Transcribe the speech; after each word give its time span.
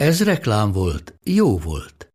Ez 0.00 0.24
reklám 0.24 0.72
volt, 0.72 1.18
jó 1.24 1.58
volt. 1.58 2.12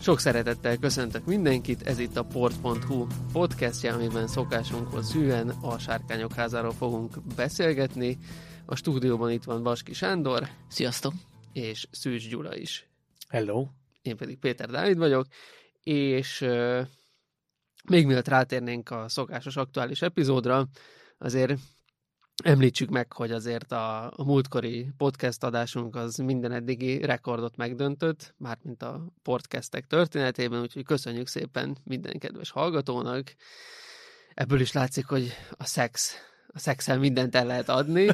Sok 0.00 0.18
szeretettel 0.18 0.76
köszöntök 0.76 1.24
mindenkit, 1.24 1.82
ez 1.82 1.98
itt 1.98 2.16
a 2.16 2.22
port.hu 2.22 3.06
podcastja, 3.32 3.94
amiben 3.94 4.26
szokásunkhoz 4.26 5.10
szűen 5.10 5.48
a 5.48 5.78
Sárkányok 5.78 6.32
házáról 6.32 6.72
fogunk 6.72 7.34
beszélgetni. 7.36 8.18
A 8.66 8.74
stúdióban 8.74 9.30
itt 9.30 9.44
van 9.44 9.62
Vaski 9.62 9.92
Sándor. 9.92 10.48
Sziasztok! 10.68 11.12
És 11.52 11.86
Szűcs 11.90 12.28
Gyula 12.28 12.56
is. 12.56 12.88
Hello! 13.28 13.66
Én 14.02 14.16
pedig 14.16 14.38
Péter 14.38 14.70
Dávid 14.70 14.98
vagyok, 14.98 15.26
és 15.82 16.44
még 17.88 18.06
mielőtt 18.06 18.28
rátérnénk 18.28 18.90
a 18.90 19.08
szokásos 19.08 19.56
aktuális 19.56 20.02
epizódra, 20.02 20.68
azért 21.18 21.58
Említsük 22.42 22.88
meg, 22.88 23.12
hogy 23.12 23.30
azért 23.30 23.72
a, 23.72 24.04
a 24.04 24.24
múltkori 24.24 24.90
podcast 24.96 25.42
adásunk 25.42 25.96
az 25.96 26.16
minden 26.16 26.52
eddigi 26.52 27.04
rekordot 27.04 27.56
megdöntött, 27.56 28.34
mármint 28.36 28.82
a 28.82 29.06
podcastek 29.22 29.86
történetében, 29.86 30.60
úgyhogy 30.60 30.84
köszönjük 30.84 31.26
szépen 31.26 31.76
minden 31.84 32.18
kedves 32.18 32.50
hallgatónak. 32.50 33.34
Ebből 34.34 34.60
is 34.60 34.72
látszik, 34.72 35.06
hogy 35.06 35.32
a 35.50 35.64
szex, 35.64 36.14
a 36.46 36.58
szexel 36.58 36.98
mindent 36.98 37.34
el 37.34 37.46
lehet 37.46 37.68
adni. 37.68 38.08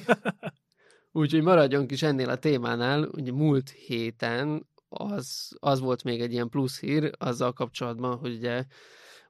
Úgyhogy 1.12 1.42
maradjunk 1.42 1.91
is 1.91 2.03
ennél 2.03 2.28
a 2.28 2.39
témánál. 2.39 3.03
Ugye 3.05 3.33
múlt 3.33 3.70
héten 3.70 4.66
az, 4.89 5.56
az 5.59 5.81
volt 5.81 6.05
még 6.05 6.20
egy 6.20 6.33
ilyen 6.33 6.48
plusz 6.48 6.81
hír 6.81 7.11
azzal 7.19 7.53
kapcsolatban, 7.53 8.16
hogy 8.16 8.34
ugye 8.34 8.64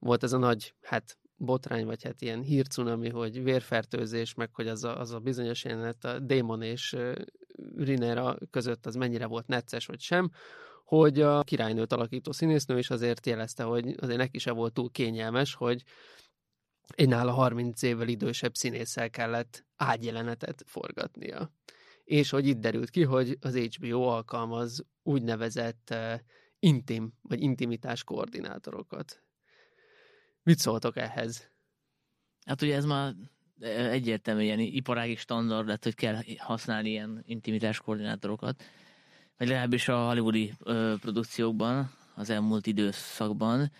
volt 0.01 0.23
ez 0.23 0.33
a 0.33 0.39
nagy, 0.39 0.75
hát 0.83 1.19
botrány, 1.37 1.87
vagy 1.87 2.03
hát 2.03 2.21
ilyen 2.23 2.43
hírcunami, 2.43 3.09
hogy 3.09 3.43
vérfertőzés, 3.43 4.35
meg 4.35 4.55
hogy 4.55 4.69
az 4.69 4.85
a, 4.85 5.01
az 5.01 5.13
a 5.13 5.19
bizonyos 5.19 5.65
jelenet 5.65 6.05
a 6.05 6.19
Démon 6.19 6.63
és 6.63 6.97
Rinera 7.77 8.39
között 8.51 8.87
az 8.87 8.95
mennyire 8.95 9.27
volt 9.27 9.47
necces, 9.47 9.87
vagy 9.87 10.01
sem, 10.01 10.31
hogy 10.85 11.21
a 11.21 11.43
királynőt 11.43 11.93
alakító 11.93 12.33
színésznő 12.33 12.79
is 12.79 12.91
azért 12.91 13.27
jelezte, 13.27 13.63
hogy 13.63 13.95
azért 14.01 14.19
neki 14.19 14.39
se 14.39 14.51
volt 14.51 14.73
túl 14.73 14.91
kényelmes, 14.91 15.55
hogy 15.55 15.83
egy 16.95 17.09
nála 17.09 17.33
30 17.33 17.83
évvel 17.83 18.09
idősebb 18.09 18.55
színésszel 18.55 19.11
kellett 19.11 19.65
ágyjelenetet 19.77 20.63
forgatnia. 20.67 21.53
És 22.05 22.31
hogy 22.31 22.47
itt 22.47 22.61
derült 22.61 22.91
ki, 22.91 23.03
hogy 23.03 23.37
az 23.41 23.57
HBO 23.57 24.03
alkalmaz 24.03 24.85
úgynevezett 25.03 25.95
intim, 26.59 27.13
vagy 27.23 27.41
intimitás 27.41 28.05
koordinátorokat. 28.05 29.23
Mit 30.43 30.59
szóltok 30.59 30.97
ehhez? 30.97 31.51
Hát 32.47 32.63
ugye 32.63 32.77
ez 32.77 32.85
már 32.85 33.15
egyértelműen 33.91 34.47
ilyen 34.47 34.59
iparági 34.59 35.15
standard 35.15 35.67
lett, 35.67 35.85
hogy 35.85 35.95
kell 35.95 36.17
használni 36.39 36.91
ilyen 36.91 37.23
intimitás 37.27 37.79
koordinátorokat. 37.79 38.63
Vagy 39.39 39.49
legalábbis 39.49 39.89
a 39.89 40.07
hollywoodi 40.07 40.53
ö, 40.65 40.95
produkciókban, 41.01 41.91
az 42.15 42.31
elmúlt 42.31 42.67
időszakban. 42.67 43.71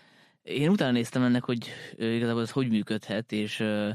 Én 0.41 0.69
utána 0.69 0.91
néztem 0.91 1.23
ennek, 1.23 1.43
hogy 1.43 1.69
ö, 1.95 2.11
igazából 2.11 2.41
ez 2.41 2.51
hogy 2.51 2.69
működhet, 2.69 3.31
és 3.31 3.59
ö, 3.59 3.89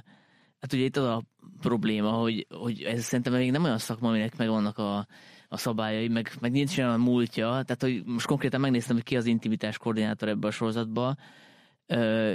hát 0.61 0.73
ugye 0.73 0.85
itt 0.85 0.97
az 0.97 1.05
a 1.05 1.23
probléma, 1.61 2.11
hogy, 2.11 2.47
hogy 2.51 2.83
ez 2.83 3.05
szerintem 3.05 3.33
még 3.33 3.51
nem 3.51 3.65
olyan 3.65 3.79
szakma, 3.79 4.09
aminek 4.09 4.37
megvannak 4.37 4.79
a, 4.79 5.07
a 5.49 5.57
szabályai, 5.57 6.09
meg, 6.09 6.31
meg 6.41 6.51
nincs 6.51 6.79
olyan 6.79 7.01
múltja. 7.01 7.49
Tehát, 7.49 7.83
hogy 7.83 8.03
most 8.05 8.27
konkrétan 8.27 8.61
megnéztem, 8.61 8.97
hogy 8.97 9.05
ki 9.05 9.17
az 9.17 9.27
intimitás 9.27 9.79
koordinátor 9.79 10.29
ebbe 10.29 10.47
a 10.47 10.51
sorozatba, 10.51 11.17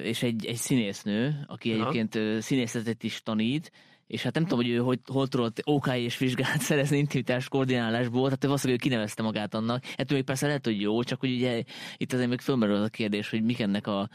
és 0.04 0.24
egy, 0.24 0.46
egy 0.46 0.56
színésznő, 0.56 1.46
aki 1.48 1.74
Aha. 1.74 1.90
egyébként 1.90 2.42
színészetet 2.42 3.04
is 3.04 3.22
tanít, 3.24 3.72
és 4.08 4.24
hát 4.24 4.34
nem 4.34 4.44
tudom, 4.44 4.60
hogy 4.66 4.70
ő 4.70 4.78
hogy, 4.78 5.00
hol 5.06 5.28
tudott 5.28 5.62
OK 5.64 5.88
és 5.96 6.18
vizsgát 6.18 6.60
szerezni 6.70 6.98
intimitás 6.98 7.48
koordinálásból, 7.48 8.24
tehát 8.24 8.44
valószínűleg 8.44 8.82
ő 8.82 8.88
kinevezte 8.88 9.24
magát 9.24 9.54
annak. 9.54 9.84
Ettől 9.96 10.18
még 10.18 10.26
persze 10.26 10.48
lehet, 10.48 10.66
hogy 10.66 10.82
jó, 10.82 11.04
csak 11.04 11.20
hogy 11.20 11.34
ugye 11.34 11.64
itt 11.98 12.14
azért 12.14 12.30
még 12.30 12.40
fölmerül 12.40 12.84
a 12.84 12.88
kérdés, 12.88 13.30
hogy 13.30 13.44
mik 13.44 13.60
ennek 13.60 13.88
a 13.88 14.10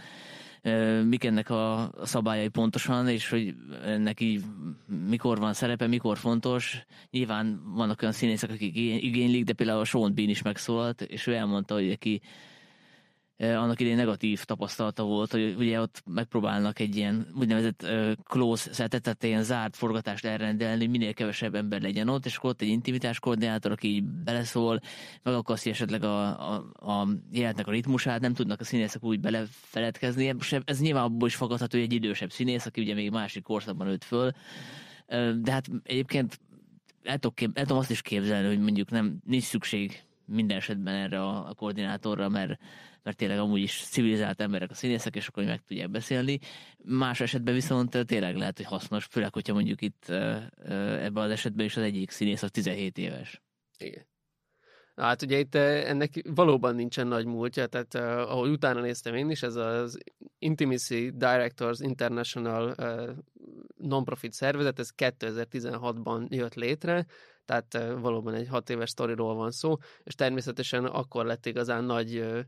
mik 1.04 1.24
ennek 1.24 1.50
a 1.50 1.92
szabályai 2.02 2.48
pontosan, 2.48 3.08
és 3.08 3.28
hogy 3.28 3.54
neki 3.98 4.40
mikor 5.08 5.38
van 5.38 5.52
szerepe, 5.52 5.86
mikor 5.86 6.18
fontos. 6.18 6.84
Nyilván 7.10 7.60
vannak 7.74 8.02
olyan 8.02 8.14
színészek, 8.14 8.50
akik 8.50 8.76
igénylik, 8.76 9.44
de 9.44 9.52
például 9.52 9.80
a 9.80 9.84
Sean 9.84 10.14
Bean 10.14 10.28
is 10.28 10.42
megszólalt, 10.42 11.02
és 11.02 11.26
ő 11.26 11.34
elmondta, 11.34 11.74
hogy 11.74 11.86
neki 11.86 12.20
annak 13.38 13.80
idén 13.80 13.96
negatív 13.96 14.44
tapasztalata 14.44 15.02
volt, 15.02 15.30
hogy 15.30 15.54
ugye 15.58 15.80
ott 15.80 16.02
megpróbálnak 16.06 16.78
egy 16.78 16.96
ilyen 16.96 17.26
úgynevezett 17.38 17.82
uh, 17.82 18.12
close 18.24 18.72
setet, 18.72 19.02
tehát 19.02 19.22
ilyen 19.22 19.42
zárt 19.42 19.76
forgatást 19.76 20.24
elrendelni, 20.24 20.86
minél 20.86 21.14
kevesebb 21.14 21.54
ember 21.54 21.80
legyen 21.80 22.08
ott, 22.08 22.26
és 22.26 22.36
akkor 22.36 22.50
ott 22.50 22.60
egy 22.60 22.68
intimitás 22.68 23.18
koordinátor, 23.18 23.72
aki 23.72 23.94
így 23.94 24.04
beleszól, 24.04 24.80
megakasztja 25.22 25.72
esetleg 25.72 26.04
a, 26.04 26.52
a, 26.52 26.54
a 26.74 27.08
jelenetnek 27.32 27.66
a 27.66 27.70
ritmusát, 27.70 28.20
nem 28.20 28.34
tudnak 28.34 28.60
a 28.60 28.64
színészek 28.64 29.04
úgy 29.04 29.20
belefeledkezni. 29.20 30.34
Ez 30.64 30.80
nyilván 30.80 31.02
abból 31.02 31.28
is 31.28 31.34
fogadható, 31.34 31.78
hogy 31.78 31.86
egy 31.86 31.94
idősebb 31.94 32.30
színész, 32.30 32.66
aki 32.66 32.80
ugye 32.80 32.94
még 32.94 33.10
másik 33.10 33.42
korszakban 33.42 33.86
őt 33.86 34.04
föl, 34.04 34.30
de 35.40 35.52
hát 35.52 35.70
egyébként 35.82 36.40
el 37.02 37.18
tudom, 37.18 37.52
el 37.54 37.62
tudom 37.62 37.78
azt 37.78 37.90
is 37.90 38.02
képzelni, 38.02 38.46
hogy 38.46 38.60
mondjuk 38.60 38.90
nem 38.90 39.18
nincs 39.24 39.44
szükség 39.44 40.05
minden 40.26 40.56
esetben 40.56 40.94
erre 40.94 41.22
a, 41.22 41.48
a 41.48 41.54
koordinátorra, 41.54 42.28
mert 42.28 42.58
mert 43.02 43.18
tényleg 43.18 43.38
amúgy 43.38 43.60
is 43.60 43.82
civilizált 43.84 44.40
emberek 44.40 44.70
a 44.70 44.74
színészek, 44.74 45.16
és 45.16 45.26
akkor 45.26 45.44
meg 45.44 45.62
tudják 45.66 45.90
beszélni. 45.90 46.38
Más 46.84 47.20
esetben 47.20 47.54
viszont 47.54 48.06
tényleg 48.06 48.36
lehet, 48.36 48.56
hogy 48.56 48.66
hasznos, 48.66 49.04
főleg, 49.04 49.32
hogyha 49.32 49.54
mondjuk 49.54 49.82
itt 49.82 50.08
ebben 50.08 51.24
az 51.24 51.30
esetben 51.30 51.66
is 51.66 51.76
az 51.76 51.82
egyik 51.82 52.10
színész 52.10 52.42
az 52.42 52.50
17 52.50 52.98
éves. 52.98 53.42
Igen. 53.78 54.06
Hát 54.96 55.22
ugye 55.22 55.38
itt 55.38 55.54
ennek 55.54 56.22
valóban 56.34 56.74
nincsen 56.74 57.06
nagy 57.06 57.26
múltja, 57.26 57.66
tehát 57.66 57.94
uh, 57.94 58.30
ahogy 58.32 58.50
utána 58.50 58.80
néztem 58.80 59.14
én 59.14 59.30
is, 59.30 59.42
ez 59.42 59.54
az 59.54 59.98
Intimacy 60.38 61.10
Directors 61.10 61.80
International 61.80 62.74
uh, 62.78 63.10
non-profit 63.76 64.32
szervezet, 64.32 64.78
ez 64.78 64.90
2016-ban 64.96 66.28
jött 66.28 66.54
létre, 66.54 67.06
tehát 67.44 67.74
uh, 67.74 68.00
valóban 68.00 68.34
egy 68.34 68.48
hat 68.48 68.70
éves 68.70 68.90
sztoriról 68.90 69.34
van 69.34 69.50
szó, 69.50 69.76
és 70.04 70.14
természetesen 70.14 70.84
akkor 70.84 71.24
lett 71.24 71.46
igazán 71.46 71.84
nagy 71.84 72.18
uh, 72.18 72.40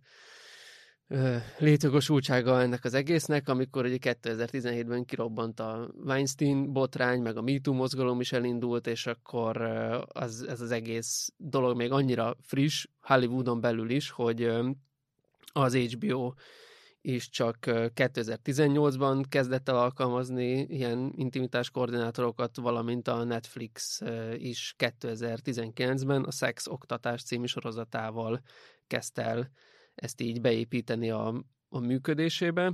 létjogosultsága 1.59 2.61
ennek 2.61 2.85
az 2.85 2.95
egésznek, 2.95 3.49
amikor 3.49 3.85
ugye 3.85 3.97
2017-ben 4.01 5.05
kirobbant 5.05 5.61
a 5.61 5.91
Weinstein 6.05 6.73
botrány, 6.73 7.21
meg 7.21 7.37
a 7.37 7.43
MeToo 7.43 7.75
mozgalom 7.75 8.21
is 8.21 8.33
elindult, 8.33 8.87
és 8.87 9.07
akkor 9.07 9.63
az, 10.09 10.43
ez 10.49 10.61
az 10.61 10.71
egész 10.71 11.33
dolog 11.37 11.77
még 11.77 11.93
annyira 11.93 12.37
friss, 12.41 12.87
Hollywoodon 13.01 13.61
belül 13.61 13.91
is, 13.91 14.11
hogy 14.11 14.51
az 15.53 15.75
HBO 15.75 16.33
is 17.01 17.29
csak 17.29 17.57
2018-ban 17.67 19.25
kezdett 19.29 19.69
el 19.69 19.77
alkalmazni 19.77 20.61
ilyen 20.61 21.13
intimitás 21.17 21.71
koordinátorokat, 21.71 22.57
valamint 22.57 23.09
a 23.09 23.25
Netflix 23.25 24.03
is 24.37 24.75
2019-ben 24.79 26.25
a 26.25 26.31
Sex 26.31 26.67
Oktatás 26.67 27.23
című 27.23 27.47
sorozatával 27.47 28.41
kezdte 28.87 29.23
el 29.23 29.51
ezt 29.99 30.21
így 30.21 30.41
beépíteni 30.41 31.11
a, 31.11 31.45
a 31.69 31.79
működésébe. 31.79 32.73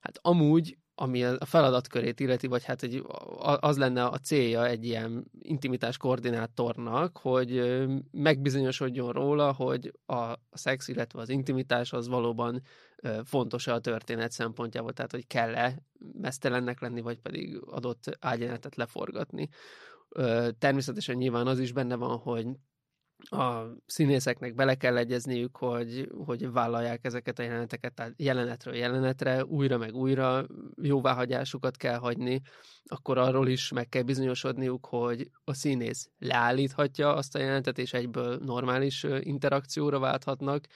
Hát 0.00 0.18
amúgy, 0.22 0.78
ami 0.94 1.24
a 1.24 1.44
feladatkörét 1.44 2.20
illeti, 2.20 2.46
vagy 2.46 2.64
hát 2.64 2.82
egy, 2.82 3.02
az 3.38 3.78
lenne 3.78 4.04
a 4.04 4.18
célja 4.18 4.66
egy 4.66 4.84
ilyen 4.84 5.30
intimitás 5.38 5.96
koordinátornak, 5.96 7.18
hogy 7.18 7.82
megbizonyosodjon 8.10 9.12
róla, 9.12 9.52
hogy 9.52 9.92
a, 10.06 10.32
szex, 10.50 10.88
illetve 10.88 11.20
az 11.20 11.28
intimitás 11.28 11.92
az 11.92 12.08
valóban 12.08 12.62
fontos-e 13.24 13.72
a 13.72 13.80
történet 13.80 14.30
szempontjából, 14.30 14.92
tehát 14.92 15.10
hogy 15.10 15.26
kell-e 15.26 15.82
mesztelennek 16.20 16.80
lenni, 16.80 17.00
vagy 17.00 17.18
pedig 17.18 17.60
adott 17.66 18.16
ágyenetet 18.20 18.76
leforgatni. 18.76 19.48
Természetesen 20.58 21.16
nyilván 21.16 21.46
az 21.46 21.58
is 21.58 21.72
benne 21.72 21.94
van, 21.94 22.16
hogy 22.16 22.46
a 23.18 23.62
színészeknek 23.86 24.54
bele 24.54 24.74
kell 24.74 24.96
egyezniük, 24.96 25.56
hogy, 25.56 26.08
hogy 26.24 26.50
vállalják 26.50 27.04
ezeket 27.04 27.38
a 27.38 27.42
jeleneteket, 27.42 27.94
tehát 27.94 28.12
jelenetről 28.16 28.74
jelenetre, 28.74 29.44
újra 29.44 29.78
meg 29.78 29.94
újra 29.94 30.46
jóváhagyásukat 30.82 31.76
kell 31.76 31.96
hagyni, 31.96 32.40
akkor 32.84 33.18
arról 33.18 33.48
is 33.48 33.72
meg 33.72 33.88
kell 33.88 34.02
bizonyosodniuk, 34.02 34.86
hogy 34.86 35.30
a 35.44 35.54
színész 35.54 36.10
leállíthatja 36.18 37.14
azt 37.14 37.34
a 37.34 37.38
jelenetet, 37.38 37.78
és 37.78 37.92
egyből 37.92 38.38
normális 38.44 39.06
interakcióra 39.20 39.98
válthatnak, 39.98 40.66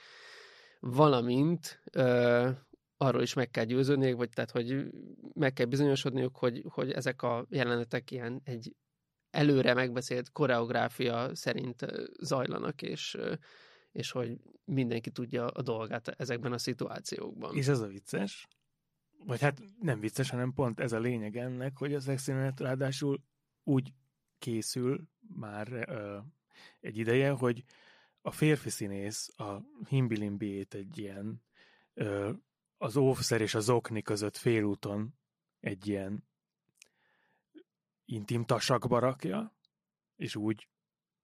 valamint 0.79 1.81
ö, 1.91 2.49
arról 2.97 3.21
is 3.21 3.33
meg 3.33 3.49
kell 3.49 3.63
győződniük, 3.63 4.17
vagy 4.17 4.29
tehát, 4.29 4.51
hogy 4.51 4.85
meg 5.33 5.53
kell 5.53 5.65
bizonyosodniuk, 5.65 6.37
hogy, 6.37 6.63
hogy 6.69 6.91
ezek 6.91 7.21
a 7.21 7.45
jelenetek 7.49 8.11
ilyen 8.11 8.41
egy 8.43 8.75
előre 9.33 9.73
megbeszélt 9.73 10.31
koreográfia 10.31 11.35
szerint 11.35 11.85
zajlanak, 12.19 12.81
és, 12.81 13.17
és 13.91 14.11
hogy 14.11 14.37
mindenki 14.65 15.11
tudja 15.11 15.47
a 15.47 15.61
dolgát 15.61 16.07
ezekben 16.07 16.51
a 16.53 16.57
szituációkban. 16.57 17.55
És 17.55 17.67
ez 17.67 17.79
a 17.79 17.87
vicces, 17.87 18.47
vagy 19.25 19.41
hát 19.41 19.61
nem 19.79 19.99
vicces, 19.99 20.29
hanem 20.29 20.53
pont 20.53 20.79
ez 20.79 20.91
a 20.91 20.99
lényeg 20.99 21.37
ennek, 21.37 21.77
hogy 21.77 21.93
az 21.93 22.03
szexjelenet 22.03 22.59
ráadásul 22.59 23.23
úgy 23.63 23.93
készül 24.39 25.07
már 25.35 25.71
ö, 25.71 26.17
egy 26.79 26.97
ideje, 26.97 27.29
hogy 27.29 27.63
a 28.21 28.31
férfi 28.31 28.69
színész 28.69 29.39
a 29.39 29.61
himbilimbiét 29.87 30.73
egy 30.73 30.97
ilyen 30.97 31.43
ö, 31.93 32.31
az 32.77 32.97
óvszer 32.97 33.41
és 33.41 33.55
az 33.55 33.69
okni 33.69 34.01
között 34.01 34.37
félúton 34.37 35.17
egy 35.59 35.87
ilyen 35.87 36.23
intim 38.13 38.45
tasakba 38.45 38.99
rakja, 38.99 39.55
és 40.15 40.35
úgy 40.35 40.67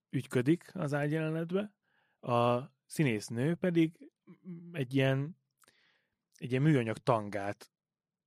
ügyködik 0.09 0.75
az 0.75 0.93
ágyjelenetbe. 0.93 1.73
A 2.19 2.69
színésznő 2.85 3.55
pedig 3.55 4.11
egy 4.71 4.95
ilyen, 4.95 5.37
egy 6.35 6.49
ilyen 6.49 6.61
műanyag 6.61 6.97
tangát, 6.97 7.71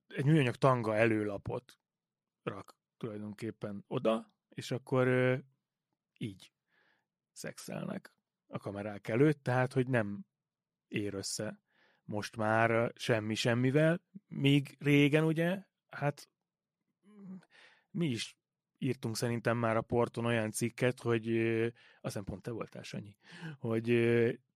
egy 0.07 0.25
műanyag 0.25 0.57
tanga 0.57 0.97
előlapot 0.97 1.79
rak 2.43 2.77
tulajdonképpen 2.97 3.85
oda, 3.87 4.33
és 4.49 4.71
akkor 4.71 5.07
ö, 5.07 5.37
így 6.19 6.53
szexelnek 7.33 8.15
a 8.47 8.59
kamerák 8.59 9.09
előtt, 9.09 9.43
tehát, 9.43 9.73
hogy 9.73 9.89
nem 9.89 10.27
ér 10.89 11.15
össze 11.15 11.61
most 12.05 12.37
már 12.37 12.93
semmi 12.97 13.35
semmivel, 13.35 14.01
míg 14.27 14.77
régen 14.79 15.25
ugye, 15.25 15.63
hát 15.91 16.31
mi 17.91 18.07
is 18.07 18.42
írtunk 18.83 19.17
szerintem 19.17 19.57
már 19.57 19.77
a 19.77 19.83
porton 19.83 20.25
olyan 20.25 20.51
cikket, 20.51 21.01
hogy 21.01 21.29
aztán 22.01 22.25
pont 22.25 22.43
te 22.43 22.51
voltál, 22.51 22.83
Sanyi, 22.83 23.17
hogy 23.59 23.89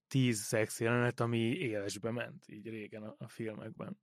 tíz 0.08 0.38
szex 0.38 0.81
jelenet, 0.81 1.20
ami 1.20 1.38
élesbe 1.38 2.11
ment, 2.11 2.49
így 2.49 2.69
régen 2.69 3.02
a, 3.02 3.14
a 3.19 3.28
filmekben. 3.28 3.99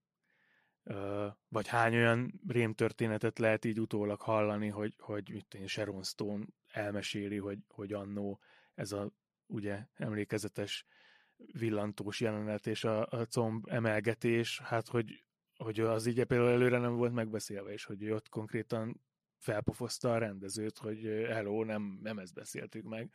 Vagy 1.48 1.68
hány 1.68 1.96
olyan 1.96 2.42
rémtörténetet 2.48 3.40
lehet 3.40 3.66
így 3.66 3.80
utólag 3.80 4.22
hallani, 4.22 4.68
hogy, 4.68 4.94
hogy 4.98 5.30
mit 5.30 5.54
én, 5.54 5.68
Sharon 5.68 6.04
Stone 6.04 6.46
elmeséli, 6.72 7.38
hogy, 7.38 7.60
hogy 7.68 7.94
annó 7.94 8.40
ez 8.76 8.92
a 8.92 9.12
ugye 9.48 9.88
emlékezetes 9.94 10.86
villantós 11.52 12.20
jelenet 12.20 12.68
és 12.68 12.84
a, 12.84 13.06
a 13.06 13.26
comb 13.26 13.68
emelgetés, 13.70 14.60
hát 14.60 14.88
hogy, 14.88 15.24
hogy 15.58 15.80
az 15.80 16.06
így 16.06 16.24
például 16.24 16.50
előre 16.50 16.78
nem 16.78 16.96
volt 16.96 17.14
megbeszélve, 17.14 17.72
és 17.72 17.84
hogy 17.84 18.10
ott 18.10 18.30
konkrétan 18.30 19.02
felpofozta 19.44 20.12
a 20.12 20.18
rendezőt, 20.18 20.78
hogy 20.78 21.04
hello, 21.28 21.64
nem, 21.64 22.00
nem 22.02 22.20
ezt 22.20 22.34
beszéltük 22.34 22.84
meg. 22.84 23.12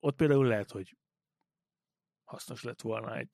Ott 0.00 0.16
például 0.16 0.46
lehet, 0.46 0.70
hogy 0.70 0.96
hasznos 2.24 2.62
lett 2.62 2.80
volna 2.80 3.16
egy 3.16 3.30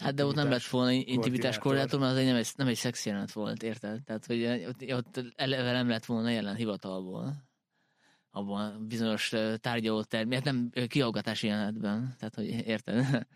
Hát 0.00 0.14
de 0.14 0.24
ott 0.24 0.34
nem 0.34 0.48
lett 0.50 0.64
volna 0.64 0.90
intimitás 0.90 1.58
korlátor, 1.58 2.00
mert 2.00 2.12
az 2.12 2.18
egy 2.18 2.26
nem 2.26 2.36
egy, 2.36 2.52
nem 2.56 2.66
egy 2.66 2.76
szex 2.76 3.06
jelent 3.06 3.32
volt, 3.32 3.62
érted? 3.62 4.02
Tehát, 4.04 4.26
hogy 4.26 4.44
ott, 4.44 4.92
ott 4.92 5.32
eleve 5.34 5.72
nem 5.72 5.88
lett 5.88 6.04
volna 6.04 6.30
jelen 6.30 6.54
hivatalból 6.54 7.50
abban 8.30 8.86
bizonyos 8.86 9.34
tárgyaló 9.56 10.02
termék, 10.02 10.42
nem 10.42 10.70
kihallgatási 10.86 11.46
jelenetben, 11.46 12.14
tehát, 12.18 12.34
hogy 12.34 12.46
érted? 12.46 13.26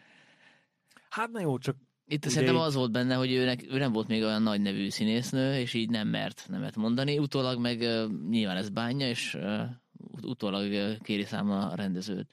Hát 1.09 1.31
na 1.31 1.41
jó, 1.41 1.59
csak 1.59 1.77
itt 2.09 2.25
Ugye 2.25 2.35
szerintem 2.35 2.57
az 2.57 2.75
volt 2.75 2.93
benne, 2.93 3.15
hogy 3.15 3.33
őnek, 3.33 3.65
ő 3.71 3.79
nem 3.79 3.93
volt 3.93 4.09
még 4.09 4.23
olyan 4.23 4.43
nagy 4.43 4.61
nevű 4.61 4.89
színésznő, 4.89 5.59
és 5.59 5.75
így 5.75 5.91
nem 5.91 6.09
mert 6.09 6.47
nemet 6.49 6.77
mondani. 6.77 7.19
Utólag 7.19 7.61
meg 7.61 7.81
uh, 7.81 8.05
nyilván 8.31 8.57
ez 8.57 8.69
bánja, 8.69 9.09
és 9.09 9.35
uh, 9.35 9.61
utólag 10.23 10.73
uh, 10.73 11.03
kéri 11.03 11.25
számla 11.25 11.71
a 11.71 11.75
rendezőt. 11.75 12.27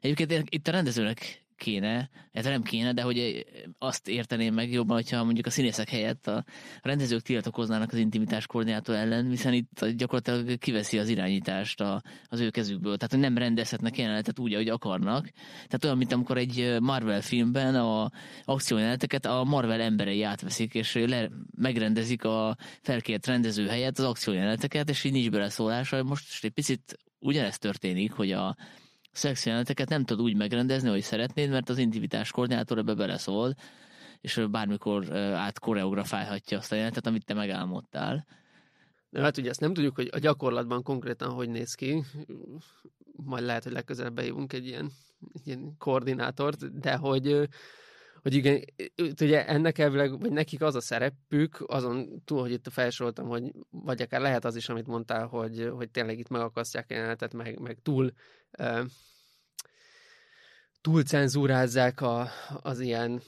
Egyébként 0.00 0.46
itt 0.50 0.68
a 0.68 0.70
rendezőnek 0.70 1.44
kéne, 1.62 2.10
ez 2.32 2.44
nem 2.44 2.62
kéne, 2.62 2.92
de 2.92 3.02
hogy 3.02 3.46
azt 3.78 4.08
érteném 4.08 4.54
meg 4.54 4.72
jobban, 4.72 4.96
hogyha 4.96 5.24
mondjuk 5.24 5.46
a 5.46 5.50
színészek 5.50 5.88
helyett 5.88 6.26
a 6.26 6.44
rendezők 6.82 7.20
tiltakoznának 7.20 7.92
az 7.92 7.98
intimitás 7.98 8.46
koordinátor 8.46 8.94
ellen, 8.94 9.28
hiszen 9.28 9.52
itt 9.52 9.86
gyakorlatilag 9.86 10.58
kiveszi 10.58 10.98
az 10.98 11.08
irányítást 11.08 11.80
a, 11.80 12.02
az 12.28 12.40
ő 12.40 12.50
kezükből. 12.50 12.96
Tehát, 12.96 13.10
hogy 13.10 13.20
nem 13.20 13.38
rendezhetnek 13.38 13.98
jelenetet 13.98 14.38
úgy, 14.38 14.52
ahogy 14.52 14.68
akarnak. 14.68 15.28
Tehát 15.54 15.84
olyan, 15.84 15.96
mint 15.96 16.12
amikor 16.12 16.36
egy 16.36 16.76
Marvel 16.80 17.20
filmben 17.20 17.74
a 17.74 18.10
akciójeleneteket 18.44 19.26
a 19.26 19.44
Marvel 19.44 19.80
emberei 19.80 20.22
átveszik, 20.22 20.74
és 20.74 20.94
le, 20.94 21.30
megrendezik 21.56 22.24
a 22.24 22.56
felkért 22.80 23.26
rendező 23.26 23.66
helyett 23.66 23.98
az 23.98 24.04
akciójeleneteket, 24.04 24.88
és 24.88 25.04
így 25.04 25.12
nincs 25.12 25.30
beleszólása. 25.30 26.02
Most 26.02 26.44
egy 26.44 26.50
picit 26.50 26.98
ugyanezt 27.18 27.60
történik, 27.60 28.12
hogy 28.12 28.32
a 28.32 28.56
szexjeleneteket 29.12 29.88
nem 29.88 30.04
tud 30.04 30.20
úgy 30.20 30.36
megrendezni, 30.36 30.88
hogy 30.88 31.02
szeretnéd, 31.02 31.50
mert 31.50 31.68
az 31.68 31.78
intimitás 31.78 32.30
koordinátor 32.30 32.78
ebbe 32.78 32.94
beleszól, 32.94 33.54
és 34.20 34.46
bármikor 34.50 35.16
át 35.16 35.58
koreografálhatja 35.58 36.58
azt 36.58 36.72
a 36.72 36.74
jelenetet, 36.74 37.06
amit 37.06 37.24
te 37.24 37.34
megálmodtál. 37.34 38.26
Hát 39.12 39.36
ugye 39.36 39.50
ezt 39.50 39.60
nem 39.60 39.74
tudjuk, 39.74 39.94
hogy 39.94 40.08
a 40.12 40.18
gyakorlatban 40.18 40.82
konkrétan 40.82 41.30
hogy 41.30 41.48
néz 41.48 41.74
ki. 41.74 42.02
Majd 43.12 43.44
lehet, 43.44 43.62
hogy 43.62 43.72
legközelebb 43.72 44.14
beívunk 44.14 44.52
egy 44.52 44.66
ilyen, 44.66 44.90
egy 45.32 45.46
ilyen 45.46 45.76
koordinátort, 45.78 46.80
de 46.80 46.96
hogy, 46.96 47.48
hogy 48.22 48.34
igen, 48.34 48.64
ugye 49.20 49.46
ennek 49.46 49.78
elvileg, 49.78 50.20
vagy 50.20 50.32
nekik 50.32 50.62
az 50.62 50.74
a 50.74 50.80
szerepük, 50.80 51.64
azon 51.66 52.22
túl, 52.24 52.40
hogy 52.40 52.52
itt 52.52 52.66
felsoroltam, 52.70 53.28
hogy 53.28 53.52
vagy 53.70 54.02
akár 54.02 54.20
lehet 54.20 54.44
az 54.44 54.56
is, 54.56 54.68
amit 54.68 54.86
mondtál, 54.86 55.26
hogy, 55.26 55.70
hogy 55.74 55.90
tényleg 55.90 56.18
itt 56.18 56.28
megakasztják 56.28 56.86
a 56.90 56.94
jelenetet, 56.94 57.34
meg, 57.34 57.58
meg 57.58 57.78
túl 57.82 58.12
túl 60.80 61.02
cenzúrázzák 61.02 62.00
a, 62.00 62.28
az 62.62 62.80
ilyen 62.80 63.22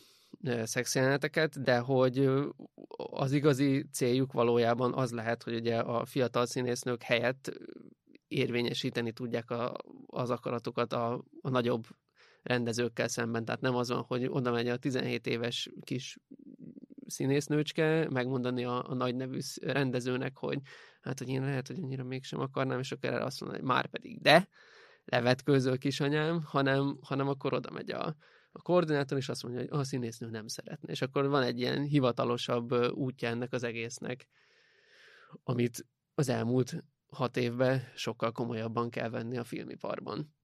szexjeleneteket, 0.62 1.62
de 1.62 1.78
hogy 1.78 2.30
az 2.96 3.32
igazi 3.32 3.86
céljuk 3.92 4.32
valójában 4.32 4.94
az 4.94 5.12
lehet, 5.12 5.42
hogy 5.42 5.54
ugye 5.54 5.78
a 5.78 6.04
fiatal 6.04 6.46
színésznők 6.46 7.02
helyett 7.02 7.52
érvényesíteni 8.28 9.12
tudják 9.12 9.50
a, 9.50 9.76
az 10.06 10.30
akaratokat 10.30 10.92
a, 10.92 11.24
a 11.40 11.48
nagyobb 11.50 11.86
rendezőkkel 12.44 13.08
szemben. 13.08 13.44
Tehát 13.44 13.60
nem 13.60 13.74
az 13.74 13.88
van, 13.88 14.02
hogy 14.02 14.26
oda 14.28 14.50
megy 14.50 14.68
a 14.68 14.76
17 14.76 15.26
éves 15.26 15.70
kis 15.80 16.18
színésznőcske 17.06 18.08
megmondani 18.10 18.64
a, 18.64 18.88
a 18.88 18.94
nagy 18.94 19.14
nevű 19.14 19.38
rendezőnek, 19.60 20.36
hogy 20.36 20.58
hát, 21.00 21.18
hogy 21.18 21.28
én 21.28 21.42
lehet, 21.42 21.66
hogy 21.66 21.78
annyira 21.82 22.04
mégsem 22.04 22.40
akarnám, 22.40 22.78
és 22.78 22.92
akkor 22.92 23.10
erre 23.10 23.24
azt 23.24 23.40
mondani, 23.40 23.62
hogy 23.62 23.70
már 23.70 23.86
pedig 23.86 24.20
de, 24.20 24.48
levetkőző 25.04 25.76
kisanyám, 25.76 26.42
hanem, 26.42 26.98
hanem 27.00 27.28
akkor 27.28 27.52
oda 27.54 27.70
megy 27.70 27.90
a, 27.90 28.16
a 28.52 28.62
koordinátor, 28.62 29.18
és 29.18 29.28
azt 29.28 29.42
mondja, 29.42 29.60
hogy 29.60 29.80
a 29.80 29.84
színésznő 29.84 30.30
nem 30.30 30.46
szeretne. 30.46 30.92
És 30.92 31.02
akkor 31.02 31.28
van 31.28 31.42
egy 31.42 31.58
ilyen 31.58 31.82
hivatalosabb 31.82 32.72
útja 32.92 33.28
ennek 33.28 33.52
az 33.52 33.62
egésznek, 33.62 34.28
amit 35.42 35.86
az 36.14 36.28
elmúlt 36.28 36.84
hat 37.06 37.36
évben 37.36 37.82
sokkal 37.94 38.32
komolyabban 38.32 38.90
kell 38.90 39.08
venni 39.08 39.38
a 39.38 39.44
filmiparban. 39.44 40.34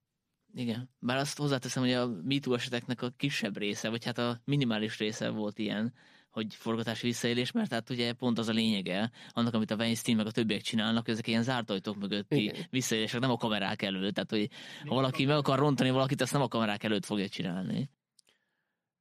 Igen, 0.54 0.90
bár 0.98 1.16
azt 1.16 1.38
hozzáteszem, 1.38 1.82
hogy 1.82 1.92
a 1.92 2.06
MeToo 2.06 2.54
eseteknek 2.54 3.02
a 3.02 3.10
kisebb 3.16 3.56
része, 3.56 3.88
vagy 3.88 4.04
hát 4.04 4.18
a 4.18 4.40
minimális 4.44 4.98
része 4.98 5.28
volt 5.28 5.58
ilyen, 5.58 5.92
hogy 6.30 6.54
forgatási 6.54 7.06
visszaélés, 7.06 7.52
mert 7.52 7.72
hát 7.72 7.90
ugye 7.90 8.12
pont 8.12 8.38
az 8.38 8.48
a 8.48 8.52
lényege 8.52 9.10
annak, 9.30 9.54
amit 9.54 9.70
a 9.70 9.76
Weinstein 9.76 10.16
meg 10.16 10.26
a 10.26 10.30
többiek 10.30 10.60
csinálnak, 10.60 11.08
ezek 11.08 11.26
ilyen 11.26 11.42
zárt 11.42 11.70
ajtók 11.70 11.96
mögötti 11.96 12.42
Igen. 12.42 12.66
visszaélések, 12.70 13.20
nem 13.20 13.30
a 13.30 13.36
kamerák 13.36 13.82
előtt. 13.82 14.14
Tehát, 14.14 14.30
hogy 14.30 14.50
ha 14.86 14.94
valaki 14.94 15.24
meg 15.24 15.36
akar 15.36 15.58
rontani 15.58 15.90
valakit, 15.90 16.20
azt 16.20 16.32
nem 16.32 16.42
a 16.42 16.48
kamerák 16.48 16.82
előtt 16.82 17.04
fogja 17.04 17.28
csinálni. 17.28 17.90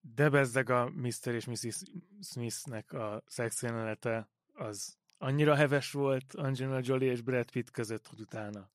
De 0.02 0.30
bezzeg 0.30 0.70
a 0.70 0.90
Mr. 0.96 1.34
és 1.34 1.46
Mrs. 1.46 1.82
Smithnek 2.22 2.94
a 2.94 3.24
szexjelenete 3.26 4.30
az 4.54 4.98
annyira 5.18 5.56
heves 5.56 5.92
volt 5.92 6.34
Angelina 6.34 6.80
Jolie 6.84 7.12
és 7.12 7.22
Brad 7.22 7.52
Pitt 7.52 7.72
között, 7.72 8.08
hogy 8.08 8.20
utána 8.20 8.70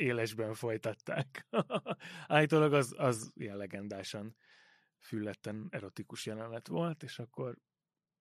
élesben 0.00 0.54
folytatták. 0.54 1.46
Állítólag 2.26 2.72
az, 2.72 2.94
az 2.96 3.32
ilyen 3.34 3.56
legendásan 3.56 4.36
fülletten 4.98 5.66
erotikus 5.70 6.26
jelenet 6.26 6.66
volt, 6.66 7.02
és 7.02 7.18
akkor 7.18 7.58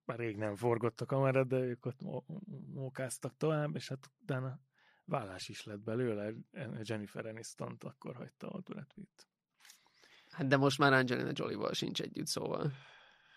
már 0.05 0.17
rég 0.17 0.37
nem 0.37 0.55
forgott 0.55 1.01
a 1.01 1.05
kamera, 1.05 1.43
de 1.43 1.57
ők 1.57 1.85
ott 1.85 1.99
mókáztak 2.73 3.37
tovább, 3.37 3.75
és 3.75 3.87
hát 3.87 4.11
utána 4.21 4.59
vállás 5.05 5.49
is 5.49 5.63
lett 5.63 5.79
belőle, 5.79 6.33
Jennifer 6.81 7.25
aniston 7.25 7.77
akkor 7.79 8.15
hagyta 8.15 8.61
Brad 8.63 8.93
Pitt. 8.93 9.27
Hát 10.29 10.47
de 10.47 10.57
most 10.57 10.77
már 10.77 10.93
Angelina 10.93 11.31
Jolie-val 11.33 11.73
sincs 11.73 12.01
együtt, 12.01 12.27
szóval. 12.27 12.71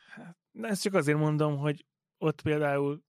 Hát, 0.08 0.36
ezt 0.52 0.82
csak 0.82 0.94
azért 0.94 1.18
mondom, 1.18 1.56
hogy 1.56 1.86
ott 2.18 2.42
például 2.42 3.04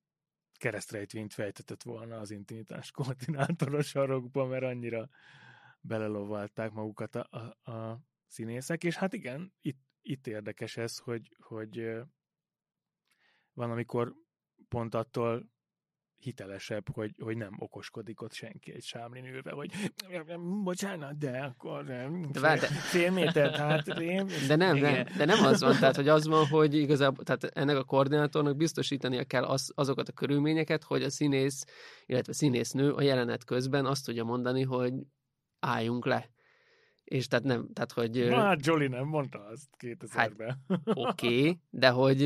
keresztrejtvényt 0.63 1.33
fejtetett 1.33 1.83
volna 1.83 2.19
az 2.19 2.31
intimitás 2.31 2.91
koordinátor 2.91 3.75
a 3.75 3.81
sarokba, 3.81 4.45
mert 4.45 4.63
annyira 4.63 5.09
belelovalták 5.81 6.71
magukat 6.71 7.15
a, 7.15 7.27
a, 7.29 7.71
a 7.71 8.01
színészek, 8.27 8.83
és 8.83 8.95
hát 8.95 9.13
igen, 9.13 9.53
itt, 9.61 9.81
itt 10.01 10.27
érdekes 10.27 10.77
ez, 10.77 10.97
hogy, 10.97 11.35
hogy 11.39 11.77
van, 13.53 13.71
amikor 13.71 14.13
pont 14.67 14.95
attól 14.95 15.52
hitelesebb, 16.23 16.89
hogy, 16.93 17.11
hogy 17.19 17.37
nem 17.37 17.55
okoskodik 17.57 18.21
ott 18.21 18.33
senki 18.33 18.73
egy 18.73 18.83
sámlin 18.83 19.25
ülve, 19.25 19.51
hogy 19.51 19.71
bocsánat, 20.63 21.17
de 21.17 21.37
akkor 21.37 21.83
de 22.31 22.39
vár, 22.39 22.59
de... 22.59 22.67
fél 22.67 23.11
méter 23.11 23.55
hátrébb. 23.55 24.29
De 24.47 24.55
nem, 24.55 24.77
nem, 24.77 25.05
de 25.17 25.25
nem 25.25 25.45
az 25.45 25.61
van, 25.61 25.79
tehát 25.79 25.95
hogy 25.95 26.07
az 26.07 26.27
van, 26.27 26.47
hogy 26.47 26.73
igazából 26.73 27.23
tehát 27.23 27.43
ennek 27.43 27.77
a 27.77 27.83
koordinátornak 27.83 28.55
biztosítania 28.55 29.23
kell 29.23 29.43
az, 29.43 29.71
azokat 29.75 30.09
a 30.09 30.13
körülményeket, 30.13 30.83
hogy 30.83 31.03
a 31.03 31.09
színész, 31.09 31.65
illetve 32.05 32.33
színésznő 32.33 32.91
a 32.91 33.01
jelenet 33.01 33.43
közben 33.43 33.85
azt 33.85 34.05
tudja 34.05 34.23
mondani, 34.23 34.63
hogy 34.63 34.93
álljunk 35.59 36.05
le. 36.05 36.31
És 37.03 37.27
tehát 37.27 37.45
nem, 37.45 37.67
tehát 37.73 37.91
hogy... 37.91 38.27
Na, 38.29 38.39
hát 38.39 38.65
Jolly 38.65 38.87
nem 38.87 39.05
mondta 39.05 39.39
azt 39.39 39.69
2000-ben. 39.79 40.63
Hát, 40.67 40.79
Oké, 40.85 41.27
okay, 41.27 41.59
de 41.69 41.89
hogy 41.89 42.21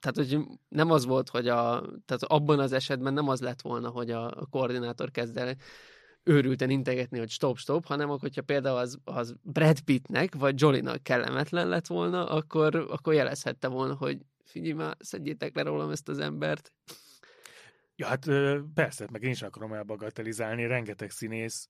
tehát, 0.00 0.16
hogy 0.30 0.44
nem 0.68 0.90
az 0.90 1.04
volt, 1.04 1.28
hogy 1.28 1.48
a, 1.48 1.80
tehát 1.80 2.22
abban 2.22 2.58
az 2.58 2.72
esetben 2.72 3.12
nem 3.12 3.28
az 3.28 3.40
lett 3.40 3.60
volna, 3.60 3.88
hogy 3.88 4.10
a 4.10 4.46
koordinátor 4.50 5.10
kezd 5.10 5.36
el 5.36 5.56
őrülten 6.22 6.70
integetni, 6.70 7.18
hogy 7.18 7.30
stop, 7.30 7.56
stop, 7.56 7.86
hanem 7.86 8.08
hogyha 8.08 8.42
például 8.42 8.76
az, 8.76 8.98
az 9.04 9.34
Brad 9.42 9.80
Pittnek, 9.80 10.34
vagy 10.34 10.60
Jolinak 10.60 11.02
kellemetlen 11.02 11.68
lett 11.68 11.86
volna, 11.86 12.26
akkor, 12.26 12.86
akkor 12.90 13.14
jelezhette 13.14 13.68
volna, 13.68 13.94
hogy 13.94 14.18
figyelj 14.44 14.72
már, 14.72 14.96
szedjétek 14.98 15.56
le 15.56 15.62
rólam 15.62 15.90
ezt 15.90 16.08
az 16.08 16.18
embert. 16.18 16.72
Ja, 17.96 18.06
hát 18.06 18.24
persze, 18.74 19.06
meg 19.12 19.22
én 19.22 19.30
is 19.30 19.42
akarom 19.42 19.72
elbagatelizálni, 19.72 20.66
rengeteg 20.66 21.10
színész 21.10 21.68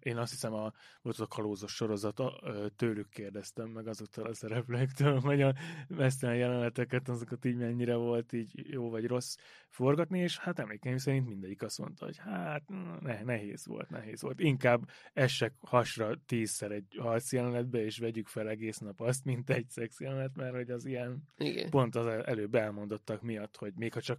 én 0.00 0.16
azt 0.16 0.30
hiszem 0.30 0.52
a, 0.52 0.72
volt 1.02 1.18
a 1.18 1.26
kalózos 1.26 1.74
sorozata, 1.74 2.40
tőlük 2.76 3.08
kérdeztem 3.08 3.68
meg 3.68 3.86
azoktól 3.86 4.26
a 4.26 4.34
szereplőktől, 4.34 5.20
hogy 5.30 5.42
a 5.42 5.54
mesztelen 5.88 6.36
jeleneteket, 6.36 7.08
azokat 7.08 7.44
így 7.44 7.56
mennyire 7.56 7.94
volt 7.94 8.32
így 8.32 8.72
jó 8.72 8.90
vagy 8.90 9.06
rossz 9.06 9.36
forgatni, 9.68 10.18
és 10.18 10.38
hát 10.38 10.58
emlékeim 10.58 10.96
szerint 10.96 11.26
mindegyik 11.26 11.62
azt 11.62 11.78
mondta, 11.78 12.04
hogy 12.04 12.16
hát 12.16 12.62
ne, 13.00 13.22
nehéz 13.22 13.66
volt, 13.66 13.90
nehéz 13.90 14.22
volt. 14.22 14.40
Inkább 14.40 14.88
essek 15.12 15.52
hasra 15.60 16.14
tízszer 16.26 16.70
egy 16.70 16.96
harc 16.98 17.32
jelenetbe, 17.32 17.84
és 17.84 17.98
vegyük 17.98 18.28
fel 18.28 18.48
egész 18.48 18.78
nap 18.78 19.00
azt, 19.00 19.24
mint 19.24 19.50
egy 19.50 19.68
szex 19.68 20.00
jelenet, 20.00 20.36
mert 20.36 20.54
hogy 20.54 20.70
az 20.70 20.84
ilyen 20.84 21.22
Igen. 21.36 21.70
pont 21.70 21.94
az 21.94 22.06
előbb 22.06 22.54
elmondottak 22.54 23.22
miatt, 23.22 23.56
hogy 23.56 23.72
még 23.74 23.92
ha 23.92 24.00
csak 24.00 24.18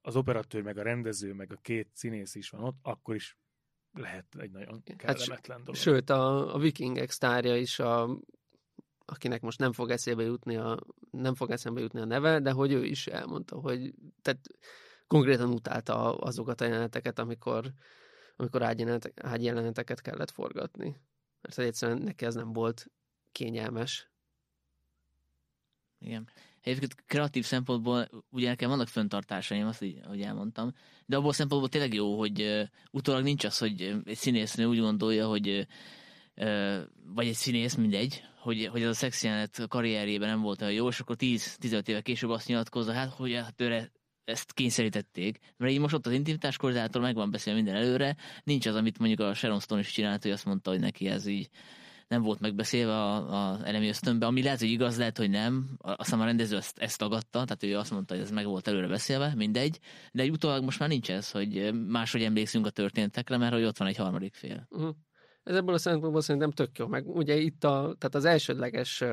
az 0.00 0.16
operatőr, 0.16 0.62
meg 0.62 0.78
a 0.78 0.82
rendező, 0.82 1.32
meg 1.32 1.52
a 1.52 1.60
két 1.62 1.88
színész 1.92 2.34
is 2.34 2.50
van 2.50 2.62
ott, 2.62 2.76
akkor 2.82 3.14
is 3.14 3.36
lehet 3.98 4.26
egy 4.38 4.50
nagyon 4.50 4.82
hát 4.86 4.96
kellemetlen 4.96 5.56
hát, 5.56 5.66
dolog. 5.66 5.74
Sőt, 5.74 6.10
a, 6.10 6.54
a 6.54 6.58
vikingek 6.58 7.10
sztárja 7.10 7.56
is, 7.56 7.78
a, 7.78 8.18
akinek 9.04 9.40
most 9.40 9.58
nem 9.58 9.72
fog 9.72 9.90
eszébe 9.90 10.22
jutni 10.22 10.56
a, 10.56 10.78
nem 11.10 11.34
fog 11.34 11.50
eszembe 11.50 11.80
jutni 11.80 12.00
a 12.00 12.04
neve, 12.04 12.40
de 12.40 12.50
hogy 12.50 12.72
ő 12.72 12.84
is 12.84 13.06
elmondta, 13.06 13.60
hogy 13.60 13.94
tehát 14.22 14.40
konkrétan 15.06 15.52
utálta 15.52 16.16
azokat 16.16 16.60
a 16.60 16.64
jeleneteket, 16.64 17.18
amikor, 17.18 17.72
amikor 18.36 18.62
ágyjeleneteket 19.14 20.00
kellett 20.00 20.30
forgatni. 20.30 21.00
Mert 21.40 21.58
egyszerűen 21.58 21.98
neki 21.98 22.24
ez 22.24 22.34
nem 22.34 22.52
volt 22.52 22.86
kényelmes. 23.32 24.10
Igen. 26.00 26.28
Egyébként 26.62 26.94
kreatív 27.06 27.44
szempontból 27.44 28.08
ugye 28.30 28.48
nekem 28.48 28.68
vannak 28.68 28.88
föntartásaim, 28.88 29.66
azt 29.66 29.82
így, 29.82 30.00
ahogy 30.04 30.20
elmondtam, 30.20 30.74
de 31.06 31.16
abból 31.16 31.32
szempontból 31.32 31.68
tényleg 31.70 31.94
jó, 31.94 32.18
hogy 32.18 32.68
utólag 32.90 33.22
nincs 33.22 33.44
az, 33.44 33.58
hogy 33.58 34.00
egy 34.04 34.16
színésznő 34.16 34.64
úgy 34.64 34.80
gondolja, 34.80 35.26
hogy 35.28 35.66
vagy 37.14 37.26
egy 37.26 37.34
színész, 37.34 37.74
mindegy, 37.74 38.22
hogy, 38.40 38.66
hogy 38.66 38.82
ez 38.82 38.88
a 38.88 38.94
szexjelenet 38.94 39.66
karrierjében 39.68 40.28
nem 40.28 40.40
volt 40.40 40.60
olyan 40.60 40.72
jó, 40.72 40.88
és 40.88 41.00
akkor 41.00 41.16
10-15 41.18 41.88
éve 41.88 42.00
később 42.00 42.30
azt 42.30 42.46
nyilatkozza, 42.46 42.92
hát, 42.92 43.12
hogy 43.12 43.34
hát 43.34 43.60
őre 43.60 43.90
ezt 44.24 44.52
kényszerítették. 44.52 45.38
Mert 45.56 45.72
így 45.72 45.78
most 45.78 45.94
ott 45.94 46.06
az 46.06 46.12
intimitás 46.12 46.56
koordinátor 46.56 47.02
meg 47.02 47.14
van 47.14 47.30
beszélve 47.30 47.60
minden 47.60 47.82
előre, 47.82 48.16
nincs 48.44 48.66
az, 48.66 48.74
amit 48.74 48.98
mondjuk 48.98 49.20
a 49.20 49.34
Sharon 49.34 49.60
Stone 49.60 49.80
is 49.80 49.90
csinált, 49.90 50.22
hogy 50.22 50.30
azt 50.30 50.44
mondta, 50.44 50.70
hogy 50.70 50.80
neki 50.80 51.08
ez 51.08 51.26
így 51.26 51.48
nem 52.08 52.22
volt 52.22 52.40
megbeszélve 52.40 53.02
az 53.12 53.62
elemi 53.62 53.88
ösztönbe, 53.88 54.26
ami 54.26 54.42
lehet, 54.42 54.58
hogy 54.58 54.68
igaz, 54.68 54.98
lehet, 54.98 55.18
hogy 55.18 55.30
nem. 55.30 55.68
Aztán 55.78 56.20
a 56.20 56.24
rendező 56.24 56.56
ezt, 56.56 56.78
ezt 56.78 56.98
tagadta, 56.98 57.44
tehát 57.44 57.62
ő 57.62 57.76
azt 57.76 57.90
mondta, 57.90 58.14
hogy 58.14 58.22
ez 58.22 58.30
meg 58.30 58.46
volt 58.46 58.68
előre 58.68 58.88
beszélve, 58.88 59.32
mindegy. 59.36 59.78
De 60.12 60.22
egy 60.22 60.30
utólag 60.30 60.64
most 60.64 60.78
már 60.78 60.88
nincs 60.88 61.10
ez, 61.10 61.30
hogy 61.30 61.74
máshogy 61.86 62.22
emlékszünk 62.22 62.66
a 62.66 62.70
történtekre, 62.70 63.36
mert 63.36 63.52
hogy 63.52 63.64
ott 63.64 63.78
van 63.78 63.88
egy 63.88 63.96
harmadik 63.96 64.34
fél. 64.34 64.66
Uh-huh. 64.70 64.94
Ez 65.42 65.56
ebből 65.56 65.74
a 65.74 65.78
szempontból 65.78 66.20
szerintem 66.20 66.50
tök 66.50 66.78
jó. 66.78 66.86
Meg 66.86 67.06
ugye 67.06 67.36
itt 67.36 67.64
a, 67.64 67.94
tehát 67.98 68.14
az 68.14 68.24
elsődleges 68.24 69.04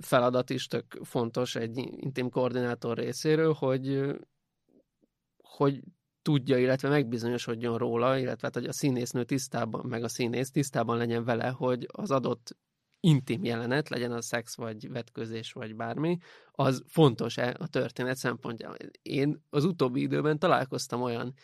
feladat 0.00 0.50
is 0.50 0.66
tök 0.66 0.98
fontos 1.02 1.56
egy 1.56 1.76
intim 1.96 2.30
koordinátor 2.30 2.96
részéről, 2.96 3.52
hogy 3.52 4.14
hogy 5.36 5.80
tudja, 6.24 6.58
illetve 6.58 6.88
megbizonyosodjon 6.88 7.78
róla, 7.78 8.18
illetve 8.18 8.46
hát, 8.46 8.54
hogy 8.54 8.66
a 8.66 8.72
színésznő 8.72 9.24
tisztában, 9.24 9.86
meg 9.86 10.02
a 10.02 10.08
színész 10.08 10.50
tisztában 10.50 10.96
legyen 10.96 11.24
vele, 11.24 11.48
hogy 11.48 11.86
az 11.92 12.10
adott 12.10 12.56
intim 13.00 13.44
jelenet, 13.44 13.88
legyen 13.88 14.12
az 14.12 14.26
szex, 14.26 14.56
vagy 14.56 14.90
vetközés, 14.90 15.52
vagy 15.52 15.76
bármi, 15.76 16.18
az 16.52 16.82
fontos-e 16.86 17.56
a 17.58 17.68
történet 17.68 18.16
szempontjából. 18.16 18.76
Én 19.02 19.42
az 19.50 19.64
utóbbi 19.64 20.00
időben 20.00 20.38
találkoztam 20.38 21.02
olyan 21.02 21.34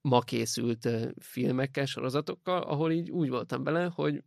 ma 0.00 0.20
készült 0.20 0.88
filmekkel, 1.20 1.86
sorozatokkal, 1.86 2.62
ahol 2.62 2.92
így 2.92 3.10
úgy 3.10 3.28
voltam 3.28 3.62
bele, 3.62 3.90
hogy 3.94 4.22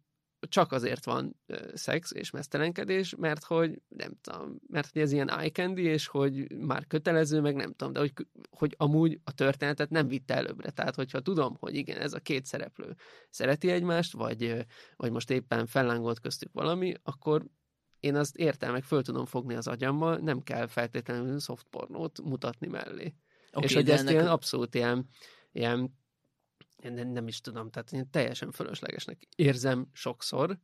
csak 0.47 0.71
azért 0.71 1.05
van 1.05 1.35
szex 1.73 2.11
és 2.13 2.29
mesztelenkedés, 2.29 3.15
mert 3.15 3.43
hogy 3.43 3.81
nem 3.87 4.11
tudom, 4.21 4.59
mert 4.67 4.89
hogy 4.93 5.01
ez 5.01 5.11
ilyen 5.11 5.29
eye 5.29 5.49
candy, 5.49 5.83
és 5.83 6.07
hogy 6.07 6.57
már 6.57 6.87
kötelező, 6.87 7.41
meg 7.41 7.55
nem 7.55 7.73
tudom, 7.73 7.93
de 7.93 7.99
hogy, 7.99 8.13
hogy 8.49 8.75
amúgy 8.77 9.19
a 9.23 9.33
történetet 9.33 9.89
nem 9.89 10.07
vitte 10.07 10.35
előbbre. 10.35 10.69
Tehát, 10.69 10.95
hogyha 10.95 11.19
tudom, 11.19 11.55
hogy 11.59 11.75
igen, 11.75 11.97
ez 11.97 12.13
a 12.13 12.19
két 12.19 12.45
szereplő 12.45 12.95
szereti 13.29 13.69
egymást, 13.71 14.13
vagy, 14.13 14.65
vagy 14.95 15.11
most 15.11 15.29
éppen 15.29 15.65
fellángolt 15.65 16.19
köztük 16.19 16.53
valami, 16.53 16.93
akkor 17.03 17.45
én 17.99 18.15
azt 18.15 18.37
értem, 18.37 18.71
meg 18.71 18.83
föl 18.83 19.01
tudom 19.01 19.25
fogni 19.25 19.55
az 19.55 19.67
agyammal, 19.67 20.17
nem 20.17 20.39
kell 20.39 20.67
feltétlenül 20.67 21.39
softpornót 21.39 22.21
mutatni 22.21 22.67
mellé. 22.67 23.13
Okay, 23.51 23.63
és 23.63 23.73
hogy 23.73 23.89
ezt 23.89 24.01
ennek... 24.01 24.13
ilyen 24.13 24.27
abszolút 24.27 24.75
ilyen, 24.75 25.07
ilyen 25.51 25.98
nem, 26.81 27.07
nem 27.07 27.27
is 27.27 27.41
tudom, 27.41 27.69
tehát 27.69 27.91
én 27.91 28.09
teljesen 28.09 28.51
fölöslegesnek 28.51 29.27
érzem 29.35 29.87
sokszor, 29.93 30.59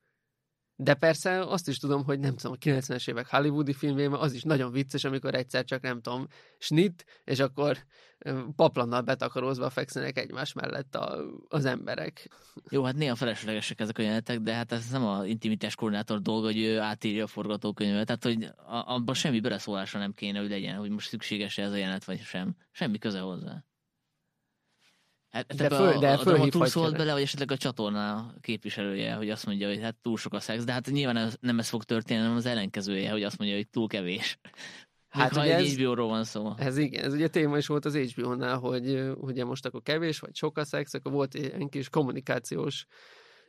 de 0.77 0.93
persze 0.93 1.41
azt 1.41 1.67
is 1.67 1.77
tudom, 1.77 2.03
hogy 2.03 2.19
nem 2.19 2.35
tudom, 2.35 2.51
a 2.51 2.65
90-es 2.65 3.09
évek 3.09 3.27
hollywoodi 3.27 3.73
filmjében 3.73 4.19
az 4.19 4.33
is 4.33 4.43
nagyon 4.43 4.71
vicces, 4.71 5.03
amikor 5.03 5.35
egyszer 5.35 5.63
csak 5.63 5.81
nem 5.81 6.01
tudom, 6.01 6.27
snit, 6.57 7.05
és 7.23 7.39
akkor 7.39 7.77
paplannal 8.55 9.01
betakarózva 9.01 9.69
fekszenek 9.69 10.17
egymás 10.17 10.53
mellett 10.53 10.95
a, 10.95 11.19
az 11.47 11.65
emberek. 11.65 12.29
Jó, 12.69 12.83
hát 12.83 12.95
néha 12.95 13.15
feleslegesek 13.15 13.79
ezek 13.79 13.97
a 13.97 14.01
jelenetek, 14.01 14.39
de 14.39 14.53
hát 14.53 14.71
ez 14.71 14.89
nem 14.89 15.05
a 15.05 15.25
intimitás 15.25 15.75
koordinátor 15.75 16.21
dolga, 16.21 16.45
hogy 16.45 16.59
ő 16.59 16.79
átírja 16.79 17.23
a 17.23 17.27
forgatókönyvet, 17.27 18.05
tehát 18.05 18.23
hogy 18.23 18.51
abban 18.85 19.15
semmi 19.15 19.39
beleszólása 19.39 19.97
nem 19.97 20.11
kéne, 20.11 20.39
hogy 20.39 20.49
legyen, 20.49 20.77
hogy 20.77 20.89
most 20.89 21.07
szükséges-e 21.07 21.63
ez 21.63 21.71
a 21.71 21.75
jelenet, 21.75 22.03
vagy 22.03 22.19
sem. 22.21 22.55
Semmi 22.71 22.97
köze 22.97 23.19
hozzá. 23.19 23.63
Hát, 25.35 25.55
de, 25.55 25.69
föl, 25.69 25.97
de 25.97 26.13
a, 26.13 26.41
a, 26.41 26.49
túl 26.49 26.65
szólt 26.65 26.97
bele, 26.97 27.13
vagy 27.13 27.21
esetleg 27.21 27.51
a 27.51 27.57
csatorna 27.57 28.33
képviselője, 28.41 29.13
hogy 29.13 29.29
azt 29.29 29.45
mondja, 29.45 29.67
hogy 29.67 29.81
hát 29.81 29.95
túl 30.01 30.17
sok 30.17 30.33
a 30.33 30.39
szex, 30.39 30.63
de 30.63 30.71
hát 30.71 30.89
nyilván 30.89 31.31
nem 31.39 31.59
ez 31.59 31.69
fog 31.69 31.83
történni, 31.83 32.19
hanem 32.19 32.35
az 32.35 32.45
ellenkezője, 32.45 33.11
hogy 33.11 33.23
azt 33.23 33.37
mondja, 33.37 33.57
hogy 33.57 33.69
túl 33.69 33.87
kevés. 33.87 34.39
Hát 35.07 35.35
ha 35.35 35.43
egy 35.43 35.49
ez, 35.49 35.73
HBO-ról 35.73 36.07
van 36.07 36.23
szó. 36.23 36.53
Ez 36.57 36.77
igen, 36.77 37.03
ez 37.03 37.13
ugye 37.13 37.27
téma 37.27 37.57
is 37.57 37.67
volt 37.67 37.85
az 37.85 37.95
HBO-nál, 37.95 38.57
hogy 38.57 39.11
ugye 39.15 39.45
most 39.45 39.65
akkor 39.65 39.81
kevés, 39.81 40.19
vagy 40.19 40.35
sok 40.35 40.57
a 40.57 40.65
szex, 40.65 40.93
akkor 40.93 41.11
volt 41.11 41.35
egy 41.35 41.69
kis 41.69 41.89
kommunikációs 41.89 42.85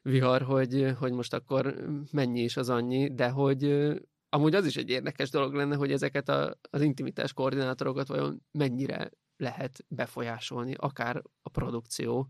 vihar, 0.02 0.42
hogy, 0.42 0.92
hogy 0.98 1.12
most 1.12 1.34
akkor 1.34 1.74
mennyi 2.12 2.42
is 2.42 2.56
az 2.56 2.68
annyi, 2.68 3.14
de 3.14 3.28
hogy 3.28 3.88
amúgy 4.28 4.54
az 4.54 4.66
is 4.66 4.76
egy 4.76 4.90
érdekes 4.90 5.30
dolog 5.30 5.54
lenne, 5.54 5.76
hogy 5.76 5.92
ezeket 5.92 6.28
a, 6.28 6.58
az 6.70 6.80
intimitás 6.80 7.32
koordinátorokat 7.32 8.08
vajon 8.08 8.42
mennyire 8.52 9.10
lehet 9.36 9.84
befolyásolni, 9.88 10.74
akár 10.76 11.22
a 11.42 11.48
produkció 11.48 12.28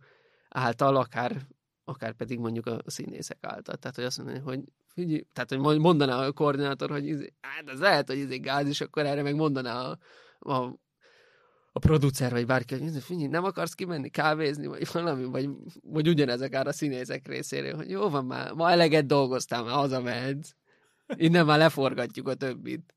által, 0.48 0.96
akár, 0.96 1.46
akár 1.84 2.12
pedig 2.12 2.38
mondjuk 2.38 2.66
a 2.66 2.78
színészek 2.86 3.38
által. 3.40 3.76
Tehát, 3.76 3.96
hogy 3.96 4.04
azt 4.04 4.18
mondani, 4.18 4.38
hogy 4.38 4.62
tehát, 5.32 5.50
hogy 5.50 5.78
mondaná 5.78 6.26
a 6.26 6.32
koordinátor, 6.32 6.90
hogy 6.90 7.06
izé, 7.06 7.34
hát 7.40 7.68
ez 7.68 7.78
lehet, 7.78 8.08
hogy 8.08 8.18
ez 8.18 8.30
egy 8.30 8.40
gáz, 8.40 8.66
és 8.66 8.80
akkor 8.80 9.06
erre 9.06 9.22
meg 9.22 9.34
mondaná 9.34 9.80
a, 9.80 9.98
a, 10.38 10.78
a 11.72 11.78
producer, 11.78 12.30
vagy 12.30 12.46
bárki, 12.46 12.78
hogy 12.78 13.02
figyelj, 13.02 13.26
nem 13.26 13.44
akarsz 13.44 13.74
kimenni 13.74 14.10
kávézni, 14.10 14.66
vagy 14.66 14.88
valami, 14.92 15.24
vagy, 15.24 15.48
vagy 15.82 16.08
ugyanezek 16.08 16.54
ára 16.54 16.68
a 16.68 16.72
színészek 16.72 17.26
részéről, 17.26 17.74
hogy 17.74 17.90
jó 17.90 18.08
van 18.08 18.24
már, 18.24 18.52
ma 18.52 18.70
eleget 18.70 19.06
dolgoztál, 19.06 19.62
már 19.64 19.74
hazamehetsz. 19.74 20.50
Innen 21.16 21.46
már 21.46 21.58
leforgatjuk 21.58 22.28
a 22.28 22.34
többit. 22.34 22.94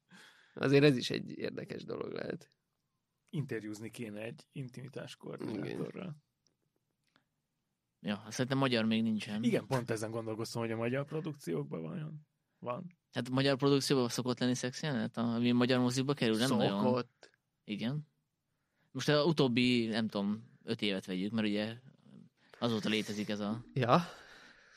Azért 0.53 0.83
ez 0.83 0.97
is 0.97 1.09
egy 1.09 1.37
érdekes 1.37 1.83
dolog 1.83 2.11
lehet. 2.11 2.51
Interjúzni 3.29 3.89
kéne 3.89 4.21
egy 4.21 4.47
intimitás 4.51 5.15
koordinátorral. 5.15 6.15
Ja, 8.01 8.23
szerintem 8.29 8.57
magyar 8.57 8.85
még 8.85 9.03
nincsen. 9.03 9.43
Igen, 9.43 9.67
pont 9.67 9.89
ezen 9.89 10.11
gondolkoztam, 10.11 10.61
hogy 10.61 10.71
a 10.71 10.75
magyar 10.75 11.05
produkciókban 11.05 11.81
van. 11.81 12.27
Van. 12.59 12.97
Hát 13.11 13.29
magyar 13.29 13.57
produkcióban 13.57 14.09
szokott 14.09 14.39
lenni 14.39 14.55
szexjelenet, 14.55 15.17
ami 15.17 15.51
magyar 15.51 15.79
mozikba 15.79 16.13
kerül, 16.13 16.37
nem 16.37 16.49
nagyon. 16.49 16.83
Szokott. 16.83 17.29
Igen. 17.63 18.07
Most 18.91 19.09
a 19.09 19.23
utóbbi, 19.23 19.85
nem 19.85 20.07
tudom, 20.07 20.57
öt 20.63 20.81
évet 20.81 21.05
vegyük, 21.05 21.31
mert 21.31 21.47
ugye 21.47 21.77
azóta 22.59 22.89
létezik 22.89 23.29
ez 23.29 23.39
a 23.39 23.65
Ja, 23.73 24.01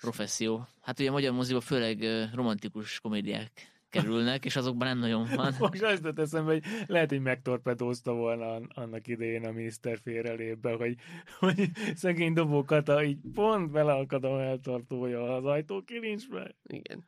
professzió. 0.01 0.67
Hát 0.81 1.01
ugye 1.01 1.09
a 1.09 1.13
magyar 1.13 1.33
moziba 1.33 1.61
főleg 1.61 2.05
romantikus 2.35 3.01
komédiák 3.01 3.72
kerülnek, 3.93 4.45
és 4.45 4.57
azokban 4.57 4.89
nem 4.89 4.99
nagyon 4.99 5.29
van. 5.35 5.55
Most 5.59 5.83
azt 5.83 6.05
jut 6.05 6.19
eszembe, 6.19 6.53
hogy 6.53 6.65
lehet, 6.87 7.11
hogy 7.11 7.21
megtorpedózta 7.21 8.13
volna 8.13 8.55
an- 8.55 8.73
annak 8.75 9.07
idején 9.07 9.45
a 9.45 9.53
miniszter 9.53 9.99
félrelébe, 10.03 10.73
hogy, 10.73 10.97
hogy 11.39 11.71
szegény 11.95 12.33
dobókata 12.33 13.05
így 13.05 13.19
pont 13.35 13.71
beleakad 13.71 14.25
a 14.25 14.43
eltartója 14.43 15.37
az 15.37 15.45
ajtókilincsbe. 15.45 16.57
igen. 16.63 17.05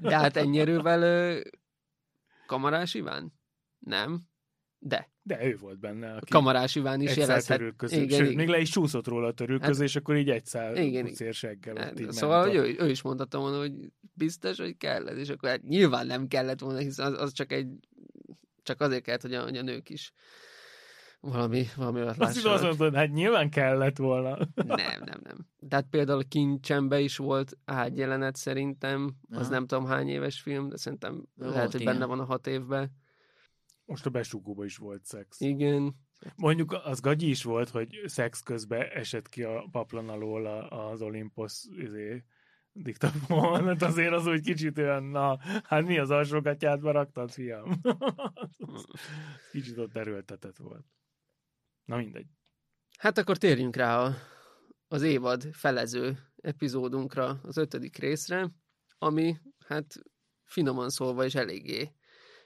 De 0.00 0.16
hát 0.16 0.36
ennyi 0.36 0.58
erővel 0.58 1.02
ö, 1.02 1.40
Kamarás 2.46 2.94
Iván? 2.94 3.32
Nem. 3.78 4.20
De. 4.84 5.10
De 5.22 5.46
ő 5.46 5.56
volt 5.56 5.78
benne, 5.78 6.14
aki 6.14 6.30
Kamarás 6.30 6.74
Iván 6.74 7.00
is 7.00 7.16
jelezhet. 7.16 7.58
törülköző. 7.58 7.96
Igen, 8.02 8.18
Sőt, 8.18 8.26
igen. 8.26 8.34
még 8.34 8.48
le 8.48 8.58
is 8.58 8.70
csúszott 8.70 9.06
róla 9.06 9.26
a 9.26 9.32
törülköző, 9.32 9.72
Hát- 9.80 9.88
és 9.88 9.96
akkor 9.96 10.16
így 10.16 10.30
egy 10.30 10.44
szál 10.46 10.70
ott 10.70 10.78
így 10.78 12.10
Szóval, 12.10 12.46
hogy 12.46 12.54
ő, 12.54 12.76
ő 12.78 12.90
is 12.90 13.02
mondhatta 13.02 13.38
volna, 13.38 13.58
hogy 13.58 13.72
biztos, 14.14 14.58
hogy 14.58 14.76
kell 14.76 15.08
ez, 15.08 15.18
és 15.18 15.28
akkor 15.28 15.48
hát 15.48 15.62
nyilván 15.62 16.06
nem 16.06 16.26
kellett 16.26 16.60
volna, 16.60 16.78
hiszen 16.78 17.12
az, 17.12 17.20
az 17.20 17.32
csak 17.32 17.52
egy 17.52 17.68
csak 18.62 18.80
azért 18.80 19.02
kellett, 19.02 19.22
hogy 19.22 19.34
a, 19.34 19.42
hogy 19.42 19.56
a 19.56 19.62
nők 19.62 19.88
is 19.90 20.12
valami, 21.20 21.64
valami 21.76 22.00
olyat 22.00 22.18
Azt 22.18 22.34
lássanak. 22.34 22.62
mondtad, 22.62 22.94
hát 22.94 23.12
nyilván 23.12 23.50
kellett 23.50 23.96
volna. 23.96 24.36
Nem, 24.54 25.02
nem, 25.04 25.20
nem. 25.22 25.46
Tehát 25.68 25.86
például 25.90 26.18
a 26.18 26.24
Kincsembe 26.28 27.00
is 27.00 27.16
volt 27.16 27.58
ágyjelenet 27.64 28.36
szerintem, 28.36 29.14
az 29.30 29.38
Aha. 29.40 29.48
nem 29.50 29.66
tudom 29.66 29.86
hány 29.86 30.08
éves 30.08 30.40
film, 30.40 30.68
de 30.68 30.76
szerintem 30.76 31.24
Volt, 31.34 31.54
lehet, 31.54 31.72
hogy 31.72 31.80
igen. 31.80 31.92
benne 31.92 32.04
van 32.06 32.20
a 32.20 32.24
hat 32.24 32.46
évben. 32.46 32.90
Most 33.92 34.06
a 34.06 34.10
besúgóban 34.10 34.66
is 34.66 34.76
volt 34.76 35.04
szex. 35.04 35.40
Igen. 35.40 35.94
Mondjuk 36.36 36.72
az 36.72 37.00
gagyi 37.00 37.28
is 37.28 37.42
volt, 37.42 37.68
hogy 37.68 38.00
szex 38.04 38.42
közben 38.42 38.88
esett 38.92 39.28
ki 39.28 39.42
a 39.42 39.68
paplan 39.70 40.08
alól 40.08 40.46
az 40.68 41.02
Olympus 41.02 41.68
izé, 41.76 42.24
diktafon. 42.72 43.66
Hát 43.66 43.82
azért 43.82 44.12
az 44.12 44.26
úgy 44.26 44.40
kicsit 44.40 44.78
olyan, 44.78 45.02
na, 45.02 45.38
hát 45.62 45.84
mi 45.84 45.98
az 45.98 46.10
alsógatját 46.10 46.80
raktad, 46.80 47.30
fiam? 47.30 47.80
kicsit 49.52 49.78
ott 49.78 49.96
erőltetett 49.96 50.56
volt. 50.56 50.86
Na 51.84 51.96
mindegy. 51.96 52.26
Hát 52.98 53.18
akkor 53.18 53.36
térjünk 53.36 53.76
rá 53.76 53.98
a, 53.98 54.14
az 54.88 55.02
évad 55.02 55.48
felező 55.52 56.18
epizódunkra, 56.36 57.40
az 57.42 57.56
ötödik 57.56 57.96
részre, 57.96 58.50
ami 58.98 59.36
hát 59.66 59.94
finoman 60.44 60.90
szólva 60.90 61.24
is 61.24 61.34
eléggé 61.34 61.92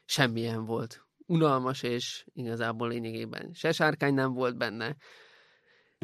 semmilyen 0.05 0.65
volt. 0.65 1.06
Unalmas, 1.27 1.83
és 1.83 2.27
igazából 2.33 2.89
lényegében 2.89 3.53
se 3.53 3.73
sárkány 3.73 4.15
nem 4.15 4.33
volt 4.33 4.57
benne, 4.57 4.97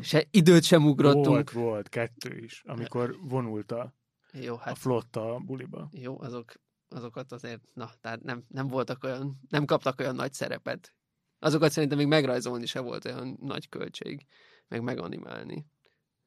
se 0.03 0.25
időt 0.31 0.63
sem 0.63 0.87
ugrottunk. 0.87 1.27
Volt, 1.27 1.51
volt, 1.51 1.89
kettő 1.89 2.37
is, 2.37 2.63
amikor 2.67 3.17
vonult 3.21 3.73
a, 3.73 3.95
Jó, 4.33 4.55
a 4.55 4.59
hát 4.59 4.79
flotta 4.79 5.35
a 5.35 5.39
buliba. 5.39 5.89
jó, 5.93 6.21
azok, 6.21 6.53
azokat 6.89 7.33
azért, 7.33 7.61
na, 7.75 7.91
tehát 8.01 8.23
nem, 8.23 8.45
nem 8.49 8.67
voltak 8.69 9.05
olyan, 9.05 9.41
nem 9.49 9.65
kaptak 9.65 10.01
olyan 10.01 10.15
nagy 10.15 10.33
szerepet. 10.33 10.95
Azokat 11.39 11.71
szerintem 11.71 11.99
még 11.99 12.07
megrajzolni 12.07 12.67
se 12.67 12.81
volt 12.81 13.05
olyan 13.05 13.37
nagy 13.41 13.69
költség, 13.69 14.27
meg 14.69 14.83
meganimálni. 14.83 15.67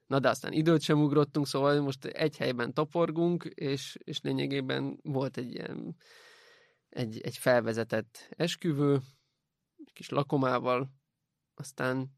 Na 0.08 0.20
de 0.20 0.30
aztán 0.30 0.52
időt 0.52 0.82
sem 0.82 1.02
ugrottunk, 1.02 1.48
szóval 1.48 1.82
most 1.82 2.06
egy 2.06 2.38
helyben 2.38 2.74
toporgunk, 2.74 3.44
és, 3.44 3.98
és 4.03 4.22
lényegében 4.22 5.00
volt 5.03 5.38
egy 5.38 5.53
ilyen 5.53 5.96
egy, 6.96 7.22
egy 7.22 7.38
felvezetett 7.38 8.29
esküvő, 8.29 9.01
egy 9.86 9.94
kis 9.94 10.10
lakomával, 10.10 10.92
aztán 11.55 12.12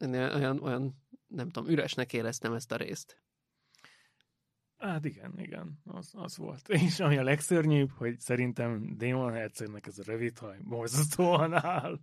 olyan, 0.00 0.62
olyan, 0.62 1.02
nem 1.26 1.50
tudom, 1.50 1.70
üresnek 1.70 2.12
éreztem 2.12 2.52
ezt 2.52 2.72
a 2.72 2.76
részt. 2.76 3.22
Hát 4.78 5.04
igen, 5.04 5.38
igen, 5.38 5.80
az, 5.84 6.10
az 6.12 6.36
volt. 6.36 6.68
És 6.86 7.00
ami 7.00 7.16
a 7.16 7.22
legszörnyűbb, 7.22 7.90
hogy 7.90 8.20
szerintem 8.20 8.96
Démon 8.96 9.32
Hercegnek 9.32 9.86
ez 9.86 9.98
a 9.98 10.02
rövid 10.06 10.38
haj 10.38 10.58
borzasztóan 10.62 11.54
áll. 11.54 12.00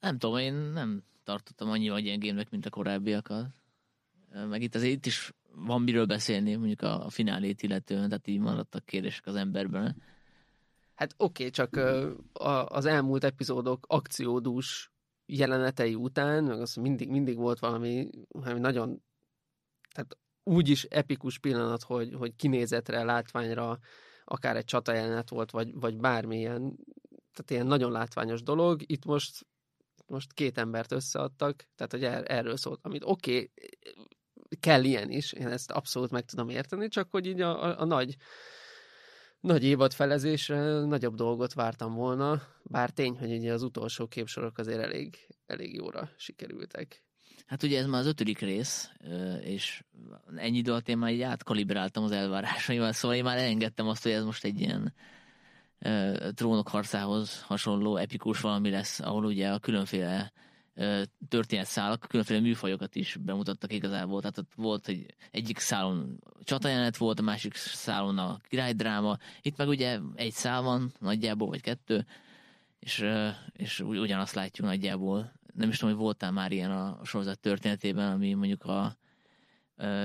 Nem 0.00 0.18
tudom, 0.18 0.38
én 0.38 0.54
nem 0.54 1.04
tartottam 1.24 1.70
annyival 1.70 2.00
gyengémnek, 2.00 2.50
mint 2.50 2.66
a 2.66 2.70
korábbiakat. 2.70 3.46
Meg 4.28 4.62
itt 4.62 4.74
azért 4.74 4.92
itt 4.92 5.06
is 5.06 5.32
van 5.58 5.82
miről 5.82 6.06
beszélni, 6.06 6.54
mondjuk 6.54 6.82
a, 6.82 7.04
a 7.04 7.10
finálét 7.10 7.62
illetően, 7.62 8.08
tehát 8.08 8.26
így 8.26 8.40
maradtak 8.40 8.84
kérdések 8.84 9.26
az 9.26 9.34
emberben. 9.34 10.02
Hát 10.94 11.14
oké, 11.16 11.46
okay, 11.46 11.50
csak 11.50 11.76
az 12.68 12.84
elmúlt 12.84 13.24
epizódok 13.24 13.86
akciódús 13.88 14.92
jelenetei 15.26 15.94
után, 15.94 16.44
meg 16.44 16.60
az 16.60 16.74
mindig, 16.74 17.08
mindig 17.08 17.36
volt 17.36 17.58
valami, 17.58 18.08
valami 18.28 18.60
nagyon, 18.60 19.02
tehát 19.94 20.18
úgy 20.42 20.68
is 20.68 20.84
epikus 20.84 21.38
pillanat, 21.38 21.82
hogy, 21.82 22.14
hogy 22.14 22.36
kinézetre, 22.36 23.04
látványra, 23.04 23.78
akár 24.24 24.56
egy 24.56 24.64
csata 24.64 24.92
jelenet 24.92 25.30
volt, 25.30 25.50
vagy, 25.50 25.74
vagy 25.74 25.96
bármilyen, 25.96 26.76
tehát 27.32 27.50
ilyen 27.50 27.66
nagyon 27.66 27.92
látványos 27.92 28.42
dolog. 28.42 28.82
Itt 28.86 29.04
most, 29.04 29.46
most 30.06 30.32
két 30.32 30.58
embert 30.58 30.92
összeadtak, 30.92 31.68
tehát 31.74 31.92
hogy 31.92 32.04
er, 32.04 32.24
erről 32.26 32.56
szólt, 32.56 32.80
amit 32.82 33.04
oké, 33.04 33.34
okay, 33.34 33.50
kell 34.60 34.84
ilyen 34.84 35.10
is, 35.10 35.32
én 35.32 35.46
ezt 35.46 35.70
abszolút 35.70 36.10
meg 36.10 36.24
tudom 36.24 36.48
érteni, 36.48 36.88
csak 36.88 37.10
hogy 37.10 37.26
így 37.26 37.40
a, 37.40 37.64
a, 37.64 37.80
a 37.80 37.84
nagy 37.84 38.16
nagy 39.40 39.64
évad 39.64 39.92
felezésre 39.92 40.84
nagyobb 40.84 41.14
dolgot 41.14 41.54
vártam 41.54 41.94
volna, 41.94 42.42
bár 42.62 42.90
tény, 42.90 43.18
hogy 43.18 43.32
ugye 43.32 43.52
az 43.52 43.62
utolsó 43.62 44.06
képsorok 44.06 44.58
azért 44.58 44.80
elég, 44.80 45.16
elég 45.46 45.74
jóra 45.74 46.10
sikerültek. 46.16 47.04
Hát 47.46 47.62
ugye 47.62 47.78
ez 47.78 47.86
már 47.86 48.00
az 48.00 48.06
ötödik 48.06 48.38
rész, 48.38 48.90
és 49.40 49.84
ennyi 50.36 50.56
idő 50.56 50.70
alatt 50.70 50.88
én 50.88 50.98
már 50.98 51.12
így 51.12 51.22
átkalibráltam 51.22 52.04
az 52.04 52.10
elvárásaimat, 52.10 52.94
szóval 52.94 53.16
én 53.16 53.24
már 53.24 53.38
elengedtem 53.38 53.88
azt, 53.88 54.02
hogy 54.02 54.12
ez 54.12 54.24
most 54.24 54.44
egy 54.44 54.60
ilyen 54.60 54.94
trónok 56.34 56.68
harcához 56.68 57.42
hasonló 57.42 57.96
epikus 57.96 58.40
valami 58.40 58.70
lesz, 58.70 59.00
ahol 59.00 59.24
ugye 59.24 59.48
a 59.48 59.58
különféle 59.58 60.32
történetszálak, 61.28 62.06
különféle 62.08 62.40
műfajokat 62.40 62.94
is 62.94 63.16
bemutattak 63.16 63.72
igazából. 63.72 64.20
Tehát 64.20 64.38
ott 64.38 64.52
volt, 64.54 64.86
hogy 64.86 65.06
egyik 65.30 65.58
szálon 65.58 66.18
csatajelenet 66.42 66.96
volt, 66.96 67.18
a 67.18 67.22
másik 67.22 67.54
szálon 67.54 68.18
a 68.18 68.38
királydráma. 68.48 69.16
Itt 69.42 69.56
meg 69.56 69.68
ugye 69.68 69.98
egy 70.14 70.32
szál 70.32 70.62
van 70.62 70.92
nagyjából, 70.98 71.48
vagy 71.48 71.60
kettő, 71.60 72.06
és, 72.78 73.04
és 73.52 73.80
ugy- 73.80 73.98
ugyanazt 73.98 74.34
látjuk 74.34 74.66
nagyjából. 74.66 75.32
Nem 75.54 75.68
is 75.68 75.78
tudom, 75.78 75.94
hogy 75.94 76.02
voltál 76.02 76.30
már 76.30 76.52
ilyen 76.52 76.70
a 76.70 77.04
sorozat 77.04 77.38
történetében, 77.40 78.12
ami 78.12 78.34
mondjuk 78.34 78.64
a 78.64 78.96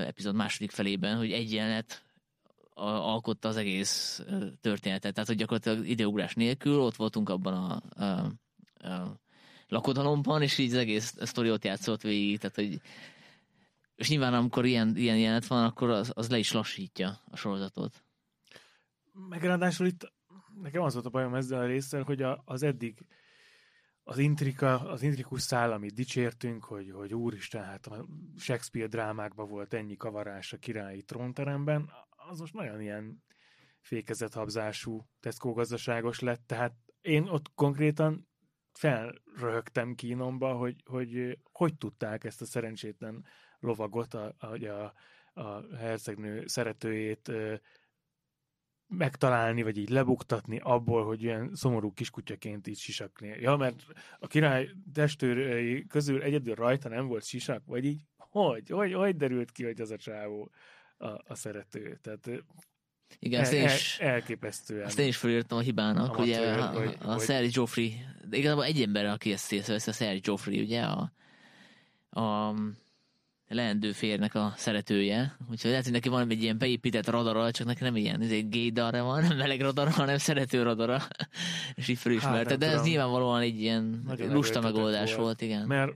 epizód 0.06 0.34
második 0.34 0.70
felében, 0.70 1.16
hogy 1.16 1.32
egy 1.32 1.52
jelenet 1.52 2.04
alkotta 2.74 3.48
az 3.48 3.56
egész 3.56 4.22
történetet. 4.60 5.14
Tehát, 5.14 5.28
hogy 5.28 5.36
gyakorlatilag 5.36 5.88
időugrás 5.88 6.34
nélkül 6.34 6.80
ott 6.80 6.96
voltunk 6.96 7.28
abban 7.28 7.54
a, 7.54 8.02
a, 8.04 8.32
a 8.88 9.20
lakodalomban, 9.72 10.42
és 10.42 10.58
így 10.58 10.70
az 10.70 10.78
egész 10.78 11.14
sztori 11.20 11.50
ott 11.50 11.64
játszott 11.64 12.02
végig, 12.02 12.38
tehát 12.38 12.56
hogy 12.56 12.80
és 13.94 14.08
nyilván 14.08 14.34
amikor 14.34 14.64
ilyen, 14.64 14.96
ilyen 14.96 15.18
jelenet 15.18 15.46
van, 15.46 15.64
akkor 15.64 15.90
az, 15.90 16.12
az 16.14 16.30
le 16.30 16.38
is 16.38 16.52
lassítja 16.52 17.20
a 17.30 17.36
sorozatot. 17.36 18.04
Meg 19.28 19.42
ráadásul 19.42 19.86
itt 19.86 20.12
nekem 20.62 20.82
az 20.82 20.92
volt 20.92 21.06
a 21.06 21.10
bajom 21.10 21.34
ezzel 21.34 21.60
a 21.60 21.66
résszel, 21.66 22.02
hogy 22.02 22.22
a, 22.22 22.42
az 22.44 22.62
eddig 22.62 23.06
az 24.02 24.18
intrika, 24.18 24.80
az 24.80 25.02
intrikus 25.02 25.42
szál, 25.42 25.72
amit 25.72 25.94
dicsértünk, 25.94 26.64
hogy, 26.64 26.90
hogy 26.90 27.14
úristen, 27.14 27.64
hát 27.64 27.86
a 27.86 28.06
Shakespeare 28.38 28.88
drámákban 28.88 29.48
volt 29.48 29.74
ennyi 29.74 29.96
kavarás 29.96 30.52
a 30.52 30.56
királyi 30.56 31.02
trónteremben, 31.02 31.90
az 32.28 32.38
most 32.38 32.54
nagyon 32.54 32.80
ilyen 32.80 33.22
fékezethabzású 33.80 35.08
Tesco 35.20 35.52
gazdaságos 35.52 36.20
lett, 36.20 36.46
tehát 36.46 36.74
én 37.00 37.28
ott 37.28 37.50
konkrétan 37.54 38.28
felröhögtem 38.72 39.94
kínomba, 39.94 40.52
hogy, 40.52 40.82
hogy 40.84 41.38
hogy 41.52 41.76
tudták 41.76 42.24
ezt 42.24 42.40
a 42.40 42.44
szerencsétlen 42.44 43.24
lovagot, 43.58 44.14
a, 44.14 44.34
a, 44.38 44.92
a, 45.40 45.76
hercegnő 45.76 46.46
szeretőjét 46.46 47.32
megtalálni, 48.86 49.62
vagy 49.62 49.76
így 49.76 49.88
lebuktatni 49.88 50.58
abból, 50.62 51.04
hogy 51.04 51.22
ilyen 51.22 51.54
szomorú 51.54 51.92
kiskutyaként 51.92 52.66
így 52.66 52.78
sisakni. 52.78 53.28
Ja, 53.28 53.56
mert 53.56 53.84
a 54.18 54.26
király 54.26 54.68
testőrei 54.92 55.86
közül 55.86 56.22
egyedül 56.22 56.54
rajta 56.54 56.88
nem 56.88 57.06
volt 57.06 57.24
sisak, 57.24 57.62
vagy 57.66 57.84
így, 57.84 58.02
hogy, 58.16 58.68
hogy, 58.68 58.92
hogy 58.92 59.16
derült 59.16 59.50
ki, 59.50 59.64
hogy 59.64 59.80
az 59.80 59.90
a 59.90 59.96
csávó 59.96 60.50
a, 60.96 61.06
a 61.06 61.34
szerető. 61.34 61.98
Tehát 62.02 62.30
igen, 63.18 63.40
azt 63.40 63.52
én 63.52 63.64
is, 63.64 63.98
el, 63.98 64.08
elképesztően. 64.08 64.86
Azt 64.86 64.98
én 64.98 65.06
is 65.06 65.16
felírtam 65.16 65.58
a 65.58 65.60
hibának, 65.60 66.18
ugye 66.18 66.38
a, 66.38 66.76
a, 66.76 66.94
a, 66.98 67.08
a 67.08 67.18
Sir 67.18 67.48
Joffrey, 67.50 67.94
de 68.28 68.36
igazából 68.36 68.64
egy 68.64 68.82
ember, 68.82 69.04
aki 69.04 69.32
ezt 69.32 69.52
észrevesz, 69.52 69.86
a 69.86 69.92
Sir 69.92 70.20
Joffrey, 70.22 70.60
ugye 70.60 70.82
a, 70.82 71.12
a 72.20 72.54
leendő 73.48 73.92
férnek 73.92 74.34
a 74.34 74.52
szeretője, 74.56 75.36
úgyhogy 75.50 75.70
lehet, 75.70 75.84
hogy 75.84 75.92
neki 75.92 76.08
van 76.08 76.30
egy 76.30 76.42
ilyen 76.42 76.58
beépített 76.58 77.08
radara, 77.08 77.50
csak 77.50 77.66
neki 77.66 77.82
nem 77.82 77.96
ilyen 77.96 78.20
egy 78.20 78.48
gaydara 78.48 79.02
van, 79.02 79.22
nem 79.22 79.36
meleg 79.36 79.60
radara, 79.60 79.90
hanem 79.90 80.18
szerető 80.18 80.62
radara, 80.62 81.02
és 81.74 81.88
így 81.88 81.98
felismerte, 81.98 82.50
hát, 82.50 82.58
de 82.58 82.70
ez 82.70 82.82
nyilvánvalóan 82.82 83.40
egy 83.40 83.60
ilyen 83.60 84.02
Nagyon 84.06 84.32
lusta 84.32 84.60
megoldás 84.60 85.08
volt, 85.08 85.22
volt, 85.22 85.40
igen. 85.40 85.66
Mert 85.66 85.92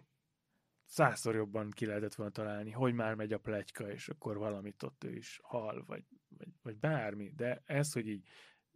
százszor 0.87 1.35
jobban 1.35 1.71
ki 1.71 1.87
lehetett 1.87 2.15
volna 2.15 2.33
találni, 2.33 2.71
hogy 2.71 2.95
már 2.95 3.15
megy 3.15 3.33
a 3.33 3.39
plegyka, 3.39 3.91
és 3.91 4.09
akkor 4.09 4.37
valamit 4.39 4.83
ott 4.83 5.05
ő 5.05 5.15
is 5.15 5.41
hal, 5.43 5.85
vagy, 5.87 6.05
vagy, 6.29 6.49
vagy 6.63 6.77
bármi. 6.77 7.33
De 7.37 7.63
ez, 7.65 7.93
hogy 7.93 8.09
így 8.09 8.29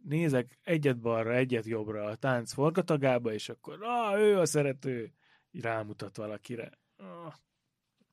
nézek 0.03 0.59
egyet 0.63 0.99
balra, 0.99 1.35
egyet 1.35 1.65
jobbra 1.65 2.05
a 2.05 2.15
tánc 2.15 2.53
forgatagába, 2.53 3.33
és 3.33 3.49
akkor 3.49 3.83
ah, 3.83 4.19
ő 4.19 4.37
a 4.37 4.45
szerető, 4.45 5.13
így 5.51 5.61
rámutat 5.61 6.17
valakire. 6.17 6.79
Ah, 6.95 7.33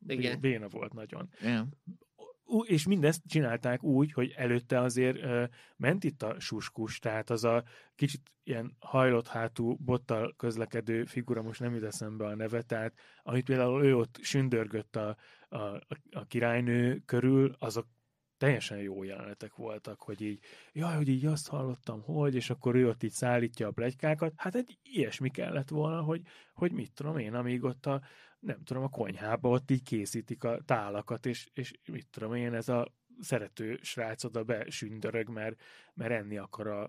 Igen. 0.07 0.41
Béna 0.41 0.69
volt 0.69 0.93
nagyon. 0.93 1.29
Igen. 1.41 1.75
És 2.63 2.87
mindezt 2.87 3.23
csinálták 3.27 3.83
úgy, 3.83 4.13
hogy 4.13 4.33
előtte 4.37 4.81
azért 4.81 5.25
uh, 5.25 5.49
ment 5.77 6.05
itt 6.05 6.23
a 6.23 6.41
suskus, 6.41 6.99
tehát 6.99 7.31
az 7.31 7.45
a 7.45 7.65
kicsit 7.95 8.33
ilyen 8.43 8.77
hajlott 8.79 9.27
hátú, 9.27 9.77
bottal 9.77 10.35
közlekedő 10.37 11.05
figura, 11.05 11.43
most 11.43 11.61
nem 11.61 11.75
jut 11.75 11.85
eszembe 11.85 12.27
a 12.27 12.35
neve, 12.35 12.63
tehát 12.63 12.95
amit 13.23 13.45
például 13.45 13.85
ő 13.85 13.97
ott 13.97 14.19
sündörgött 14.23 14.97
a, 14.97 15.17
a, 15.49 15.59
a 16.11 16.25
királynő 16.29 17.03
körül, 17.05 17.57
azok 17.59 17.87
teljesen 18.39 18.79
jó 18.79 19.03
jelenetek 19.03 19.55
voltak, 19.55 20.01
hogy 20.01 20.21
így, 20.21 20.41
jaj, 20.73 20.97
hogy 20.97 21.09
így 21.09 21.27
azt 21.27 21.49
hallottam, 21.49 22.03
hogy, 22.03 22.35
és 22.35 22.51
akkor 22.51 22.75
ő 22.75 22.89
ott 22.89 23.03
így 23.03 23.13
szállítja 23.13 23.69
a 23.69 23.71
plegykákat. 23.71 24.33
Hát 24.37 24.55
egy 24.55 24.79
ilyesmi 24.83 25.31
kellett 25.31 25.69
volna, 25.69 26.03
hogy, 26.03 26.23
hogy 26.53 26.73
mit 26.73 26.93
tudom 26.93 27.19
én, 27.19 27.35
amíg 27.35 27.65
ott 27.65 27.87
a, 27.87 28.03
nem 28.39 28.65
tudom, 28.65 28.83
a 28.83 28.89
konyhába 28.89 29.49
ott 29.49 29.71
így 29.71 29.83
készítik 29.83 30.45
a 30.45 30.61
tálakat, 30.65 31.27
és, 31.27 31.49
és 31.53 31.73
mit 31.93 32.09
tudom 32.11 32.35
én, 32.35 32.55
ez 32.55 32.69
a 32.69 32.93
szerető 33.21 33.79
srác 33.83 34.25
oda 34.25 34.45
besündörög, 34.45 35.29
mert, 35.29 35.61
mert 35.95 36.11
enni 36.13 36.39
akar 36.39 36.67
a, 36.67 36.83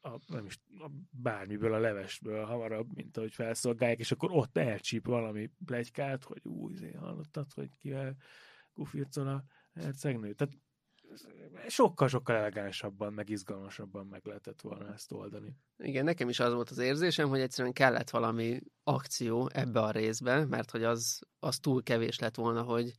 a, 0.00 0.18
nem 0.26 0.44
is, 0.46 0.58
a 0.78 0.90
bármiből, 1.10 1.74
a 1.74 1.78
levesből 1.78 2.44
hamarabb, 2.44 2.94
mint 2.94 3.16
ahogy 3.16 3.34
felszolgálják, 3.34 3.98
és 3.98 4.12
akkor 4.12 4.30
ott 4.32 4.56
elcsíp 4.56 5.06
valami 5.06 5.50
plegykát, 5.64 6.24
hogy 6.24 6.40
új, 6.44 6.92
hallottad, 6.92 7.52
hogy 7.52 7.70
kivel 7.76 8.16
gufircol 8.74 9.28
a 9.28 9.44
hercegnő. 9.78 10.32
Tehát 10.32 10.54
sokkal-sokkal 11.68 12.36
elegánsabban, 12.36 13.12
meg 13.12 13.28
izgalmasabban 13.28 14.06
meg 14.06 14.20
lehetett 14.24 14.60
volna 14.60 14.92
ezt 14.92 15.12
oldani. 15.12 15.56
Igen, 15.76 16.04
nekem 16.04 16.28
is 16.28 16.40
az 16.40 16.52
volt 16.52 16.70
az 16.70 16.78
érzésem, 16.78 17.28
hogy 17.28 17.40
egyszerűen 17.40 17.72
kellett 17.72 18.10
valami 18.10 18.60
akció 18.82 19.50
ebbe 19.52 19.80
a 19.80 19.90
részbe, 19.90 20.44
mert 20.44 20.70
hogy 20.70 20.84
az, 20.84 21.20
az 21.38 21.58
túl 21.58 21.82
kevés 21.82 22.18
lett 22.18 22.34
volna, 22.34 22.62
hogy 22.62 22.92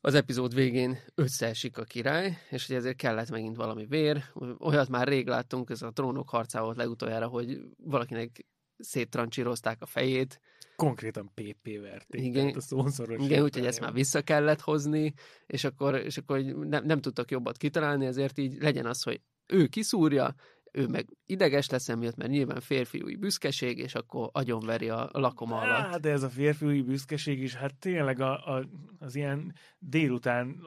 az 0.00 0.14
epizód 0.14 0.54
végén 0.54 0.98
összeesik 1.14 1.78
a 1.78 1.84
király, 1.84 2.38
és 2.50 2.66
hogy 2.66 2.76
ezért 2.76 2.96
kellett 2.96 3.30
megint 3.30 3.56
valami 3.56 3.86
vér. 3.86 4.24
Olyat 4.58 4.88
már 4.88 5.08
rég 5.08 5.26
láttunk, 5.26 5.70
ez 5.70 5.82
a 5.82 5.90
trónok 5.90 6.28
harcával 6.28 6.66
volt 6.66 6.78
legutoljára, 6.78 7.26
hogy 7.26 7.60
valakinek 7.76 8.46
széttrancsírozták 8.78 9.82
a 9.82 9.86
fejét. 9.86 10.40
Konkrétan 10.76 11.30
PP 11.34 11.80
verték. 11.80 12.22
Igen, 12.22 12.54
a 12.54 12.60
szószoros 12.60 13.24
igen 13.24 13.42
úgyhogy 13.42 13.66
ezt 13.66 13.80
már 13.80 13.92
vissza 13.92 14.22
kellett 14.22 14.60
hozni, 14.60 15.14
és 15.46 15.64
akkor, 15.64 15.94
és 15.94 16.18
akkor 16.18 16.40
nem, 16.40 16.84
nem 16.84 17.00
tudtak 17.00 17.30
jobbat 17.30 17.56
kitalálni, 17.56 18.06
ezért 18.06 18.38
így 18.38 18.62
legyen 18.62 18.86
az, 18.86 19.02
hogy 19.02 19.20
ő 19.46 19.66
kiszúrja, 19.66 20.34
ő 20.72 20.86
meg 20.86 21.08
ideges 21.26 21.68
lesz 21.68 21.88
emiatt, 21.88 22.16
mert 22.16 22.30
nyilván 22.30 22.60
férfiúi 22.60 23.16
büszkeség, 23.16 23.78
és 23.78 23.94
akkor 23.94 24.28
agyonveri 24.32 24.88
a 24.88 25.08
lakoma 25.12 25.60
alatt. 25.60 25.86
Hát, 25.86 26.00
de 26.00 26.10
ez 26.10 26.22
a 26.22 26.28
férfiúi 26.28 26.82
büszkeség 26.82 27.42
is, 27.42 27.54
hát 27.54 27.74
tényleg 27.74 28.20
a, 28.20 28.56
a, 28.56 28.68
az 28.98 29.14
ilyen 29.14 29.54
délután, 29.78 30.60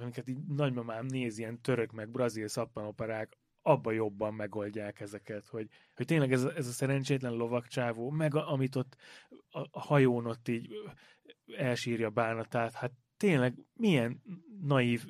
amiket 0.00 0.28
így 0.28 0.38
nagymamám 0.46 1.06
néz, 1.06 1.38
ilyen 1.38 1.60
török 1.60 1.92
meg 1.92 2.10
brazil 2.10 2.48
szappanoperák, 2.48 3.38
abba 3.62 3.92
jobban 3.92 4.34
megoldják 4.34 5.00
ezeket, 5.00 5.46
hogy, 5.46 5.68
hogy 5.94 6.06
tényleg 6.06 6.32
ez, 6.32 6.44
ez 6.44 6.66
a 6.66 6.72
szerencsétlen 6.72 7.32
lovakcsávó, 7.32 8.10
meg 8.10 8.34
a, 8.34 8.52
amit 8.52 8.76
ott 8.76 8.96
a, 9.50 9.60
a 9.60 9.80
hajón 9.80 10.26
ott 10.26 10.48
így 10.48 10.72
elsírja 11.56 12.10
bánatát, 12.10 12.72
hát 12.72 12.92
tényleg 13.16 13.54
milyen 13.74 14.22
naív 14.62 15.04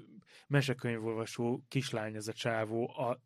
mesekönyvolvasó 0.47 1.65
kislány 1.69 2.15
ez 2.15 2.29
a 2.29 2.33
csávó, 2.33 2.89
a, 2.99 3.21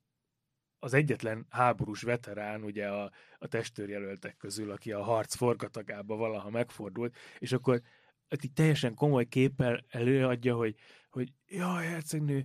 az 0.78 0.94
egyetlen 0.94 1.46
háborús 1.48 2.02
veterán, 2.02 2.62
ugye 2.62 2.88
a, 2.88 3.10
a 3.38 3.46
testőrjelöltek 3.46 4.36
közül, 4.36 4.70
aki 4.70 4.92
a 4.92 5.02
harc 5.02 5.36
forgatagába 5.36 6.16
valaha 6.16 6.50
megfordult, 6.50 7.16
és 7.38 7.52
akkor 7.52 7.80
hát 8.28 8.44
így 8.44 8.52
teljesen 8.52 8.94
komoly 8.94 9.24
képpel 9.24 9.84
előadja, 9.88 10.56
hogy, 10.56 10.74
hogy 11.10 11.32
jaj, 11.46 11.86
hercegnő, 11.86 12.44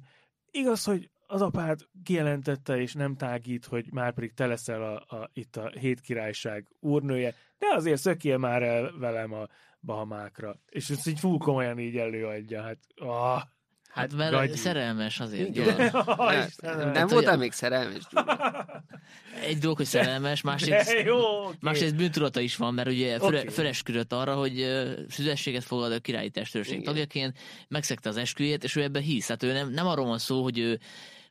igaz, 0.52 0.84
hogy 0.84 1.10
az 1.32 1.41
apád 1.41 1.80
kijelentette 2.04 2.82
és 2.82 2.94
nem 2.94 3.15
tágít, 3.15 3.65
hogy 3.65 3.86
már 3.91 4.13
pedig 4.13 4.34
te 4.34 4.46
leszel 4.46 4.84
a, 4.84 5.15
a, 5.15 5.30
itt 5.34 5.56
a 5.56 5.72
hét 5.80 6.02
királyság 6.02 6.67
úrnője, 6.80 7.34
de 7.58 7.65
azért 7.76 8.02
szökjél 8.02 8.38
már 8.38 8.63
el 8.63 8.91
velem 9.00 9.34
a 9.34 9.48
Bahamákra. 9.80 10.60
És 10.70 10.89
ezt 10.89 11.08
így 11.08 11.20
full 11.20 11.38
komolyan 11.38 11.80
így 11.80 11.98
előadja, 11.98 12.62
hát 12.62 12.78
oh. 12.96 13.41
Hát 13.89 14.13
mert 14.13 14.32
Gagyi. 14.32 14.56
szerelmes 14.56 15.20
azért. 15.20 15.48
Igen. 15.48 15.89
Oh, 15.94 16.34
nem, 16.62 16.91
nem 16.91 17.08
voltál 17.08 17.38
még 17.38 17.52
szerelmes, 17.52 18.04
Egy 19.48 19.58
dolog, 19.58 19.78
hogy 19.78 19.86
szerelmes, 19.86 20.41
másrészt, 20.41 21.02
jó, 21.06 21.17
okay. 21.17 21.56
másrészt 21.60 21.96
bűntudata 21.96 22.39
is 22.39 22.56
van, 22.56 22.74
mert 22.74 22.88
ugye 22.88 23.20
föl, 23.20 23.28
okay. 23.28 23.48
fölesküdött 23.48 24.13
arra, 24.13 24.36
hogy 24.36 24.65
szüzességet 25.10 25.63
fogad 25.63 25.91
a 25.91 26.00
királyi 26.00 26.30
testőrség 26.30 26.84
tagjaként, 26.84 27.38
megszegte 27.67 28.10
az 28.10 28.17
esküjét, 28.17 28.63
és 28.63 28.76
ő 28.76 28.82
ebbe 28.82 29.00
hisz. 29.00 29.28
Hát 29.28 29.44
ő 29.44 29.54
nem, 29.54 29.70
nem 29.70 29.88
arról 29.88 30.06
van 30.06 30.17
szó, 30.17 30.44
hogy 30.44 30.60
ő 30.60 30.80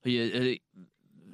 hogy 0.03 0.15
ő 0.15 0.61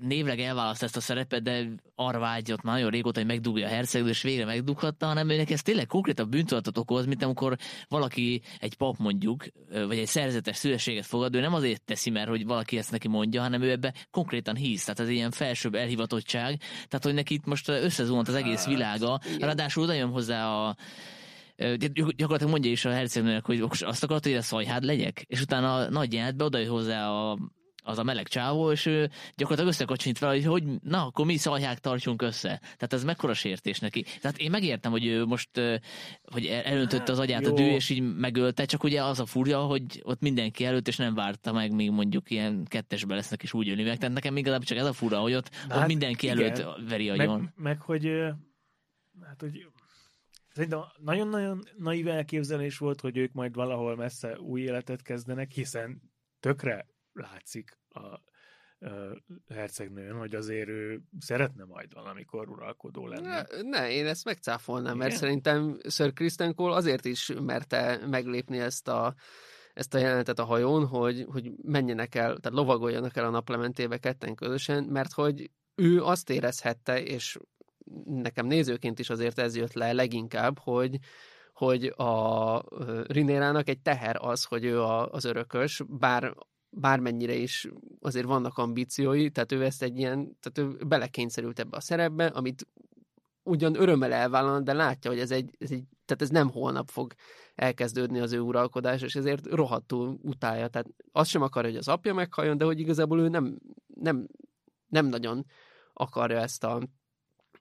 névleg 0.00 0.40
elválaszt 0.40 0.82
ezt 0.82 0.96
a 0.96 1.00
szerepet, 1.00 1.42
de 1.42 1.66
arra 1.94 2.18
vágyott 2.18 2.62
már 2.62 2.74
nagyon 2.74 2.90
régóta, 2.90 3.18
hogy 3.18 3.28
megdugja 3.28 3.66
a 3.66 3.70
hercegnő, 3.70 4.08
és 4.08 4.22
végre 4.22 4.44
megdughatta, 4.44 5.06
hanem 5.06 5.28
őnek 5.28 5.50
ez 5.50 5.62
tényleg 5.62 5.86
konkrétabb 5.86 6.28
bűntudatot 6.28 6.78
okoz, 6.78 7.06
mint 7.06 7.22
amikor 7.22 7.56
valaki, 7.88 8.42
egy 8.58 8.76
pap 8.76 8.96
mondjuk, 8.98 9.44
vagy 9.70 9.98
egy 9.98 10.06
szerzetes 10.06 10.56
szülességet 10.56 11.06
fogad, 11.06 11.34
ő 11.34 11.40
nem 11.40 11.54
azért 11.54 11.82
teszi, 11.82 12.10
mert 12.10 12.28
hogy 12.28 12.46
valaki 12.46 12.78
ezt 12.78 12.90
neki 12.90 13.08
mondja, 13.08 13.42
hanem 13.42 13.62
ő 13.62 13.70
ebbe 13.70 13.94
konkrétan 14.10 14.56
hisz. 14.56 14.84
Tehát 14.84 15.00
ez 15.00 15.08
ilyen 15.08 15.30
felsőbb 15.30 15.74
elhivatottság, 15.74 16.58
tehát 16.58 17.04
hogy 17.04 17.14
neki 17.14 17.34
itt 17.34 17.44
most 17.44 17.68
összezuhant 17.68 18.28
az 18.28 18.34
egész 18.34 18.64
hát, 18.64 18.74
világa, 18.74 19.20
ráadásul 19.38 19.82
oda 19.82 19.92
jön 19.92 20.10
hozzá 20.10 20.48
a 20.48 20.76
gyakorlatilag 22.16 22.52
mondja 22.52 22.70
is 22.70 22.84
a 22.84 22.90
hercegnőnek, 22.90 23.44
hogy 23.44 23.64
azt 23.80 24.02
akarod, 24.02 24.22
hogy 24.22 24.34
a 24.34 24.42
szajhád 24.42 24.84
legyek, 24.84 25.24
és 25.26 25.40
utána 25.40 25.74
a 25.74 25.90
nagy 25.90 26.12
jelentbe 26.12 26.44
oda 26.44 26.68
hozzá 26.68 27.10
a 27.10 27.38
az 27.86 27.98
a 27.98 28.02
meleg 28.02 28.28
csávó, 28.28 28.70
és 28.70 28.86
ő 28.86 29.10
gyakorlatilag 29.34 29.72
összekacsint 29.72 30.18
fel, 30.18 30.28
hogy, 30.28 30.44
hogy 30.44 30.64
na, 30.82 31.06
akkor 31.06 31.26
mi 31.26 31.36
szalják 31.36 31.78
tartsunk 31.78 32.22
össze. 32.22 32.60
Tehát 32.60 32.92
ez 32.92 33.04
mekkora 33.04 33.34
sértés 33.34 33.78
neki. 33.78 34.04
Tehát 34.20 34.38
én 34.38 34.50
megértem, 34.50 34.90
hogy 34.90 35.06
ő 35.06 35.24
most 35.24 35.50
hogy 36.24 36.46
elöntötte 36.46 37.12
az 37.12 37.18
agyát 37.18 37.46
Jó. 37.46 37.52
a 37.52 37.54
dű, 37.54 37.64
és 37.64 37.90
így 37.90 38.16
megölte, 38.16 38.64
csak 38.64 38.84
ugye 38.84 39.02
az 39.02 39.20
a 39.20 39.26
furja, 39.26 39.60
hogy 39.60 40.02
ott 40.02 40.20
mindenki 40.20 40.64
előtt, 40.64 40.88
és 40.88 40.96
nem 40.96 41.14
várta 41.14 41.52
meg, 41.52 41.72
még 41.72 41.90
mondjuk 41.90 42.30
ilyen 42.30 42.64
kettesbe 42.64 43.14
lesznek, 43.14 43.42
és 43.42 43.52
úgy 43.52 43.66
jönni 43.66 43.82
meg. 43.82 43.98
Tehát 43.98 44.14
nekem 44.14 44.32
még 44.32 44.44
csak 44.60 44.78
ez 44.78 44.86
a 44.86 44.92
fura, 44.92 45.18
hogy 45.18 45.34
ott, 45.34 45.54
hát, 45.54 45.80
ott 45.80 45.86
mindenki 45.86 46.26
igen. 46.26 46.38
előtt 46.38 46.88
veri 46.88 47.10
agyon. 47.10 47.40
Meg, 47.40 47.52
meg 47.56 47.80
hogy, 47.80 48.06
hát, 49.22 49.40
hogy 49.40 49.66
Szerintem 50.56 50.80
nagyon-nagyon 50.98 51.62
naív 51.76 52.08
elképzelés 52.08 52.78
volt, 52.78 53.00
hogy 53.00 53.16
ők 53.16 53.32
majd 53.32 53.54
valahol 53.54 53.96
messze 53.96 54.38
új 54.38 54.60
életet 54.60 55.02
kezdenek, 55.02 55.50
hiszen 55.50 56.02
tökre 56.40 56.86
látszik 57.16 57.78
a, 57.88 58.20
hercegnőn, 59.48 60.18
hogy 60.18 60.34
azért 60.34 60.68
ő 60.68 61.00
szeretne 61.18 61.64
majd 61.64 61.94
valamikor 61.94 62.48
uralkodó 62.48 63.06
lenni. 63.06 63.26
Ne, 63.26 63.42
ne 63.62 63.90
én 63.90 64.06
ezt 64.06 64.24
megcáfolnám, 64.24 64.94
Igen? 64.94 64.96
mert 64.96 65.20
szerintem 65.20 65.78
Sir 65.88 66.12
Kristen 66.12 66.54
Cole 66.54 66.74
azért 66.74 67.04
is 67.04 67.32
merte 67.40 68.06
meglépni 68.06 68.58
ezt 68.58 68.88
a 68.88 69.14
ezt 69.74 69.94
a 69.94 69.98
jelenetet 69.98 70.38
a 70.38 70.44
hajón, 70.44 70.86
hogy, 70.86 71.26
hogy 71.28 71.50
menjenek 71.62 72.14
el, 72.14 72.24
tehát 72.24 72.58
lovagoljanak 72.58 73.16
el 73.16 73.24
a 73.24 73.30
naplementébe 73.30 73.98
ketten 73.98 74.34
közösen, 74.34 74.84
mert 74.84 75.12
hogy 75.12 75.50
ő 75.74 76.02
azt 76.02 76.30
érezhette, 76.30 77.02
és 77.02 77.38
nekem 78.04 78.46
nézőként 78.46 78.98
is 78.98 79.10
azért 79.10 79.38
ez 79.38 79.56
jött 79.56 79.72
le 79.72 79.92
leginkább, 79.92 80.58
hogy, 80.58 80.98
hogy 81.52 81.84
a 81.86 82.62
Rinérának 83.06 83.68
egy 83.68 83.80
teher 83.80 84.16
az, 84.20 84.44
hogy 84.44 84.64
ő 84.64 84.80
a, 84.80 85.12
az 85.12 85.24
örökös, 85.24 85.82
bár 85.88 86.34
bármennyire 86.78 87.34
is 87.34 87.68
azért 88.00 88.26
vannak 88.26 88.58
ambíciói, 88.58 89.30
tehát 89.30 89.52
ő 89.52 89.64
ezt 89.64 89.82
egy 89.82 89.98
ilyen, 89.98 90.36
tehát 90.40 90.70
ő 90.70 90.84
belekényszerült 90.86 91.58
ebbe 91.58 91.76
a 91.76 91.80
szerepbe, 91.80 92.26
amit 92.26 92.66
ugyan 93.42 93.80
örömmel 93.80 94.12
elvállal, 94.12 94.60
de 94.60 94.72
látja, 94.72 95.10
hogy 95.10 95.20
ez 95.20 95.30
egy, 95.30 95.56
ez 95.58 95.70
egy, 95.70 95.84
tehát 96.04 96.22
ez 96.22 96.28
nem 96.28 96.50
holnap 96.50 96.88
fog 96.88 97.14
elkezdődni 97.54 98.20
az 98.20 98.32
ő 98.32 98.40
uralkodás, 98.40 99.02
és 99.02 99.14
ezért 99.14 99.46
rohadtul 99.46 100.18
utálja. 100.22 100.68
Tehát 100.68 100.88
azt 101.12 101.30
sem 101.30 101.42
akarja, 101.42 101.70
hogy 101.70 101.78
az 101.78 101.88
apja 101.88 102.14
meghalljon, 102.14 102.58
de 102.58 102.64
hogy 102.64 102.80
igazából 102.80 103.20
ő 103.20 103.28
nem, 103.28 103.58
nem, 103.94 104.26
nem 104.88 105.06
nagyon 105.06 105.46
akarja 105.92 106.40
ezt 106.40 106.64
a, 106.64 106.82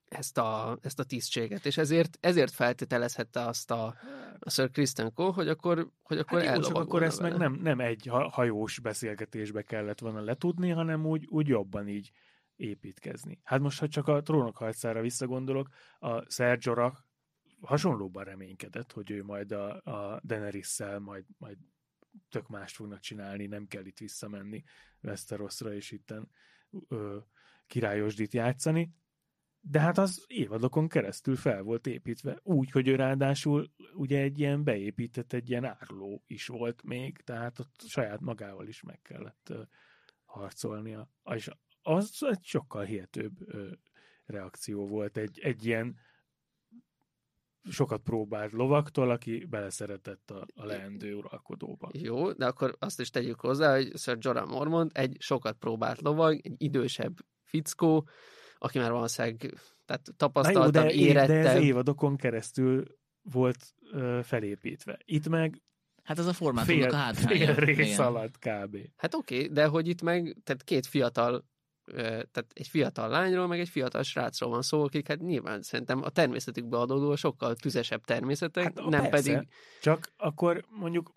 ezt 0.10 0.38
a, 0.38 0.78
ezt 0.82 1.00
a 1.00 1.04
tisztséget, 1.04 1.66
és 1.66 1.78
ezért, 1.78 2.18
ezért 2.22 2.52
feltételezhette 2.52 3.42
azt 3.42 3.72
a, 3.72 3.96
a 4.40 4.50
Sir 4.50 4.72
Kristen 4.72 5.14
Cole, 5.14 5.34
hogy 5.34 5.48
akkor, 5.48 5.90
hogy 6.04 6.18
akkor 6.18 6.44
hát 6.44 6.56
jó, 6.56 6.62
csak 6.62 6.76
akkor 6.76 7.04
ezt 7.04 7.18
vele. 7.18 7.30
meg 7.30 7.40
nem, 7.40 7.60
nem 7.62 7.80
egy 7.80 8.10
hajós 8.12 8.80
beszélgetésbe 8.80 9.62
kellett 9.62 10.00
volna 10.00 10.22
letudni, 10.22 10.70
hanem 10.70 11.06
úgy, 11.06 11.26
úgy 11.30 11.48
jobban 11.48 11.88
így 11.88 12.12
építkezni. 12.56 13.40
Hát 13.44 13.60
most, 13.60 13.80
ha 13.80 13.88
csak 13.88 14.08
a 14.08 14.22
trónok 14.22 14.58
harcára 14.58 15.02
visszagondolok, 15.02 15.68
a 16.00 16.32
Sergio 16.32 16.92
hasonlóban 17.62 18.24
reménykedett, 18.24 18.92
hogy 18.92 19.12
ő 19.12 19.24
majd 19.24 19.52
a, 19.52 19.82
a 19.84 20.22
Daenerys-szel 20.24 21.00
majd, 21.00 21.26
majd 21.38 21.58
tök 22.30 22.48
mást 22.48 22.76
fognak 22.76 23.00
csinálni, 23.00 23.46
nem 23.46 23.68
kell 23.68 23.86
itt 23.86 23.98
visszamenni 23.98 24.64
Westerosra 25.02 25.74
és 25.74 25.92
itten 25.92 26.30
ö, 26.88 27.18
királyosdit 27.68 28.34
játszani, 28.34 28.94
de 29.68 29.80
hát 29.80 29.98
az 29.98 30.24
évadokon 30.28 30.88
keresztül 30.88 31.36
fel 31.36 31.62
volt 31.62 31.88
építve, 31.88 32.40
úgy, 32.44 32.72
hogy 32.72 32.88
ő 32.88 32.96
ráadásul 32.96 33.72
ugye 33.94 34.20
egy 34.20 34.40
ilyen 34.40 34.64
beépített, 34.64 35.34
egy 35.34 35.50
ilyen 35.50 35.66
áruló 35.66 36.24
is 36.28 36.48
volt 36.48 36.84
még, 36.84 37.18
tehát 37.18 37.60
ott 37.60 37.82
saját 37.88 38.20
magával 38.20 38.68
is 38.68 38.82
meg 38.82 39.02
kellett 39.02 39.54
harcolnia. 40.26 41.10
És 41.36 41.50
az 41.82 42.18
egy 42.30 42.44
sokkal 42.44 42.84
hihetőbb 42.84 43.34
reakció 44.26 44.88
volt, 44.88 45.18
egy, 45.18 45.40
egy 45.40 45.66
ilyen 45.66 45.96
sokat 47.70 48.02
próbált 48.02 48.52
lovaktól, 48.52 49.10
aki 49.10 49.46
beleszeretett 49.46 50.32
a, 50.32 50.46
a 50.56 50.66
leendő 50.66 51.16
uralkodóba. 51.16 51.90
Jó, 51.94 52.32
de 52.32 52.46
akkor 52.46 52.76
azt 52.80 53.00
is 53.00 53.10
tegyük 53.10 53.40
hozzá, 53.40 53.76
hogy 53.76 53.98
Sir 53.98 54.18
Jorah 54.20 54.48
Mormont 54.48 54.98
egy 54.98 55.16
sokat 55.20 55.58
próbált 55.58 56.02
lovag, 56.02 56.40
egy 56.44 56.56
idősebb 56.58 57.18
fickó, 57.44 58.08
aki 58.66 58.80
már 58.80 58.92
valószínűleg 58.92 59.54
tehát 59.86 60.08
tapasztaltabb, 60.18 60.84
de, 60.84 60.92
érettebb. 60.92 61.44
De 61.44 61.50
ez 61.50 61.62
évadokon 61.62 62.16
keresztül 62.16 62.84
volt 63.22 63.74
ö, 63.92 64.20
felépítve. 64.24 65.00
Itt 65.06 65.30
meg 65.30 65.62
Hát 66.04 66.20
az 66.20 66.26
a 66.26 66.34
formátumnak 66.34 66.84
fél, 66.84 66.94
a 66.94 66.98
hátránya. 66.98 67.54
fél 67.54 67.56
rész 67.56 68.00
alatt 68.00 68.38
kb. 68.40 68.78
Hát 68.96 69.14
oké, 69.14 69.36
okay, 69.36 69.48
de 69.48 69.66
hogy 69.66 69.88
itt 69.88 70.02
meg, 70.02 70.38
tehát 70.44 70.64
két 70.64 70.86
fiatal 70.86 71.46
tehát 71.94 72.46
egy 72.54 72.68
fiatal 72.68 73.10
lányról, 73.10 73.48
meg 73.48 73.60
egy 73.60 73.70
fiatal 73.70 74.04
srácról 74.04 74.50
van 74.50 74.62
szó, 74.62 74.84
akik 74.84 75.08
hát 75.08 75.20
nyilván 75.20 75.62
szerintem 75.62 76.02
a 76.04 76.10
természetükbe 76.10 76.78
adódó 76.78 77.16
sokkal 77.16 77.56
tüzesebb 77.56 78.04
természetek, 78.04 78.64
hát, 78.64 78.76
nem 78.76 79.10
persze. 79.10 79.10
pedig... 79.10 79.48
Csak 79.82 80.12
akkor 80.18 80.66
mondjuk 80.70 81.12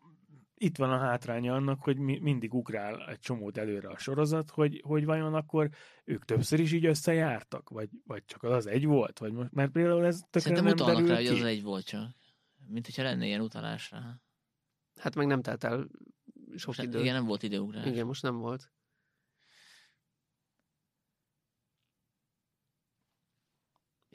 itt 0.60 0.76
van 0.76 0.90
a 0.90 0.98
hátránya 0.98 1.54
annak, 1.54 1.82
hogy 1.82 1.98
mi, 1.98 2.18
mindig 2.18 2.54
ugrál 2.54 3.08
egy 3.08 3.18
csomót 3.18 3.58
előre 3.58 3.88
a 3.88 3.98
sorozat, 3.98 4.50
hogy, 4.50 4.82
hogy 4.84 5.04
vajon 5.04 5.34
akkor 5.34 5.70
ők 6.04 6.24
többször 6.24 6.60
is 6.60 6.72
így 6.72 6.86
összejártak, 6.86 7.68
vagy, 7.68 7.88
vagy 8.06 8.24
csak 8.24 8.42
az, 8.42 8.52
az 8.52 8.66
egy 8.66 8.86
volt, 8.86 9.18
vagy 9.18 9.32
most, 9.32 9.52
mert 9.52 9.70
például 9.70 10.06
ez 10.06 10.18
tökre 10.18 10.40
Szerintem 10.40 10.64
nem 10.64 10.72
utalnak 10.72 11.08
rá, 11.08 11.16
ki. 11.18 11.26
hogy 11.26 11.36
az 11.36 11.44
egy 11.44 11.62
volt 11.62 11.84
csak. 11.84 12.14
Mint 12.66 12.84
hogyha 12.86 13.02
lenne 13.02 13.26
ilyen 13.26 13.40
utalás 13.40 13.90
rá. 13.90 14.20
Hát 15.00 15.14
meg 15.14 15.26
nem 15.26 15.42
telt 15.42 15.64
el 15.64 15.88
sok 16.56 16.66
Most, 16.66 16.82
idő. 16.82 17.00
igen, 17.00 17.14
nem 17.14 17.24
volt 17.24 17.42
időugrás. 17.42 17.86
Igen, 17.86 18.06
most 18.06 18.22
nem 18.22 18.36
volt. 18.36 18.70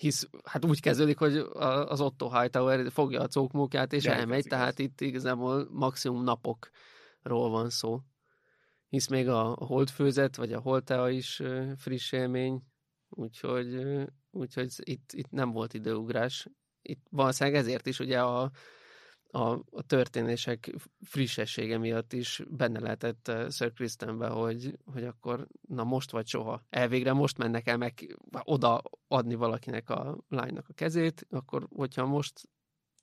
Hisz 0.03 0.29
hát 0.43 0.65
úgy 0.65 0.81
kezdődik, 0.81 1.17
hogy 1.17 1.37
az 1.87 2.01
Otto 2.01 2.39
Hightower 2.39 2.91
fogja 2.91 3.21
a 3.21 3.27
cókmókját 3.27 3.93
és 3.93 4.03
Gyerek, 4.03 4.19
elmegy, 4.19 4.45
tehát 4.47 4.79
itt 4.79 5.01
igazából 5.01 5.67
maximum 5.71 6.23
napokról 6.23 7.49
van 7.49 7.69
szó. 7.69 7.99
Hisz 8.89 9.07
még 9.07 9.29
a 9.29 9.41
holdfőzet, 9.41 10.35
vagy 10.35 10.53
a 10.53 10.59
holdtea 10.59 11.09
is 11.09 11.41
friss 11.77 12.11
élmény, 12.11 12.63
úgyhogy, 13.09 13.85
úgyhogy 14.31 14.73
itt, 14.77 15.11
itt 15.11 15.29
nem 15.29 15.51
volt 15.51 15.73
időugrás. 15.73 16.47
Itt 16.81 17.05
valószínűleg 17.09 17.59
ezért 17.59 17.87
is 17.87 17.99
ugye 17.99 18.21
a, 18.21 18.51
a, 19.35 19.51
a 19.71 19.81
történések 19.87 20.73
frissessége 21.01 21.77
miatt 21.77 22.13
is 22.13 22.41
benne 22.49 22.79
lehetett 22.79 23.27
uh, 23.27 23.49
Sir 23.49 23.73
Kristenbe, 23.73 24.27
hogy, 24.27 24.77
hogy 24.85 25.03
akkor 25.03 25.47
na 25.67 25.83
most 25.83 26.11
vagy 26.11 26.27
soha. 26.27 26.63
Elvégre 26.69 27.13
most 27.13 27.37
mennek 27.37 27.67
el 27.67 27.77
meg 27.77 28.17
oda 28.43 28.81
adni 29.07 29.35
valakinek 29.35 29.89
a 29.89 30.17
lánynak 30.29 30.69
a 30.69 30.73
kezét, 30.73 31.27
akkor 31.29 31.67
hogyha 31.69 32.05
most 32.05 32.49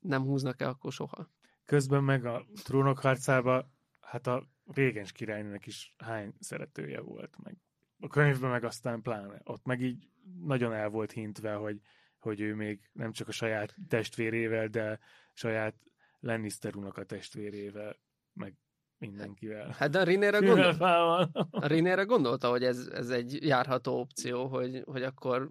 nem 0.00 0.22
húznak 0.22 0.60
el, 0.60 0.68
akkor 0.68 0.92
soha. 0.92 1.28
Közben 1.64 2.04
meg 2.04 2.24
a 2.24 2.46
trónok 2.62 2.98
harcába, 2.98 3.70
hát 4.00 4.26
a 4.26 4.48
régens 4.64 5.12
királynőnek 5.12 5.66
is 5.66 5.94
hány 5.98 6.34
szeretője 6.38 7.00
volt 7.00 7.36
meg. 7.42 7.56
A 7.98 8.06
könyvben 8.06 8.50
meg 8.50 8.64
aztán 8.64 9.02
pláne. 9.02 9.40
Ott 9.44 9.64
meg 9.64 9.80
így 9.80 10.08
nagyon 10.42 10.72
el 10.72 10.88
volt 10.88 11.12
hintve, 11.12 11.52
hogy, 11.52 11.80
hogy 12.18 12.40
ő 12.40 12.54
még 12.54 12.90
nem 12.92 13.12
csak 13.12 13.28
a 13.28 13.32
saját 13.32 13.74
testvérével, 13.88 14.68
de 14.68 14.98
saját 15.32 15.74
Lannister 16.20 16.74
a 16.76 17.04
testvérével, 17.04 17.96
meg 18.32 18.54
mindenkivel. 18.98 19.74
Hát 19.78 19.90
de 19.90 20.00
a 20.00 20.02
Rinére, 20.02 20.38
gondol... 20.38 21.98
a 21.98 22.04
gondolta, 22.04 22.48
hogy 22.48 22.64
ez, 22.64 22.86
ez 22.86 23.10
egy 23.10 23.46
járható 23.46 24.00
opció, 24.00 24.46
hogy, 24.46 24.82
hogy 24.84 25.02
akkor 25.02 25.50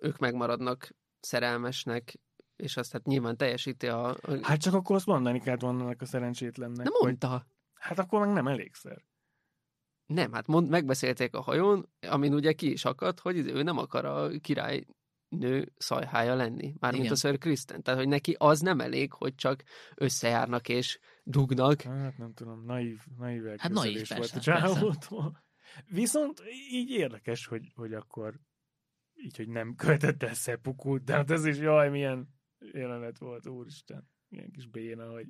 ők 0.00 0.18
megmaradnak 0.18 0.90
szerelmesnek, 1.20 2.20
és 2.56 2.76
azt 2.76 2.92
hát 2.92 3.04
nyilván 3.04 3.36
teljesíti 3.36 3.86
a... 3.86 4.08
a... 4.08 4.38
Hát 4.42 4.60
csak 4.60 4.74
akkor 4.74 4.96
azt 4.96 5.06
mondani 5.06 5.40
kellett 5.40 5.60
vannak 5.60 6.00
a 6.00 6.04
szerencsétlennek. 6.04 6.84
Nem 6.84 6.92
mondta. 7.00 7.28
Hogy... 7.28 7.40
Hát 7.74 7.98
akkor 7.98 8.20
meg 8.20 8.32
nem 8.34 8.48
elégszer. 8.48 9.04
Nem, 10.06 10.32
hát 10.32 10.46
mond, 10.46 10.68
megbeszélték 10.68 11.34
a 11.34 11.40
hajón, 11.40 11.92
amin 12.00 12.34
ugye 12.34 12.52
ki 12.52 12.70
is 12.70 12.84
akadt, 12.84 13.20
hogy 13.20 13.36
ő 13.36 13.62
nem 13.62 13.78
akar 13.78 14.04
a 14.04 14.28
király 14.40 14.84
nő 15.30 15.72
szajhája 15.76 16.34
lenni, 16.34 16.74
mármint 16.78 17.10
a 17.10 17.14
Sir 17.14 17.38
Kristen. 17.38 17.82
Tehát, 17.82 18.00
hogy 18.00 18.08
neki 18.08 18.34
az 18.38 18.60
nem 18.60 18.80
elég, 18.80 19.12
hogy 19.12 19.34
csak 19.34 19.62
összejárnak 19.94 20.68
és 20.68 20.98
dugnak. 21.24 21.82
Hát 21.82 22.18
nem 22.18 22.32
tudom, 22.32 22.64
naív, 22.64 23.00
naív 23.18 23.44
hát 23.56 23.72
naív, 23.72 24.08
volt 24.16 24.32
a 24.34 24.40
csávótól. 24.40 25.44
Viszont 25.86 26.42
így 26.70 26.90
érdekes, 26.90 27.46
hogy, 27.46 27.72
hogy 27.74 27.94
akkor 27.94 28.40
így, 29.14 29.36
hogy 29.36 29.48
nem 29.48 29.74
követett 29.74 30.22
el 30.22 30.34
szepukút, 30.34 31.04
de 31.04 31.12
hát 31.12 31.30
ez 31.30 31.44
is 31.44 31.58
jaj, 31.58 31.90
milyen 31.90 32.28
jelenet 32.72 33.18
volt, 33.18 33.46
úristen. 33.46 34.08
Milyen 34.28 34.50
kis 34.50 34.66
béna, 34.66 35.10
hogy 35.10 35.26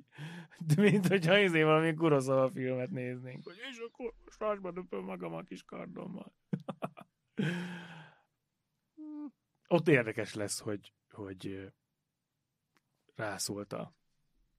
de 0.67 0.81
mint 0.81 1.07
hogyha 1.07 1.39
izé 1.39 1.63
valami 1.63 1.93
Kurosawa 1.93 2.51
filmet 2.51 2.89
néznénk, 2.89 3.43
hogy 3.43 3.55
és 3.71 3.77
akkor 3.77 4.13
sásba 4.37 4.71
döpöl 4.71 5.01
magam 5.01 5.33
a 5.33 5.41
kis 5.41 5.63
kardommal. 5.63 6.33
Ott 9.71 9.87
érdekes 9.87 10.33
lesz, 10.33 10.59
hogy, 10.59 10.93
hogy 11.09 11.71
rászólt 13.15 13.73
a 13.73 13.95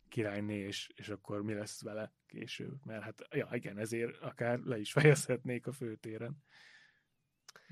királyné, 0.08 0.58
és, 0.58 0.90
és 0.94 1.08
akkor 1.08 1.42
mi 1.42 1.54
lesz 1.54 1.82
vele 1.82 2.12
később. 2.26 2.84
Mert 2.84 3.02
hát, 3.02 3.26
ja, 3.30 3.48
igen, 3.52 3.78
ezért 3.78 4.16
akár 4.16 4.58
le 4.58 4.78
is 4.78 4.92
fejezhetnék 4.92 5.66
a 5.66 5.72
főtéren. 5.72 6.36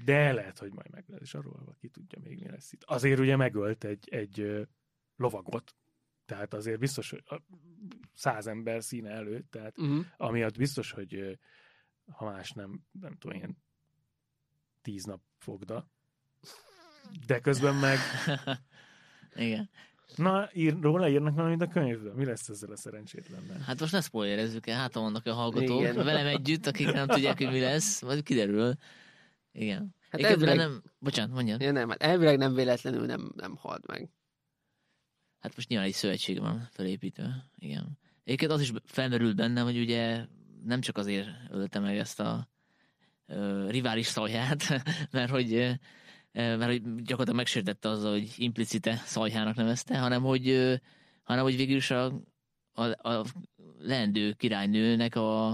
De 0.05 0.33
lehet, 0.33 0.59
hogy 0.59 0.72
majd 0.72 0.90
meg 0.90 1.05
lesz 1.09 1.35
arról, 1.35 1.76
ki 1.79 1.88
tudja 1.88 2.18
még 2.22 2.40
mi 2.40 2.50
lesz 2.50 2.72
itt. 2.72 2.85
Azért 2.85 3.20
ugye 3.20 3.37
megölt 3.37 3.85
egy, 3.85 4.09
egy 4.09 4.66
lovagot, 5.16 5.74
tehát 6.24 6.55
azért 6.55 6.79
biztos, 6.79 7.11
hogy 7.11 7.22
száz 8.12 8.46
ember 8.46 8.83
színe 8.83 9.11
előtt, 9.11 9.50
tehát 9.50 9.79
uh-huh. 9.79 10.07
amiatt 10.16 10.57
biztos, 10.57 10.90
hogy 10.90 11.38
ha 12.12 12.24
más 12.24 12.50
nem, 12.50 12.85
nem 12.90 13.16
tudom, 13.16 13.37
ilyen 13.37 13.62
tíz 14.83 15.05
nap 15.05 15.22
fogda, 15.38 15.90
de 17.27 17.39
közben 17.39 17.75
meg... 17.75 17.99
Igen. 19.37 19.71
Na, 20.17 20.49
ír, 20.53 20.77
róla 20.81 21.09
írnak 21.09 21.35
valamit 21.35 21.63
a 21.63 21.67
könyvben. 21.67 22.15
Mi 22.15 22.25
lesz 22.25 22.49
ezzel 22.49 22.71
a 22.71 22.77
szerencsétlennel? 22.77 23.59
Hát 23.59 23.81
most 23.81 23.93
ne 23.93 24.01
spoilerezzük 24.01 24.67
el, 24.67 24.79
hát 24.79 24.95
vannak 24.95 25.27
a 25.27 25.33
hallgatók 25.33 25.81
Igen. 25.81 25.95
velem 25.95 26.27
együtt, 26.27 26.67
akik 26.67 26.93
nem 26.93 27.07
tudják, 27.07 27.39
hogy 27.39 27.51
mi 27.51 27.61
lesz, 27.61 28.01
vagy 28.01 28.23
kiderül. 28.23 28.75
Igen. 29.53 29.95
Hát 30.11 30.21
elvileg... 30.21 30.57
nem... 30.57 30.83
Bocsánat, 30.99 31.35
mondjad. 31.35 31.61
Ja, 31.61 31.73
nem, 31.73 31.89
hát 31.89 32.03
elvileg 32.03 32.39
nem 32.39 32.55
véletlenül 32.55 33.07
nem, 33.07 33.33
nem 33.37 33.57
halt 33.57 33.87
meg. 33.87 34.11
Hát 35.41 35.57
most 35.57 35.69
nyilván 35.69 35.87
egy 35.87 35.95
szövetség 35.95 36.41
van 36.41 36.69
felépítve. 36.71 37.47
Igen. 37.59 37.99
Egyébként 38.25 38.51
az 38.51 38.61
is 38.61 38.73
felmerült 38.85 39.37
bennem, 39.37 39.65
hogy 39.65 39.79
ugye 39.79 40.25
nem 40.65 40.81
csak 40.81 40.99
azért 40.99 41.29
ölte 41.51 41.79
meg 41.79 41.99
ezt 41.99 42.21
a 42.21 42.49
ö, 43.27 43.71
rivális 43.71 44.07
szaját, 44.07 44.83
mert 45.11 45.31
hogy 45.31 45.79
mert 46.33 46.64
hogy 46.64 46.83
gyakorlatilag 46.83 47.37
megsértette 47.37 47.88
azzal, 47.88 48.12
hogy 48.12 48.33
implicite 48.37 48.97
szajhának 48.97 49.55
nevezte, 49.55 49.99
hanem 49.99 50.23
hogy, 50.23 50.79
hanem 51.23 51.45
hogy 51.45 51.57
végül 51.57 51.77
is 51.77 51.90
a, 51.90 52.05
a, 52.73 53.09
a 53.09 53.25
leendő 53.79 54.33
királynőnek 54.33 55.14
a, 55.14 55.53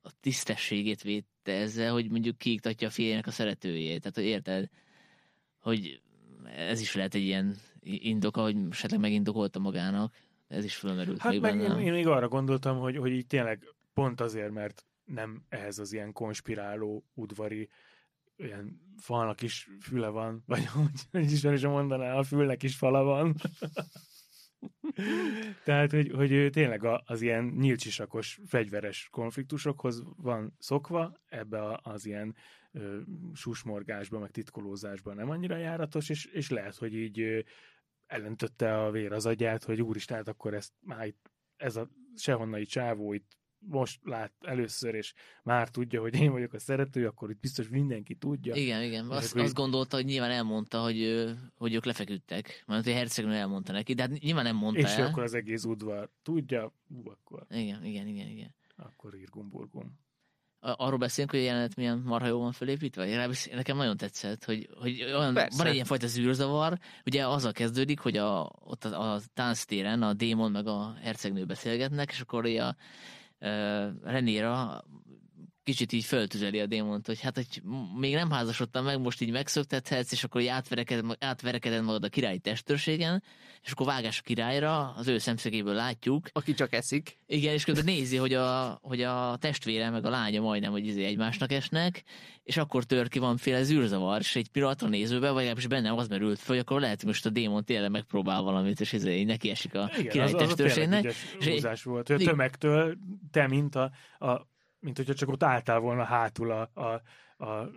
a 0.00 0.10
tisztességét 0.20 1.02
védte 1.02 1.52
ezzel, 1.52 1.92
hogy 1.92 2.10
mondjuk 2.10 2.38
kiiktatja 2.38 2.88
a 2.88 2.90
férjének 2.90 3.26
a 3.26 3.30
szeretőjét. 3.30 4.00
Tehát, 4.00 4.14
hogy 4.16 4.24
érted, 4.24 4.68
hogy 5.58 6.02
ez 6.56 6.80
is 6.80 6.94
lehet 6.94 7.14
egy 7.14 7.22
ilyen 7.22 7.56
indoka, 7.80 8.42
hogy 8.42 8.56
esetleg 8.70 9.00
megindokolta 9.00 9.58
magának. 9.58 10.14
Ez 10.48 10.64
is 10.64 10.76
fölmerült 10.76 11.18
Hát 11.18 11.32
még 11.32 11.40
meg 11.40 11.58
bennem. 11.58 11.78
én, 11.78 11.86
én 11.86 11.92
még 11.92 12.06
arra 12.06 12.28
gondoltam, 12.28 12.78
hogy, 12.78 12.96
hogy 12.96 13.12
így 13.12 13.26
tényleg 13.26 13.64
pont 13.94 14.20
azért, 14.20 14.50
mert 14.50 14.86
nem 15.04 15.44
ehhez 15.48 15.78
az 15.78 15.92
ilyen 15.92 16.12
konspiráló 16.12 17.04
udvari 17.14 17.68
ilyen 18.36 18.80
falnak 18.96 19.42
is 19.42 19.68
füle 19.80 20.08
van, 20.08 20.42
vagy 20.46 20.66
hogy, 20.66 21.32
ismerősen 21.32 21.70
mondaná, 21.70 22.14
a 22.14 22.22
fülnek 22.22 22.62
is 22.62 22.76
fala 22.76 23.02
van. 23.02 23.34
Tehát, 25.64 25.90
hogy, 25.90 26.10
hogy 26.10 26.48
tényleg 26.50 26.84
az 27.04 27.20
ilyen 27.20 27.44
nyílcsisakos 27.44 28.40
fegyveres 28.46 29.08
konfliktusokhoz 29.10 30.02
van 30.16 30.54
szokva, 30.58 31.12
ebbe 31.26 31.78
az 31.82 32.06
ilyen 32.06 32.36
ö, 32.72 33.00
susmorgásba, 33.32 34.18
meg 34.18 34.30
titkolózásba 34.30 35.14
nem 35.14 35.30
annyira 35.30 35.56
járatos, 35.56 36.08
és, 36.08 36.24
és 36.24 36.50
lehet, 36.50 36.76
hogy 36.76 36.94
így 36.94 37.20
ö, 37.20 37.40
elöntötte 38.06 38.82
a 38.82 38.90
vér 38.90 39.12
az 39.12 39.26
agyát, 39.26 39.64
hogy 39.64 39.82
úristen, 39.82 40.16
hát 40.16 40.28
akkor 40.28 40.54
ezt 40.54 40.72
már 40.80 41.06
itt, 41.06 41.30
ez 41.56 41.76
a 41.76 41.90
sehonnai 42.16 42.64
csávó 42.64 43.12
itt 43.12 43.36
most 43.66 44.00
lát 44.02 44.32
először, 44.40 44.94
és 44.94 45.14
már 45.42 45.68
tudja, 45.68 46.00
hogy 46.00 46.14
én 46.14 46.32
vagyok 46.32 46.52
a 46.52 46.58
szerető, 46.58 47.06
akkor 47.06 47.30
itt 47.30 47.40
biztos 47.40 47.68
mindenki 47.68 48.14
tudja. 48.14 48.54
Igen, 48.54 48.82
igen. 48.82 49.10
Azt, 49.10 49.30
akkor 49.30 49.44
azt 49.44 49.54
gondolta, 49.54 49.96
hogy 49.96 50.04
nyilván 50.04 50.30
elmondta, 50.30 50.82
hogy, 50.82 51.30
hogy 51.54 51.74
ők 51.74 51.84
lefeküdtek. 51.84 52.64
Mert 52.66 52.86
a 52.86 52.92
hercegnő 52.92 53.32
elmondta 53.32 53.72
neki, 53.72 53.94
de 53.94 54.02
hát 54.02 54.18
nyilván 54.18 54.44
nem 54.44 54.56
mondta 54.56 54.80
és 54.80 54.94
el. 54.94 55.06
akkor 55.06 55.22
az 55.22 55.34
egész 55.34 55.64
udvar 55.64 56.10
tudja, 56.22 56.72
ú, 56.88 57.10
akkor, 57.10 57.46
Igen, 57.50 57.84
igen, 57.84 58.06
igen, 58.06 58.28
igen. 58.28 58.54
akkor 58.76 59.14
írgumburgum. 59.14 60.02
Arról 60.66 60.98
beszélünk, 60.98 61.30
hogy 61.30 61.40
a 61.40 61.42
jelenet 61.42 61.76
milyen 61.76 61.98
marha 61.98 62.26
jól 62.26 62.52
van 62.58 62.68
legalábbis 62.94 63.46
nekem 63.46 63.76
nagyon 63.76 63.96
tetszett, 63.96 64.44
hogy, 64.44 64.68
hogy 64.80 65.02
olyan, 65.02 65.34
Persze. 65.34 65.56
van 65.56 65.66
egy 65.66 65.74
ilyen 65.74 65.84
fajta 65.84 66.06
zűrzavar, 66.06 66.78
ugye 67.06 67.28
azzal 67.28 67.52
kezdődik, 67.52 68.00
hogy 68.00 68.16
a, 68.16 68.50
ott 68.60 68.84
a, 68.84 69.12
a 69.12 69.20
tánctéren 69.34 70.02
a 70.02 70.12
démon 70.12 70.50
meg 70.50 70.66
a 70.66 70.94
hercegnő 71.02 71.44
beszélgetnek, 71.44 72.10
és 72.10 72.20
akkor 72.20 72.46
a 72.46 72.76
uh, 73.44 73.92
Renéra 74.04 74.82
kicsit 75.64 75.92
így 75.92 76.04
föltüzeli 76.04 76.60
a 76.60 76.66
démont, 76.66 77.06
hogy 77.06 77.20
hát, 77.20 77.34
hogy 77.34 77.62
még 77.98 78.14
nem 78.14 78.30
házasodtam 78.30 78.84
meg, 78.84 79.00
most 79.00 79.20
így 79.20 79.30
megszöktethetsz, 79.30 80.12
és 80.12 80.24
akkor 80.24 80.40
így 80.40 80.46
átvereked, 80.46 81.04
átverekeded 81.20 81.84
magad 81.84 82.04
a 82.04 82.08
királyi 82.08 82.38
testőrségen, 82.38 83.22
és 83.62 83.70
akkor 83.70 83.86
vágás 83.86 84.18
a 84.18 84.22
királyra, 84.22 84.92
az 84.96 85.08
ő 85.08 85.18
szemszögéből 85.18 85.74
látjuk, 85.74 86.28
Aki 86.32 86.54
csak 86.54 86.72
eszik. 86.72 87.18
igen, 87.26 87.52
és 87.52 87.64
közben 87.64 87.84
nézi, 87.84 88.16
hogy 88.16 88.34
a, 88.34 88.78
hogy 88.82 89.02
a 89.02 89.36
testvére 89.40 89.90
meg 89.90 90.04
a 90.04 90.10
lánya 90.10 90.40
majdnem, 90.40 90.70
hogy 90.70 90.86
izé 90.86 91.04
egymásnak 91.04 91.52
esnek, 91.52 92.02
és 92.42 92.56
akkor 92.56 92.84
tör 92.84 93.08
ki 93.08 93.18
valamiféle 93.18 93.62
zűrzavar, 93.62 94.20
és 94.20 94.36
egy 94.36 94.48
pillanatra 94.48 94.88
nézőbe, 94.88 95.26
vagy 95.26 95.36
legalábbis 95.36 95.66
bennem 95.66 95.96
az 95.96 96.08
merült 96.08 96.38
fel, 96.38 96.54
hogy 96.54 96.58
akkor 96.58 96.80
lehet, 96.80 96.98
hogy 96.98 97.06
most 97.08 97.26
a 97.26 97.30
démon 97.30 97.64
tényleg 97.64 97.90
megpróbál 97.90 98.42
valamit, 98.42 98.80
és 98.80 98.92
izé, 98.92 99.22
neki 99.22 99.50
esik 99.50 99.74
a 99.74 99.90
Igen, 99.98 100.10
királyi 100.10 100.32
az, 100.32 100.40
az 100.40 100.46
testőrségnek. 100.46 101.04
ügyes 101.40 101.62
és 101.72 101.82
volt. 101.82 102.06
Hogy 102.08 102.22
a 102.22 102.24
tömegtől 102.24 102.96
te, 103.30 103.46
mint 103.48 103.74
a, 103.74 103.90
a 104.18 104.52
mint 104.84 104.96
hogyha 104.96 105.14
csak 105.14 105.28
ott 105.28 105.42
álltál 105.42 105.78
volna 105.78 106.04
hátul 106.04 106.50
a, 106.50 106.70
a, 106.74 107.02
a 107.44 107.70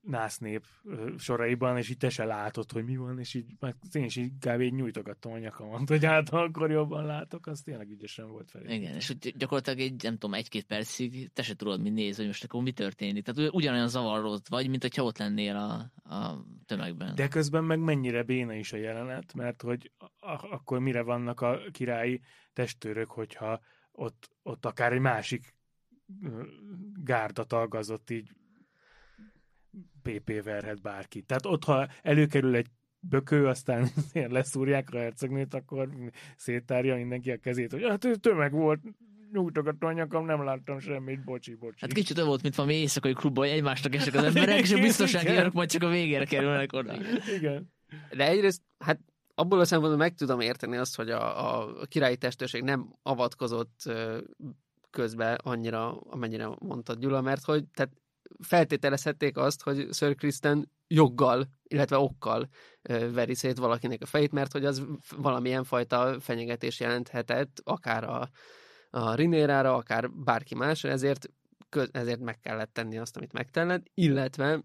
násznép 0.00 0.64
ö, 0.84 1.12
soraiban, 1.18 1.76
és 1.76 1.90
így 1.90 1.96
te 1.96 2.08
se 2.08 2.24
látod, 2.24 2.72
hogy 2.72 2.84
mi 2.84 2.96
van, 2.96 3.18
és 3.18 3.34
így 3.34 3.46
meg 3.60 3.76
én 3.92 4.04
is 4.04 4.16
így 4.16 4.32
kb. 4.40 4.60
így 4.60 4.72
nyújtogattam 4.72 5.32
a 5.32 5.38
nyakamat, 5.38 5.88
hogy 5.88 6.04
hát 6.04 6.28
akkor 6.28 6.70
jobban 6.70 7.04
látok, 7.04 7.46
az 7.46 7.60
tényleg 7.60 7.90
ügyesen 7.90 8.28
volt 8.28 8.50
felé. 8.50 8.74
Igen, 8.74 8.94
és 8.94 9.06
hogy 9.06 9.34
gyakorlatilag 9.36 9.78
egy, 9.78 10.02
nem 10.02 10.12
tudom, 10.12 10.34
egy-két 10.34 10.64
percig 10.64 11.32
te 11.32 11.42
se 11.42 11.54
tudod, 11.54 11.80
mi 11.80 11.90
néz, 11.90 12.16
hogy 12.16 12.26
most 12.26 12.44
akkor 12.44 12.62
mi 12.62 12.72
történik. 12.72 13.24
Tehát 13.24 13.52
ugyanolyan 13.52 13.88
zavarozott 13.88 14.48
vagy, 14.48 14.68
mint 14.68 14.82
hogyha 14.82 15.02
ott 15.02 15.18
lennél 15.18 15.56
a, 15.56 15.92
a 16.14 16.44
tömegben. 16.66 17.14
De 17.14 17.28
közben 17.28 17.64
meg 17.64 17.78
mennyire 17.78 18.22
béna 18.22 18.54
is 18.54 18.72
a 18.72 18.76
jelenet, 18.76 19.34
mert 19.34 19.62
hogy 19.62 19.92
a- 19.98 20.54
akkor 20.54 20.78
mire 20.78 21.02
vannak 21.02 21.40
a 21.40 21.60
királyi 21.70 22.20
testőrök, 22.52 23.10
hogyha 23.10 23.60
ott, 23.92 24.30
ott 24.42 24.66
akár 24.66 24.92
egy 24.92 25.00
másik 25.00 25.55
ö, 26.22 26.42
gárda 27.04 27.44
tagazott 27.44 28.10
így 28.10 28.30
PP 30.02 30.42
verhet 30.42 30.82
bárki. 30.82 31.22
Tehát 31.22 31.46
ott, 31.46 31.64
ha 31.64 31.88
előkerül 32.02 32.54
egy 32.54 32.66
bökő, 33.00 33.46
aztán 33.46 33.88
leszúrják 34.12 34.88
a 34.92 34.98
hercegnőt, 34.98 35.54
akkor 35.54 35.88
széttárja 36.36 36.96
mindenki 36.96 37.30
a 37.30 37.36
kezét, 37.36 37.72
hogy 37.72 37.82
hát 37.88 38.04
ez 38.04 38.16
tömeg 38.20 38.52
volt, 38.52 38.80
nyújtogató 39.32 39.86
a 39.86 39.92
nyakam, 39.92 40.24
nem 40.24 40.44
láttam 40.44 40.78
semmit, 40.78 41.24
bocsi, 41.24 41.54
bocsi. 41.54 41.76
Hát 41.80 41.92
kicsit 41.92 42.16
olyan 42.16 42.28
volt, 42.28 42.42
mint 42.42 42.54
valami 42.54 42.74
éjszakai 42.74 43.12
klubban, 43.12 43.48
egymásnak 43.48 43.94
esek 43.94 44.14
az 44.14 44.24
emberek, 44.36 44.60
és 44.60 44.72
a 44.72 44.80
biztonsági 44.80 45.28
őrök 45.28 45.52
majd 45.52 45.70
csak 45.70 45.82
a 45.82 45.88
végére 45.88 46.24
kerülnek 46.24 46.72
oda. 46.72 46.94
Igen. 47.36 47.72
De 48.16 48.28
egyrészt, 48.28 48.62
hát 48.78 49.00
abból 49.34 49.60
a 49.60 49.64
szempontból 49.64 49.98
meg 49.98 50.14
tudom 50.14 50.40
érteni 50.40 50.76
azt, 50.76 50.96
hogy 50.96 51.10
a, 51.10 51.62
a 51.62 51.86
királyi 51.86 52.16
testőrség 52.16 52.62
nem 52.62 52.96
avatkozott 53.02 53.92
közbe 54.96 55.34
annyira, 55.34 55.96
amennyire 55.96 56.48
mondtad 56.58 56.98
Gyula, 56.98 57.20
mert 57.20 57.44
hogy 57.44 57.64
tehát 57.74 57.92
feltételezhették 58.38 59.36
azt, 59.36 59.62
hogy 59.62 59.88
Sir 59.92 60.14
Kristen 60.14 60.70
joggal, 60.86 61.46
illetve 61.62 61.98
okkal 61.98 62.48
veri 63.12 63.34
szét 63.34 63.58
valakinek 63.58 64.02
a 64.02 64.06
fejét, 64.06 64.32
mert 64.32 64.52
hogy 64.52 64.64
az 64.64 64.84
valamilyen 65.16 65.64
fajta 65.64 66.20
fenyegetés 66.20 66.80
jelenthetett, 66.80 67.60
akár 67.64 68.04
a, 68.04 68.28
a 68.90 69.14
Rinérára, 69.14 69.74
akár 69.74 70.10
bárki 70.10 70.54
másra, 70.54 70.88
ezért, 70.88 71.28
ezért 71.90 72.20
meg 72.20 72.40
kellett 72.40 72.72
tenni 72.72 72.98
azt, 72.98 73.16
amit 73.16 73.32
megtellett, 73.32 73.86
illetve, 73.94 74.62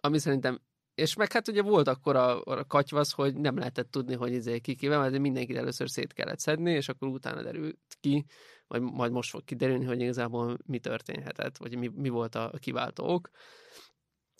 ami 0.00 0.18
szerintem 0.18 0.60
és 0.94 1.14
meg 1.14 1.32
hát 1.32 1.48
ugye 1.48 1.62
volt 1.62 1.88
akkor 1.88 2.16
a, 2.16 2.42
a 2.44 2.64
katyvasz, 2.64 3.12
hogy 3.12 3.36
nem 3.36 3.56
lehetett 3.58 3.90
tudni, 3.90 4.14
hogy 4.14 4.32
izé 4.32 4.58
ki 4.58 4.74
kivel, 4.74 4.98
mert 4.98 5.18
mindenkit 5.18 5.56
először 5.56 5.90
szét 5.90 6.12
kellett 6.12 6.38
szedni, 6.38 6.70
és 6.70 6.88
akkor 6.88 7.08
utána 7.08 7.42
derült 7.42 7.78
ki, 8.00 8.24
vagy 8.66 8.80
majd 8.80 9.12
most 9.12 9.30
fog 9.30 9.44
kiderülni, 9.44 9.84
hogy 9.84 10.00
igazából 10.00 10.58
mi 10.66 10.78
történhetett, 10.78 11.56
vagy 11.56 11.78
mi, 11.78 11.90
mi 11.94 12.08
volt 12.08 12.34
a 12.34 12.52
kiváltó 12.58 13.04
ok. 13.04 13.30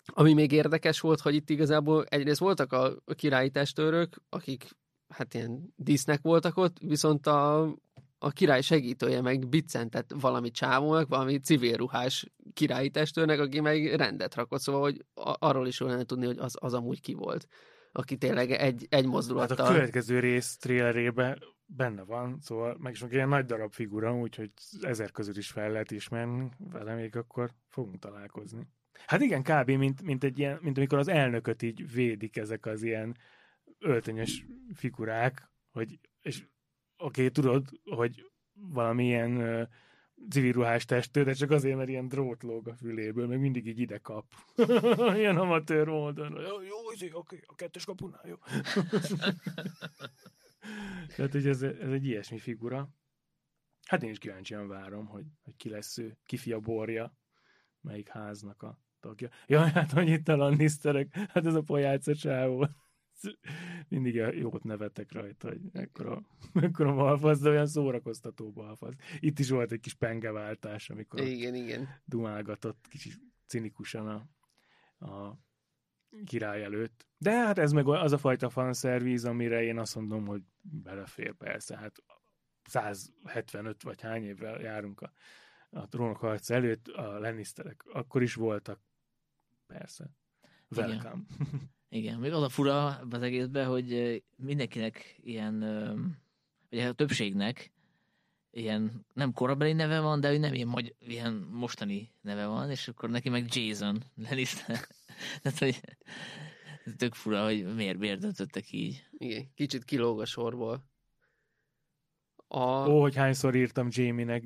Ami 0.05 0.33
még 0.33 0.51
érdekes 0.51 0.99
volt, 0.99 1.19
hogy 1.19 1.35
itt 1.35 1.49
igazából 1.49 2.05
egyrészt 2.05 2.39
voltak 2.39 2.73
a 2.73 2.95
királyi 3.15 3.49
testőrök, 3.49 4.15
akik 4.29 4.69
hát 5.07 5.33
ilyen 5.33 5.73
dísznek 5.75 6.21
voltak 6.21 6.57
ott, 6.57 6.77
viszont 6.79 7.27
a, 7.27 7.75
a 8.25 8.31
király 8.31 8.61
segítője 8.61 9.21
meg 9.21 9.47
biccentett 9.47 10.11
valami 10.19 10.51
csávónak, 10.51 11.07
valami 11.07 11.39
civil 11.39 11.75
ruhás 11.75 12.31
királyi 12.53 12.89
testőrnek, 12.89 13.39
aki 13.39 13.59
meg 13.59 13.95
rendet 13.95 14.35
rakott, 14.35 14.59
szóval 14.59 14.81
hogy 14.81 15.05
arról 15.39 15.67
is 15.67 15.79
lenne 15.79 16.03
tudni, 16.03 16.25
hogy 16.25 16.37
az, 16.37 16.55
az 16.59 16.73
amúgy 16.73 17.01
ki 17.01 17.13
volt, 17.13 17.47
aki 17.91 18.17
tényleg 18.17 18.51
egy, 18.51 18.87
egy 18.89 19.03
Hát 19.03 19.11
mozdulattal... 19.11 19.65
a 19.65 19.71
következő 19.71 20.19
rész 20.19 20.57
trailerében 20.57 21.43
benne 21.65 22.03
van, 22.03 22.37
szóval 22.41 22.77
meg 22.79 22.93
is 22.93 23.01
meg 23.01 23.13
ilyen 23.13 23.29
nagy 23.29 23.45
darab 23.45 23.73
figura, 23.73 24.15
úgyhogy 24.15 24.51
ezer 24.81 25.11
közül 25.11 25.37
is 25.37 25.51
fel 25.51 25.71
lehet 25.71 25.91
ismerni, 25.91 26.49
vele 26.71 26.95
még 26.95 27.15
akkor 27.15 27.51
fogunk 27.69 27.99
találkozni. 27.99 28.67
Hát 29.05 29.21
igen, 29.21 29.43
kb. 29.43 29.69
mint, 29.69 30.01
mint, 30.01 30.23
egy 30.23 30.39
ilyen, 30.39 30.59
mint 30.61 30.77
amikor 30.77 30.97
az 30.97 31.07
elnököt 31.07 31.61
így 31.61 31.93
védik 31.93 32.37
ezek 32.37 32.65
az 32.65 32.83
ilyen 32.83 33.17
öltönyös 33.79 34.45
figurák, 34.73 35.49
hogy, 35.71 35.99
és 36.21 36.43
okay, 37.05 37.29
tudod, 37.29 37.65
hogy 37.83 38.31
valamilyen 38.53 39.37
uh, 39.37 39.67
civilruhás 40.29 40.85
testő, 40.85 41.23
de 41.23 41.33
csak 41.33 41.51
azért, 41.51 41.77
mert 41.77 41.89
ilyen 41.89 42.07
drót 42.07 42.43
lóg 42.43 42.67
a 42.67 42.75
füléből, 42.75 43.27
meg 43.27 43.39
mindig 43.39 43.67
így 43.67 43.79
ide 43.79 43.97
kap. 43.97 44.25
ilyen 45.15 45.37
amatőr 45.37 45.87
módon. 45.87 46.31
Jó, 46.31 46.61
jó, 46.61 46.91
izé, 46.93 47.09
oké, 47.13 47.39
a 47.45 47.55
kettes 47.55 47.85
kapunál, 47.85 48.27
jó. 48.27 48.35
Tehát, 51.15 51.31
hogy 51.31 51.47
ez, 51.47 51.61
ez 51.61 51.91
egy 51.91 52.05
ilyesmi 52.05 52.39
figura. 52.39 52.89
Hát 53.85 54.03
én 54.03 54.09
is 54.09 54.17
kíváncsian 54.17 54.67
várom, 54.67 55.05
hogy, 55.05 55.25
hogy 55.43 55.55
ki 55.55 55.69
lesz 55.69 55.97
ő, 55.97 56.17
ki 56.25 56.37
fia 56.37 56.59
borja, 56.59 57.17
melyik 57.81 58.09
háznak 58.09 58.63
a 58.63 58.79
tagja. 58.99 59.29
Jaj, 59.47 59.71
hát 59.71 59.91
hogy 59.91 60.09
itt 60.09 60.27
a 60.27 60.35
Lannisterek, 60.35 61.15
hát 61.15 61.45
ez 61.45 61.55
a 61.55 61.61
pojáca 61.61 62.15
csávó. 62.15 62.67
Mindig 63.89 64.15
jót 64.15 64.63
nevetek 64.63 65.11
rajta, 65.11 65.47
hogy 65.47 65.61
ekkora, 65.73 66.21
ekkora 66.53 66.93
balfasz, 66.93 67.39
de 67.39 67.49
olyan 67.49 67.67
szórakoztató 67.67 68.51
balfasz. 68.51 68.93
Itt 69.19 69.39
is 69.39 69.49
volt 69.49 69.71
egy 69.71 69.79
kis 69.79 69.93
pengeváltás, 69.93 70.89
amikor 70.89 71.19
Igen, 71.19 71.55
igen. 71.55 71.89
dumálgatott 72.05 72.87
kicsit 72.89 73.19
cinikusan 73.45 74.07
a, 74.07 74.27
a 75.05 75.39
király 76.25 76.63
előtt. 76.63 77.07
De 77.17 77.31
hát 77.31 77.57
ez 77.57 77.71
meg 77.71 77.87
az 77.87 78.11
a 78.11 78.17
fajta 78.17 78.49
fanszervíz, 78.49 79.25
amire 79.25 79.63
én 79.63 79.79
azt 79.79 79.95
mondom, 79.95 80.25
hogy 80.25 80.41
belefér 80.61 81.33
persze. 81.33 81.77
Hát 81.77 82.03
175 82.63 83.83
vagy 83.83 84.01
hány 84.01 84.23
évvel 84.23 84.61
járunk 84.61 85.01
a, 85.01 85.11
a 85.69 85.87
trónok 85.87 86.17
harc 86.17 86.49
előtt, 86.49 86.87
a 86.87 87.19
Lannisterek 87.19 87.83
akkor 87.85 88.21
is 88.21 88.33
voltak. 88.33 88.79
Persze. 89.67 90.09
Welcome. 90.69 91.23
Igen, 91.39 91.69
még 92.19 92.31
az 92.31 92.41
a 92.41 92.49
fura 92.49 92.85
az 93.09 93.21
egészben, 93.21 93.67
hogy 93.67 94.23
mindenkinek 94.35 95.19
ilyen, 95.23 95.59
vagy 96.69 96.79
a 96.79 96.93
többségnek 96.93 97.73
ilyen, 98.55 99.05
nem 99.13 99.33
korabeli 99.33 99.73
neve 99.73 99.99
van, 99.99 100.19
de 100.19 100.31
ő 100.31 100.37
nem 100.37 100.53
ilyen, 100.53 100.67
magy- 100.67 100.95
ilyen 100.99 101.33
mostani 101.33 102.11
neve 102.21 102.45
van, 102.45 102.69
és 102.69 102.87
akkor 102.87 103.09
neki 103.09 103.29
meg 103.29 103.55
Jason 103.55 104.03
Lannister. 104.15 104.87
Tehát, 105.41 105.59
hogy 105.59 105.81
tök 106.97 107.13
fura, 107.13 107.43
hogy 107.43 107.75
miért, 107.75 107.97
miért 107.97 108.19
döntöttek 108.19 108.71
így. 108.71 109.07
Igen, 109.11 109.53
kicsit 109.53 109.83
kilóg 109.83 110.19
a 110.19 110.25
sorból. 110.25 110.85
A... 112.47 112.89
Ó, 112.89 113.01
hogy 113.01 113.15
hányszor 113.15 113.55
írtam 113.55 113.87
Jamie-nek 113.91 114.43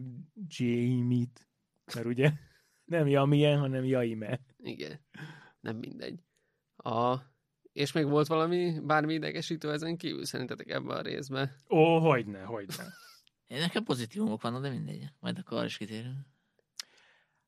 Jamie-t, 0.48 1.48
mert 1.94 2.06
ugye 2.08 2.32
nem 2.86 3.08
Jamie, 3.08 3.58
hanem 3.58 3.86
Jaime. 3.86 4.40
Igen, 4.58 5.00
nem 5.60 5.78
mindegy. 5.78 6.20
A... 6.76 7.18
És 7.72 7.92
még 7.92 8.06
volt 8.06 8.28
valami, 8.28 8.80
bármi 8.84 9.14
idegesítő 9.14 9.72
ezen 9.72 9.98
kívül 9.98 10.26
szerintetek 10.26 10.70
ebben 10.70 10.98
a 10.98 11.02
részben? 11.02 11.52
Ó, 11.70 12.00
hogyne, 12.00 12.42
hogyne. 12.42 12.84
Én 13.48 13.60
nekem 13.60 13.84
pozitívumok 13.84 14.42
vannak, 14.42 14.62
de 14.62 14.70
mindegy. 14.70 15.08
Majd 15.20 15.38
akkor 15.38 15.58
arra 15.58 15.66
is 15.66 15.78
kitérünk. 15.78 16.18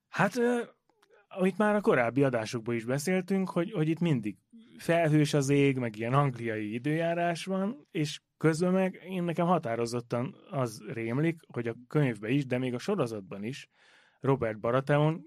Hát, 0.08 0.34
amit 1.28 1.58
már 1.58 1.76
a 1.76 1.82
korábbi 1.82 2.24
adásokban 2.24 2.76
is 2.76 2.86
beszéltünk, 2.86 3.50
hogy, 3.50 3.72
hogy 3.72 3.88
itt 3.88 4.00
mindig 4.00 4.38
felhős 4.78 5.34
az 5.34 5.50
ég, 5.50 5.78
meg 5.78 5.96
ilyen 5.98 6.14
angliai 6.14 6.74
időjárás 6.74 7.46
van, 7.46 7.88
és 7.92 8.22
közben 8.38 8.72
meg 8.72 9.02
én 9.10 9.24
nekem 9.24 9.46
határozottan 9.46 10.36
az 10.50 10.84
rémlik, 10.88 11.40
hogy 11.48 11.68
a 11.68 11.76
könyvben 11.88 12.32
is, 12.32 12.46
de 12.46 12.58
még 12.58 12.74
a 12.74 12.80
sorozatban 12.80 13.44
is 13.44 13.70
Robert 14.20 14.60
Baratheon 14.60 15.26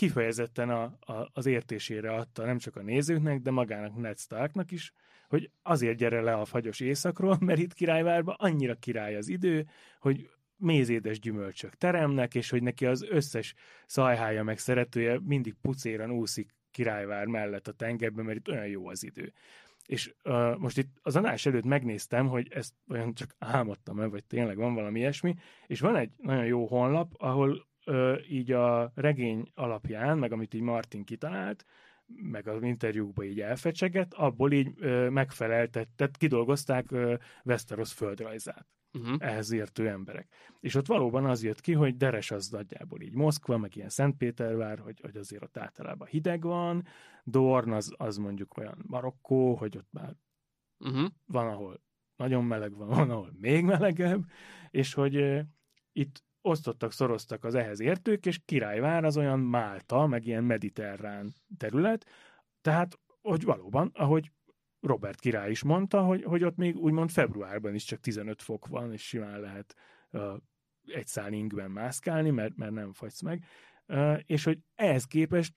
kifejezetten 0.00 0.70
a, 0.70 0.82
a, 0.82 1.30
az 1.32 1.46
értésére 1.46 2.12
adta 2.12 2.44
nem 2.44 2.58
csak 2.58 2.76
a 2.76 2.82
nézőknek, 2.82 3.40
de 3.40 3.50
magának 3.50 3.96
Ned 3.96 4.18
Starknak 4.18 4.70
is, 4.70 4.92
hogy 5.28 5.50
azért 5.62 5.96
gyere 5.96 6.20
le 6.20 6.32
a 6.32 6.44
fagyos 6.44 6.80
éjszakról, 6.80 7.36
mert 7.46 7.58
itt 7.58 7.74
királyvárban 7.74 8.34
annyira 8.38 8.74
király 8.74 9.16
az 9.16 9.28
idő, 9.28 9.66
hogy 9.98 10.30
mézédes 10.56 11.18
gyümölcsök 11.18 11.74
teremnek, 11.74 12.34
és 12.34 12.50
hogy 12.50 12.62
neki 12.62 12.86
az 12.86 13.02
összes 13.02 13.54
szajhája 13.86 14.42
meg 14.42 14.58
szeretője 14.58 15.18
mindig 15.22 15.54
pucéran 15.60 16.10
úszik 16.10 16.54
királyvár 16.70 17.26
mellett 17.26 17.68
a 17.68 17.72
tengerben, 17.72 18.24
mert 18.24 18.38
itt 18.38 18.48
olyan 18.48 18.66
jó 18.66 18.88
az 18.88 19.04
idő. 19.04 19.32
És 19.86 20.14
uh, 20.24 20.56
most 20.56 20.78
itt 20.78 20.96
az 21.02 21.16
adás 21.16 21.46
előtt 21.46 21.64
megnéztem, 21.64 22.28
hogy 22.28 22.48
ezt 22.50 22.74
olyan 22.88 23.14
csak 23.14 23.34
álmodtam 23.38 24.00
el, 24.00 24.08
vagy 24.08 24.24
tényleg 24.24 24.56
van 24.56 24.74
valami 24.74 24.98
ilyesmi, 24.98 25.34
és 25.66 25.80
van 25.80 25.96
egy 25.96 26.10
nagyon 26.16 26.44
jó 26.44 26.66
honlap, 26.66 27.12
ahol 27.16 27.68
uh, 27.86 28.18
így 28.30 28.52
a 28.52 28.92
regény 28.94 29.50
alapján, 29.54 30.18
meg 30.18 30.32
amit 30.32 30.54
így 30.54 30.60
Martin 30.60 31.04
kitalált, 31.04 31.64
meg 32.06 32.48
az 32.48 32.62
interjúkban 32.62 33.24
így 33.24 33.40
elfecsegett, 33.40 34.14
abból 34.14 34.52
így 34.52 34.72
ö, 34.76 35.08
megfeleltett, 35.08 35.88
tehát 35.96 36.16
kidolgozták 36.16 36.90
ö, 36.90 37.14
Westeros 37.44 37.92
földrajzát 37.92 38.66
Uh-huh. 38.92 39.16
ehhez 39.18 39.52
értő 39.52 39.88
emberek. 39.88 40.28
És 40.60 40.74
ott 40.74 40.86
valóban 40.86 41.24
az 41.24 41.42
jött 41.42 41.60
ki, 41.60 41.72
hogy 41.72 41.96
Deres 41.96 42.30
az 42.30 42.48
nagyjából 42.48 43.00
így 43.00 43.14
Moszkva, 43.14 43.56
meg 43.58 43.76
ilyen 43.76 43.88
Szentpétervár, 43.88 44.78
hogy, 44.78 45.00
hogy 45.00 45.16
azért 45.16 45.42
ott 45.42 45.56
általában 45.56 46.08
hideg 46.08 46.42
van, 46.42 46.84
Dorn 47.24 47.72
az, 47.72 47.92
az 47.96 48.16
mondjuk 48.16 48.56
olyan 48.56 48.84
Marokkó, 48.86 49.54
hogy 49.54 49.76
ott 49.76 49.88
már 49.90 50.16
Uh-huh. 50.78 51.08
van, 51.26 51.46
ahol 51.46 51.82
nagyon 52.16 52.44
meleg 52.44 52.76
van, 52.76 52.88
van, 52.88 53.10
ahol 53.10 53.32
még 53.40 53.64
melegebb, 53.64 54.24
és 54.70 54.94
hogy 54.94 55.16
uh, 55.16 55.40
itt 55.92 56.24
osztottak, 56.42 56.92
szoroztak 56.92 57.44
az 57.44 57.54
ehhez 57.54 57.80
értők, 57.80 58.26
és 58.26 58.40
Királyvár 58.44 59.04
az 59.04 59.16
olyan 59.16 59.40
Málta, 59.40 60.06
meg 60.06 60.26
ilyen 60.26 60.44
mediterrán 60.44 61.34
terület, 61.56 62.06
tehát, 62.60 62.98
hogy 63.20 63.44
valóban, 63.44 63.90
ahogy 63.94 64.30
Robert 64.80 65.20
király 65.20 65.50
is 65.50 65.62
mondta, 65.62 66.02
hogy, 66.02 66.22
hogy 66.22 66.44
ott 66.44 66.56
még 66.56 66.76
úgymond 66.76 67.10
februárban 67.10 67.74
is 67.74 67.84
csak 67.84 68.00
15 68.00 68.42
fok 68.42 68.66
van, 68.66 68.92
és 68.92 69.06
simán 69.06 69.40
lehet 69.40 69.74
uh, 70.10 70.36
egy 70.86 71.06
szál 71.06 71.32
ingben 71.32 71.70
mászkálni, 71.70 72.30
mert, 72.30 72.56
mert 72.56 72.72
nem 72.72 72.92
fagysz 72.92 73.20
meg, 73.20 73.44
uh, 73.86 74.20
és 74.26 74.44
hogy 74.44 74.58
ehhez 74.74 75.04
képest 75.04 75.54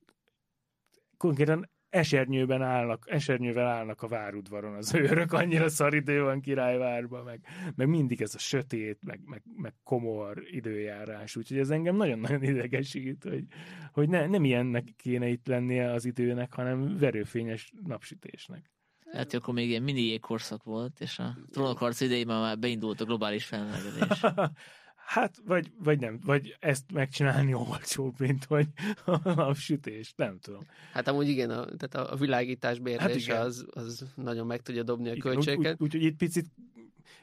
konkrétan 1.18 1.70
esernyőben 1.94 2.62
állnak, 2.62 3.06
esernyővel 3.10 3.68
állnak 3.68 4.02
a 4.02 4.08
várudvaron 4.08 4.76
az 4.76 4.94
őrök, 4.94 5.34
annyira 5.34 5.70
szar 5.70 5.94
idő 5.94 6.22
van 6.22 6.42
királyvárban, 6.42 7.24
meg, 7.24 7.46
meg 7.76 7.88
mindig 7.88 8.22
ez 8.22 8.36
a 8.36 8.40
sötét, 8.40 9.00
meg, 9.04 9.22
meg, 9.26 9.42
meg 9.56 9.74
komor 9.84 10.44
időjárás, 10.52 11.36
úgyhogy 11.36 11.58
ez 11.58 11.70
engem 11.70 11.96
nagyon-nagyon 11.96 12.44
idegesít, 12.44 13.24
hogy, 13.24 13.44
hogy 13.92 14.10
ne, 14.10 14.28
nem 14.28 14.44
ilyennek 14.44 14.94
kéne 14.98 15.28
itt 15.28 15.48
lennie 15.48 15.92
az 15.92 16.06
időnek, 16.06 16.54
hanem 16.54 16.98
verőfényes 16.98 17.74
napsütésnek. 17.84 18.72
Lehet, 19.04 19.32
hogy 19.32 19.40
akkor 19.40 19.54
még 19.54 19.70
ilyen 19.70 19.84
mini 19.84 20.02
jégkorszak 20.02 20.64
volt, 20.64 21.00
és 21.00 21.20
a 21.20 21.38
trónokharc 21.52 22.02
idejében 22.02 22.40
már 22.40 22.60
beindult 22.60 23.02
a 23.02 23.06
globális 23.06 23.46
felmelegedés. 23.46 24.22
Hát, 25.06 25.42
vagy, 25.46 25.72
vagy 25.78 26.00
nem, 26.00 26.20
vagy 26.26 26.58
ezt 26.60 26.92
megcsinálni 26.92 27.54
olcsóbb, 27.54 28.20
mint 28.20 28.46
hogy 28.46 28.68
a 29.06 29.34
napsütés, 29.34 30.14
nem 30.16 30.40
tudom. 30.40 30.66
Hát 30.92 31.08
amúgy 31.08 31.28
igen, 31.28 31.50
a, 31.50 31.66
tehát 31.66 32.12
a, 32.12 32.16
világítás 32.16 32.80
bérlése 32.80 33.16
igen. 33.16 33.42
az, 33.42 33.66
az 33.72 34.06
nagyon 34.16 34.46
meg 34.48 34.62
tudja 34.62 34.84
dobni 34.84 35.10
a 35.10 35.18
költségeket. 35.18 35.82
Úgyhogy 35.82 35.96
úgy, 35.96 35.96
úgy, 35.96 36.04
itt 36.04 36.18
picit 36.18 36.46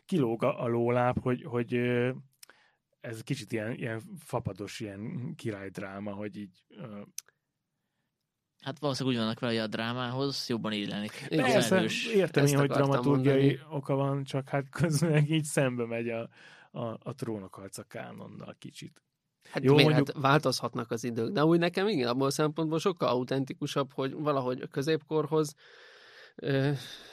kilóg 0.07 0.43
a, 0.43 0.62
a 0.62 0.66
lóláb, 0.66 1.22
hogy, 1.22 1.43
hogy 1.45 1.81
ez 3.01 3.22
kicsit 3.22 3.53
ilyen, 3.53 3.74
ilyen 3.74 4.01
fapados, 4.18 4.81
ilyen 4.81 5.35
királydráma, 5.37 6.12
hogy 6.12 6.37
így... 6.37 6.64
Hát 8.61 8.78
valószínűleg 8.78 9.18
úgy 9.18 9.24
vannak 9.24 9.41
vele, 9.41 9.53
hogy 9.53 9.62
a 9.62 9.66
drámához 9.66 10.49
jobban 10.49 10.72
illenik. 10.72 11.26
Persze, 11.28 11.85
értem 12.14 12.47
én, 12.47 12.59
hogy 12.59 12.68
dramaturgiai 12.68 13.47
mondani. 13.47 13.61
oka 13.70 13.95
van, 13.95 14.24
csak 14.24 14.49
hát 14.49 14.68
közben 14.70 15.26
így 15.26 15.45
szembe 15.45 15.87
megy 15.87 16.09
a, 16.09 16.28
a, 16.71 16.85
a 16.85 17.14
trónokharca 17.16 17.83
kánonnal 17.83 18.57
kicsit. 18.59 19.03
Hát 19.51 19.62
Jó, 19.62 19.75
miért? 19.75 19.89
mondjuk- 19.89 20.16
Hát 20.16 20.23
változhatnak 20.23 20.91
az 20.91 21.05
idők, 21.05 21.33
de 21.33 21.45
úgy 21.45 21.59
nekem 21.59 21.89
igen, 21.89 22.09
abból 22.09 22.27
a 22.27 22.31
szempontból 22.31 22.79
sokkal 22.79 23.09
autentikusabb, 23.09 23.93
hogy 23.93 24.12
valahogy 24.12 24.61
a 24.61 24.66
középkorhoz, 24.66 25.55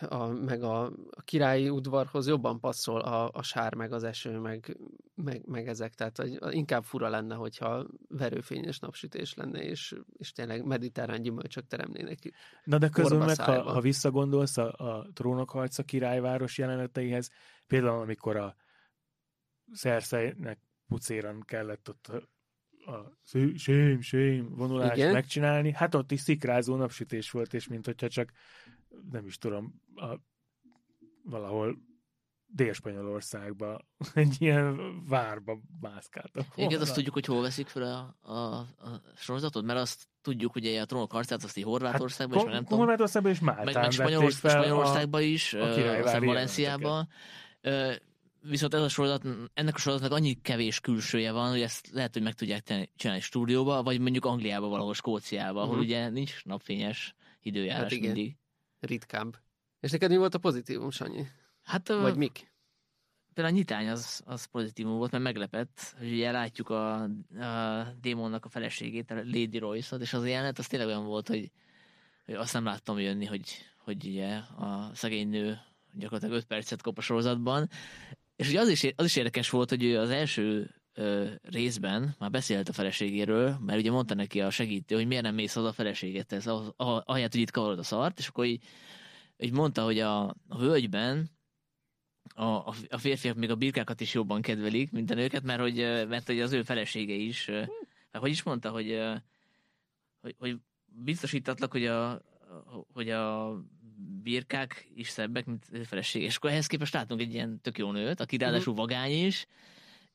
a, 0.01 0.27
meg 0.27 0.63
a, 0.63 0.85
a 1.09 1.21
királyi 1.23 1.69
udvarhoz 1.69 2.27
jobban 2.27 2.59
passzol 2.59 3.01
a, 3.01 3.29
a 3.33 3.41
sár, 3.41 3.75
meg 3.75 3.91
az 3.91 4.03
eső, 4.03 4.37
meg, 4.39 4.77
meg, 5.15 5.45
meg 5.47 5.67
ezek. 5.67 5.93
Tehát 5.93 6.17
hogy 6.17 6.37
inkább 6.49 6.83
fura 6.83 7.09
lenne, 7.09 7.35
hogyha 7.35 7.85
verőfényes 8.07 8.79
napsütés 8.79 9.33
lenne, 9.33 9.59
és, 9.63 9.95
és 10.17 10.31
tényleg 10.31 10.65
mediterrán 10.65 11.21
gyümölcsök 11.21 11.67
teremnének. 11.67 12.17
Na 12.63 12.77
de 12.77 12.89
közben 12.89 13.25
meg, 13.25 13.39
ha, 13.39 13.61
ha 13.61 13.81
visszagondolsz 13.81 14.57
a, 14.57 14.71
a 14.71 15.07
trónokharca 15.13 15.83
királyváros 15.83 16.57
jeleneteihez, 16.57 17.29
például 17.67 18.01
amikor 18.01 18.35
a 18.35 18.55
Szerszeinek 19.71 20.59
pucéran 20.87 21.43
kellett 21.45 21.89
ott 21.89 22.07
a, 22.07 22.15
a 22.91 23.17
sém, 23.55 24.01
sém 24.01 24.55
vonulást 24.55 24.95
Igen. 24.95 25.11
megcsinálni, 25.11 25.71
hát 25.71 25.95
ott 25.95 26.11
is 26.11 26.19
szikrázó 26.19 26.75
napsütés 26.75 27.31
volt, 27.31 27.53
és 27.53 27.67
mint 27.67 27.85
hogyha 27.85 28.07
csak 28.07 28.31
nem 29.11 29.25
is 29.25 29.37
tudom, 29.37 29.81
a, 29.95 30.15
valahol 31.23 31.77
Dél-Spanyolországba 32.49 33.79
egy 34.13 34.35
ilyen 34.39 34.79
várba 35.07 35.59
mászkáltak. 35.79 36.45
Igen, 36.55 36.67
volna. 36.69 36.83
azt 36.83 36.93
tudjuk, 36.93 37.13
hogy 37.13 37.25
hol 37.25 37.41
veszik 37.41 37.67
fel 37.67 37.83
a, 37.83 38.31
a, 38.31 38.57
a 38.59 39.01
sorozatot, 39.15 39.65
mert 39.65 39.79
azt 39.79 40.07
tudjuk, 40.21 40.55
ugye 40.55 40.81
a 40.81 40.85
trónok 40.85 41.11
harcát, 41.11 41.43
azt 41.43 41.57
így 41.57 41.63
Horvátországban, 41.63 42.37
Hát, 42.37 42.45
és 42.45 42.51
meg 42.51 42.53
nem 42.53 42.63
tudom, 42.63 42.79
Horvátországban 42.79 43.31
és 43.31 43.39
Máltán 43.39 43.65
meg, 43.65 43.75
meg 43.75 43.91
Spanyolország, 43.91 44.51
Spanyolországban 44.51 45.21
is, 45.21 45.53
a 45.53 46.03
aztán 46.03 46.25
Valenciában. 46.25 47.09
Viszont 48.49 48.73
ez 48.73 48.81
a 48.81 48.89
sorozat, 48.89 49.23
ennek 49.53 49.75
a 49.75 49.77
sorozatnak 49.77 50.11
annyi 50.17 50.33
kevés 50.41 50.79
külsője 50.79 51.31
van, 51.31 51.49
hogy 51.49 51.61
ezt 51.61 51.89
lehet, 51.91 52.13
hogy 52.13 52.21
meg 52.21 52.33
tudják 52.33 52.61
tenni- 52.61 52.89
csinálni 52.95 53.21
stúdióba, 53.21 53.83
vagy 53.83 53.99
mondjuk 53.99 54.25
Angliába, 54.25 54.67
valahol 54.67 54.93
Skóciába, 54.93 55.61
ahol 55.61 55.73
Mhm. 55.75 55.83
ugye 55.83 56.09
nincs 56.09 56.43
napfényes 56.45 57.15
időjárás 57.41 57.81
Hát 57.81 57.91
igen. 57.91 58.11
mindig. 58.13 58.35
Ritkább. 58.79 59.35
És 59.79 59.91
neked 59.91 60.09
mi 60.09 60.17
volt 60.17 60.33
a 60.35 60.37
pozitívum, 60.39 60.89
Sanyi? 60.91 61.25
Hát 61.63 61.87
Vagy 61.87 61.97
Vagy 62.01 62.15
mik? 62.17 62.51
például 63.33 63.55
a 63.55 63.57
nyitány 63.57 63.89
az, 63.89 64.21
az 64.25 64.45
pozitívum 64.45 64.97
volt, 64.97 65.11
mert 65.11 65.23
meglepett, 65.23 65.95
hogy 65.97 66.11
ugye 66.11 66.31
látjuk 66.31 66.69
a, 66.69 67.01
a 67.03 67.83
démonnak 68.01 68.45
a 68.45 68.49
feleségét, 68.49 69.11
a 69.11 69.15
Lady 69.15 69.57
Royce-ot, 69.57 70.01
és 70.01 70.13
az 70.13 70.21
a 70.21 70.25
jelenet 70.25 70.59
az 70.59 70.67
tényleg 70.67 70.87
olyan 70.87 71.05
volt, 71.05 71.27
hogy, 71.27 71.51
hogy 72.25 72.35
azt 72.35 72.53
nem 72.53 72.63
láttam 72.63 72.99
jönni, 72.99 73.25
hogy, 73.25 73.49
hogy 73.77 74.05
ugye 74.07 74.35
a 74.37 74.91
szegény 74.93 75.29
nő 75.29 75.57
gyakorlatilag 75.93 76.35
5 76.37 76.45
percet 76.45 76.81
kap 76.81 76.97
a 76.97 77.01
sorozatban. 77.01 77.69
És 78.37 78.47
ugye 78.47 78.59
az 78.59 78.69
is, 78.69 78.85
az 78.95 79.05
is 79.05 79.15
érdekes 79.15 79.49
volt, 79.49 79.69
hogy 79.69 79.83
ő 79.83 79.99
az 79.99 80.09
első 80.09 80.75
ö, 80.93 81.27
részben 81.41 82.15
már 82.19 82.31
beszélt 82.31 82.69
a 82.69 82.73
feleségéről, 82.73 83.57
mert 83.65 83.79
ugye 83.79 83.91
mondta 83.91 84.13
neki 84.13 84.41
a 84.41 84.49
segítő, 84.49 84.95
hogy 84.95 85.07
miért 85.07 85.23
nem 85.23 85.35
mész 85.35 85.53
haza 85.53 85.67
a 85.67 85.71
feleségethez, 85.73 86.47
ah- 86.47 86.73
ah- 86.75 87.03
ahelyett, 87.05 87.31
hogy 87.31 87.41
itt 87.41 87.51
kavarod 87.51 87.79
a 87.79 87.83
szart, 87.83 88.19
és 88.19 88.27
akkor 88.27 88.45
így, 88.45 88.63
így 89.37 89.51
mondta, 89.51 89.83
hogy 89.83 89.99
a, 89.99 90.23
a 90.47 90.57
völgyben 90.57 91.29
a, 92.35 92.43
a, 92.89 92.97
férfiak 92.97 93.35
még 93.35 93.49
a 93.49 93.55
birkákat 93.55 94.01
is 94.01 94.13
jobban 94.13 94.41
kedvelik, 94.41 94.91
mint 94.91 95.11
a 95.11 95.15
nőket, 95.15 95.43
mert 95.43 95.61
hogy, 95.61 95.75
mert 96.07 96.27
hogy 96.27 96.39
az 96.39 96.51
ő 96.51 96.63
felesége 96.63 97.13
is, 97.13 97.47
ö, 97.47 97.59
hát 98.11 98.21
hogy 98.21 98.31
is 98.31 98.43
mondta, 98.43 98.69
hogy, 98.69 98.99
hogy, 100.21 100.35
hogy 100.39 100.57
biztosítatlak, 100.85 101.71
hogy 101.71 101.85
a, 101.85 102.21
hogy 102.93 103.09
a 103.09 103.55
birkák 104.23 104.87
is 104.95 105.09
szebbek, 105.09 105.45
mint 105.45 105.65
felesége. 105.83 106.25
És 106.25 106.35
akkor 106.35 106.49
ehhez 106.49 106.67
képest 106.67 106.93
látunk 106.93 107.21
egy 107.21 107.33
ilyen 107.33 107.61
tök 107.61 107.77
jó 107.77 107.91
nőt, 107.91 108.19
aki 108.19 108.37
ráadásul 108.37 108.73
vagány 108.73 109.25
is, 109.25 109.47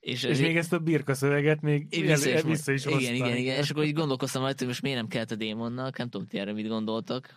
És, 0.01 0.23
és 0.23 0.39
még 0.39 0.57
ezt 0.57 0.73
a 0.73 0.79
birka 0.79 1.15
szöveget 1.15 1.61
még 1.61 1.89
vissza 1.91 2.31
is, 2.31 2.43
vissza 2.43 2.73
is 2.73 2.85
Igen, 2.85 2.99
hoztam. 2.99 3.15
igen, 3.15 3.37
igen. 3.37 3.57
És 3.57 3.71
akkor 3.71 3.85
így 3.85 3.95
gondolkoztam 3.95 4.43
rajta, 4.43 4.59
hogy 4.59 4.67
most 4.67 4.83
miért 4.83 4.99
nem 4.99 5.09
kellett 5.09 5.31
a 5.31 5.37
démonnak, 5.37 5.99
nem 5.99 6.09
tudom, 6.09 6.27
ti 6.27 6.39
erre 6.39 6.53
mit 6.53 6.69
gondoltak, 6.69 7.35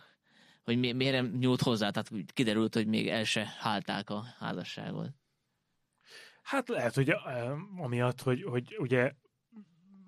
hogy 0.64 0.80
mi, 0.80 0.92
miért 0.92 1.14
nem 1.14 1.36
nyúlt 1.40 1.62
hozzá, 1.62 1.90
tehát 1.90 2.10
kiderült, 2.34 2.74
hogy 2.74 2.88
még 2.88 3.08
el 3.08 3.24
se 3.24 3.54
hálták 3.60 4.10
a 4.10 4.26
házasságot. 4.40 5.10
Hát 6.42 6.70
lehet, 6.70 6.96
hogy 6.96 7.14
amiatt, 7.78 8.22
hogy, 8.22 8.44
hogy 8.44 8.76
ugye 8.80 9.12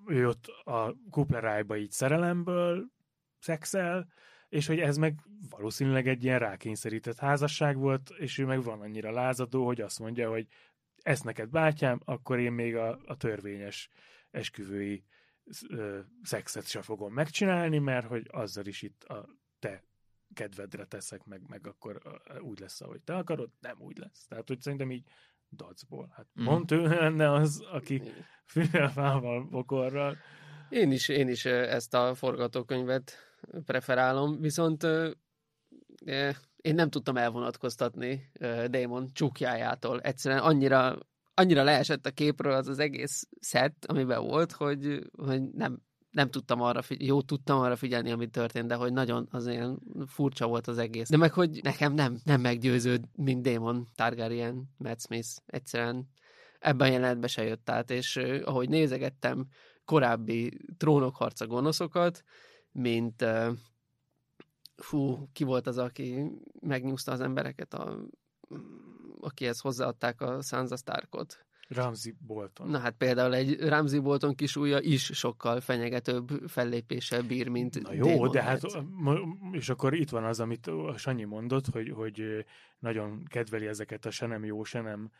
ő 0.06 0.28
ott 0.28 0.46
a 0.64 0.94
kuplerájba 1.10 1.76
így 1.76 1.90
szerelemből 1.90 2.86
szexel, 3.38 4.08
és 4.48 4.66
hogy 4.66 4.78
ez 4.78 4.96
meg 4.96 5.20
valószínűleg 5.50 6.08
egy 6.08 6.24
ilyen 6.24 6.38
rákényszerített 6.38 7.18
házasság 7.18 7.76
volt, 7.76 8.10
és 8.18 8.38
ő 8.38 8.44
meg 8.44 8.62
van 8.62 8.80
annyira 8.80 9.10
lázadó, 9.10 9.66
hogy 9.66 9.80
azt 9.80 9.98
mondja, 9.98 10.30
hogy 10.30 10.46
ezt 11.02 11.24
neked 11.24 11.48
bátyám, 11.48 12.00
akkor 12.04 12.38
én 12.38 12.52
még 12.52 12.76
a, 12.76 13.00
a 13.06 13.16
törvényes 13.16 13.88
esküvői 14.30 15.04
ö, 15.68 15.98
szexet 16.22 16.66
se 16.66 16.82
fogom 16.82 17.12
megcsinálni, 17.12 17.78
mert 17.78 18.06
hogy 18.06 18.26
azzal 18.30 18.66
is 18.66 18.82
itt 18.82 19.04
a 19.04 19.28
te 19.58 19.84
kedvedre 20.34 20.84
teszek, 20.84 21.24
meg, 21.24 21.42
meg 21.48 21.66
akkor 21.66 22.00
úgy 22.40 22.58
lesz, 22.58 22.80
ahogy 22.80 23.00
te 23.00 23.16
akarod, 23.16 23.50
nem 23.60 23.76
úgy 23.80 23.98
lesz. 23.98 24.26
Tehát, 24.26 24.48
hogy 24.48 24.60
szerintem 24.60 24.90
így 24.90 25.04
dacból. 25.50 26.12
Hát 26.16 26.26
mm. 26.40 26.44
pont 26.44 26.70
ő 26.70 26.82
lenne 26.82 27.32
az, 27.32 27.60
aki 27.60 28.02
fülelfával, 28.44 29.44
bokorral. 29.44 30.16
Én 30.68 30.92
is, 30.92 31.08
én 31.08 31.28
is 31.28 31.44
ezt 31.44 31.94
a 31.94 32.14
forgatókönyvet 32.14 33.27
preferálom, 33.64 34.40
viszont 34.40 34.86
én 36.56 36.74
nem 36.74 36.90
tudtam 36.90 37.16
elvonatkoztatni 37.16 38.30
Damon 38.68 39.08
csukjájától. 39.12 40.00
Egyszerűen 40.00 40.40
annyira, 40.40 40.98
annyira 41.34 41.62
leesett 41.62 42.06
a 42.06 42.10
képről 42.10 42.52
az 42.52 42.68
az 42.68 42.78
egész 42.78 43.28
szett, 43.40 43.84
amiben 43.84 44.22
volt, 44.22 44.52
hogy, 44.52 45.10
hogy 45.18 45.42
nem, 45.42 45.82
nem 46.10 46.30
tudtam 46.30 46.60
arra 46.60 46.82
figyelni, 46.82 47.12
jó 47.12 47.22
tudtam 47.22 47.60
arra 47.60 47.76
figyelni, 47.76 48.10
ami 48.10 48.26
történt, 48.26 48.66
de 48.66 48.74
hogy 48.74 48.92
nagyon 48.92 49.28
az 49.30 49.46
ilyen 49.46 49.78
furcsa 50.06 50.46
volt 50.46 50.66
az 50.66 50.78
egész. 50.78 51.08
De 51.08 51.16
meg, 51.16 51.32
hogy 51.32 51.60
nekem 51.62 51.92
nem, 51.94 52.18
nem 52.24 52.40
meggyőződ, 52.40 53.04
mint 53.12 53.42
Damon 53.42 53.86
Targaryen, 53.94 54.68
Matt 54.76 55.00
Smith. 55.00 55.28
Egyszerűen 55.46 56.08
ebben 56.58 56.88
a 56.88 56.92
jelenetben 56.92 57.28
se 57.28 57.42
jött 57.42 57.70
át, 57.70 57.90
és 57.90 58.16
ahogy 58.44 58.68
nézegettem 58.68 59.46
korábbi 59.84 60.60
trónokharca 60.76 61.46
gonoszokat, 61.46 62.22
mint 62.72 63.22
uh, 63.22 63.52
fú, 64.76 65.28
ki 65.32 65.44
volt 65.44 65.66
az, 65.66 65.78
aki 65.78 66.30
megnyúzta 66.60 67.12
az 67.12 67.20
embereket, 67.20 67.74
a, 67.74 67.98
akihez 69.20 69.60
hozzáadták 69.60 70.20
a 70.20 70.42
Sansa 70.42 70.76
Starkot. 70.76 71.46
Ramsey 71.68 72.14
Bolton. 72.26 72.68
Na 72.68 72.78
hát 72.78 72.94
például 72.96 73.34
egy 73.34 73.60
Ramsey 73.60 73.98
Bolton 73.98 74.34
kisúlya 74.34 74.80
is 74.80 75.04
sokkal 75.04 75.60
fenyegetőbb 75.60 76.28
fellépéssel 76.46 77.22
bír, 77.22 77.48
mint 77.48 77.82
Na 77.82 77.92
jó, 77.92 78.06
Damon 78.06 78.30
de 78.30 78.42
hát, 78.42 78.60
és 79.52 79.68
akkor 79.68 79.94
itt 79.94 80.10
van 80.10 80.24
az, 80.24 80.40
amit 80.40 80.70
Sanyi 80.96 81.24
mondott, 81.24 81.66
hogy, 81.66 81.90
hogy 81.90 82.44
nagyon 82.78 83.24
kedveli 83.24 83.66
ezeket 83.66 84.06
a 84.06 84.10
se 84.10 84.26
nem 84.26 84.44
jó, 84.44 84.64
se 84.64 84.80
nem 84.80 85.10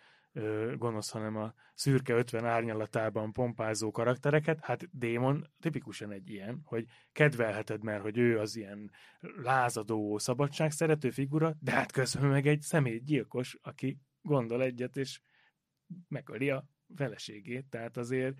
gonosz, 0.76 1.11
hanem 1.11 1.36
a 1.36 1.55
szürke 1.74 2.14
50 2.14 2.45
árnyalatában 2.45 3.32
pompázó 3.32 3.91
karaktereket, 3.91 4.64
hát 4.64 4.99
Démon 4.99 5.51
tipikusan 5.61 6.12
egy 6.12 6.30
ilyen, 6.30 6.61
hogy 6.64 6.86
kedvelheted, 7.12 7.82
mert 7.82 8.03
hogy 8.03 8.18
ő 8.18 8.39
az 8.39 8.57
ilyen 8.57 8.91
lázadó, 9.20 10.18
szabadságszerető 10.18 11.11
figura, 11.11 11.55
de 11.61 11.70
hát 11.70 11.93
közben 11.93 12.30
meg 12.30 12.47
egy 12.47 12.61
személygyilkos, 12.61 13.59
aki 13.62 13.99
gondol 14.22 14.62
egyet, 14.62 14.97
és 14.97 15.20
megöli 16.09 16.51
a 16.51 16.64
feleségét, 16.97 17.66
tehát 17.66 17.97
azért 17.97 18.39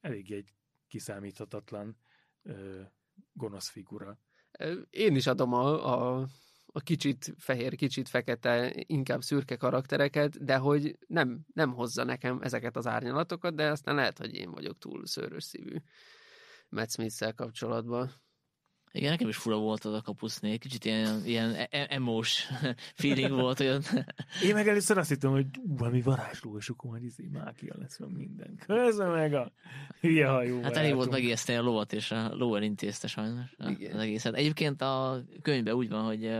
elég 0.00 0.32
egy 0.32 0.54
kiszámíthatatlan 0.88 1.98
ö, 2.42 2.82
gonosz 3.32 3.68
figura. 3.68 4.18
Én 4.90 5.16
is 5.16 5.26
adom 5.26 5.52
a, 5.52 5.94
a 6.20 6.28
a 6.72 6.80
kicsit 6.80 7.34
fehér, 7.38 7.74
kicsit 7.74 8.08
fekete, 8.08 8.72
inkább 8.86 9.22
szürke 9.22 9.56
karaktereket, 9.56 10.44
de 10.44 10.56
hogy 10.56 10.98
nem, 11.06 11.40
nem 11.54 11.72
hozza 11.72 12.04
nekem 12.04 12.40
ezeket 12.42 12.76
az 12.76 12.86
árnyalatokat, 12.86 13.54
de 13.54 13.70
aztán 13.70 13.94
lehet, 13.94 14.18
hogy 14.18 14.34
én 14.34 14.50
vagyok 14.50 14.78
túl 14.78 15.06
szőrös 15.06 15.44
szívű 15.44 15.76
Matt 16.68 16.90
smith 16.90 17.34
kapcsolatban. 17.34 18.12
Igen, 18.98 19.10
nekem 19.10 19.28
is 19.28 19.36
fura 19.36 19.56
volt 19.56 19.84
az 19.84 19.94
a 19.94 20.00
kapusznél, 20.00 20.58
kicsit 20.58 20.84
ilyen, 20.84 21.22
ilyen 21.24 21.54
e-, 21.54 21.68
e- 21.70 21.86
emós 21.90 22.48
feeling 23.00 23.30
volt. 23.30 23.60
Olyan. 23.60 23.82
Én 24.46 24.54
meg 24.54 24.68
először 24.68 24.98
azt 24.98 25.08
hittem, 25.08 25.30
hogy 25.30 25.46
valami 25.64 26.02
varázsló, 26.02 26.56
és 26.56 26.68
akkor 26.68 26.90
majd 26.90 27.04
izé 27.04 27.28
mágia 27.32 27.74
lesz 27.78 27.98
van 27.98 28.10
minden. 28.10 28.58
Közben 28.66 29.10
meg 29.10 29.34
a 29.34 29.52
hülye 30.00 30.26
hajú. 30.26 30.62
Hát 30.62 30.76
elég 30.76 30.94
volt 30.94 31.10
megijeszteni 31.10 31.58
a 31.58 31.62
lovat, 31.62 31.92
és 31.92 32.10
a 32.10 32.34
ló 32.34 32.54
elintézte 32.54 33.06
sajnos 33.06 33.56
Igen. 33.68 33.94
az 33.94 34.00
egészet. 34.00 34.34
Egyébként 34.34 34.82
a 34.82 35.22
könyvben 35.42 35.74
úgy 35.74 35.88
van, 35.88 36.04
hogy 36.04 36.30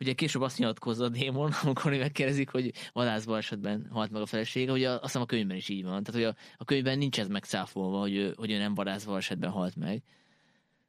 ugye 0.00 0.12
később 0.12 0.42
azt 0.42 0.58
nyilatkozza 0.58 1.04
a 1.04 1.08
démon, 1.08 1.52
amikor 1.62 1.92
megkérdezik, 1.92 2.50
hogy 2.50 2.72
vadászba 2.92 3.36
esetben 3.36 3.86
halt 3.90 4.10
meg 4.10 4.22
a 4.22 4.26
felesége, 4.26 4.70
hogy 4.70 4.84
azt 4.84 5.02
hiszem 5.02 5.22
a 5.22 5.26
könyvben 5.26 5.56
is 5.56 5.68
így 5.68 5.84
van. 5.84 6.02
Tehát, 6.02 6.20
hogy 6.20 6.36
a, 6.36 6.54
a 6.56 6.64
könyvben 6.64 6.98
nincs 6.98 7.20
ez 7.20 7.28
megszáfolva, 7.28 7.98
hogy 7.98 8.14
ő, 8.16 8.32
hogy 8.36 8.50
ő 8.50 8.58
nem 8.58 8.74
vadászba 8.74 9.16
esetben 9.16 9.50
halt 9.50 9.76
meg 9.76 10.02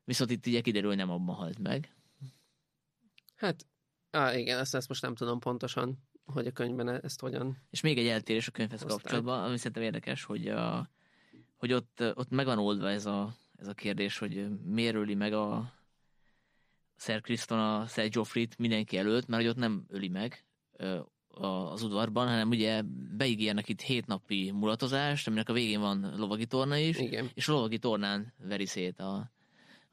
Viszont 0.06 0.32
itt 0.32 0.48
ugye 0.48 0.62
kiderül, 0.62 0.96
nem 0.96 1.10
abban 1.10 1.36
halt 1.36 1.60
meg. 1.60 1.96
Hát, 3.36 3.66
á, 4.12 4.38
igen, 4.38 4.60
ezt, 4.60 4.76
ezt 4.76 4.88
most 4.88 5.02
nem 5.02 5.16
tudom 5.16 5.40
pontosan, 5.40 5.98
hogy 6.26 6.48
a 6.48 6.52
könyvben 6.52 6.88
e- 6.88 7.00
ezt 7.04 7.20
hogyan... 7.20 7.58
És 7.70 7.82
még 7.82 7.98
egy 7.98 8.08
eltérés 8.08 8.48
a 8.48 8.52
könyvhez 8.52 8.82
Aztán. 8.82 8.98
kapcsolatban, 8.98 9.44
ami 9.44 9.58
szerintem 9.58 9.84
érdekes, 9.84 10.24
hogy, 10.24 10.48
a, 10.48 10.90
hogy 11.56 11.74
ott, 11.74 12.04
ott 12.14 12.30
meg 12.30 12.46
van 12.46 12.58
oldva 12.58 12.90
ez 12.90 13.06
a, 13.06 13.34
ez 13.56 13.68
a 13.68 13.74
kérdés, 13.74 14.18
hogy 14.18 14.50
miért 14.64 14.96
öli 14.96 15.16
meg 15.16 15.34
a 15.34 15.74
Sir 16.98 17.22
Kriston 17.22 17.60
a 17.60 17.88
Sir 17.88 18.08
Joffrey-t 18.12 18.58
mindenki 18.58 18.98
előtt, 18.98 19.28
mert 19.28 19.42
hogy 19.42 19.52
ott 19.52 19.58
nem 19.58 19.86
öli 19.88 20.08
meg 20.08 20.46
az 21.28 21.82
udvarban, 21.84 22.28
hanem 22.28 22.50
ugye 22.50 22.82
beígérnek 23.18 23.70
itt 23.70 23.82
hét 23.82 24.06
napi 24.06 24.52
mulatozást, 24.52 25.28
aminek 25.28 25.50
a 25.50 25.54
végén 25.54 25.80
van 25.80 26.14
lovagi 26.18 26.46
torna 26.46 26.78
is, 26.78 26.98
Igen. 27.00 27.30
és 27.34 27.48
a 27.48 27.54
lovagi 27.54 27.78
tornán 27.78 28.34
veri 28.38 28.66
szét 28.66 29.00
a, 29.00 29.32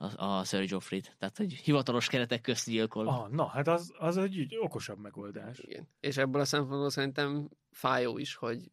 a, 0.03 0.39
a 0.39 0.45
Sir 0.45 0.65
Joffrey-t. 0.71 1.15
Tehát, 1.19 1.37
hogy 1.37 1.53
hivatalos 1.53 2.09
keretek 2.09 2.41
közt 2.41 2.67
gyilkol. 2.67 3.09
Ah, 3.09 3.29
na, 3.31 3.47
hát 3.47 3.69
az, 3.69 3.93
az 3.99 4.17
egy 4.17 4.57
okosabb 4.61 4.99
megoldás. 4.99 5.59
Igen. 5.59 5.89
És 6.01 6.17
ebből 6.17 6.41
a 6.41 6.45
szempontból 6.45 6.91
szerintem 6.91 7.49
fájó 7.71 8.19
is, 8.19 8.35
hogy 8.35 8.71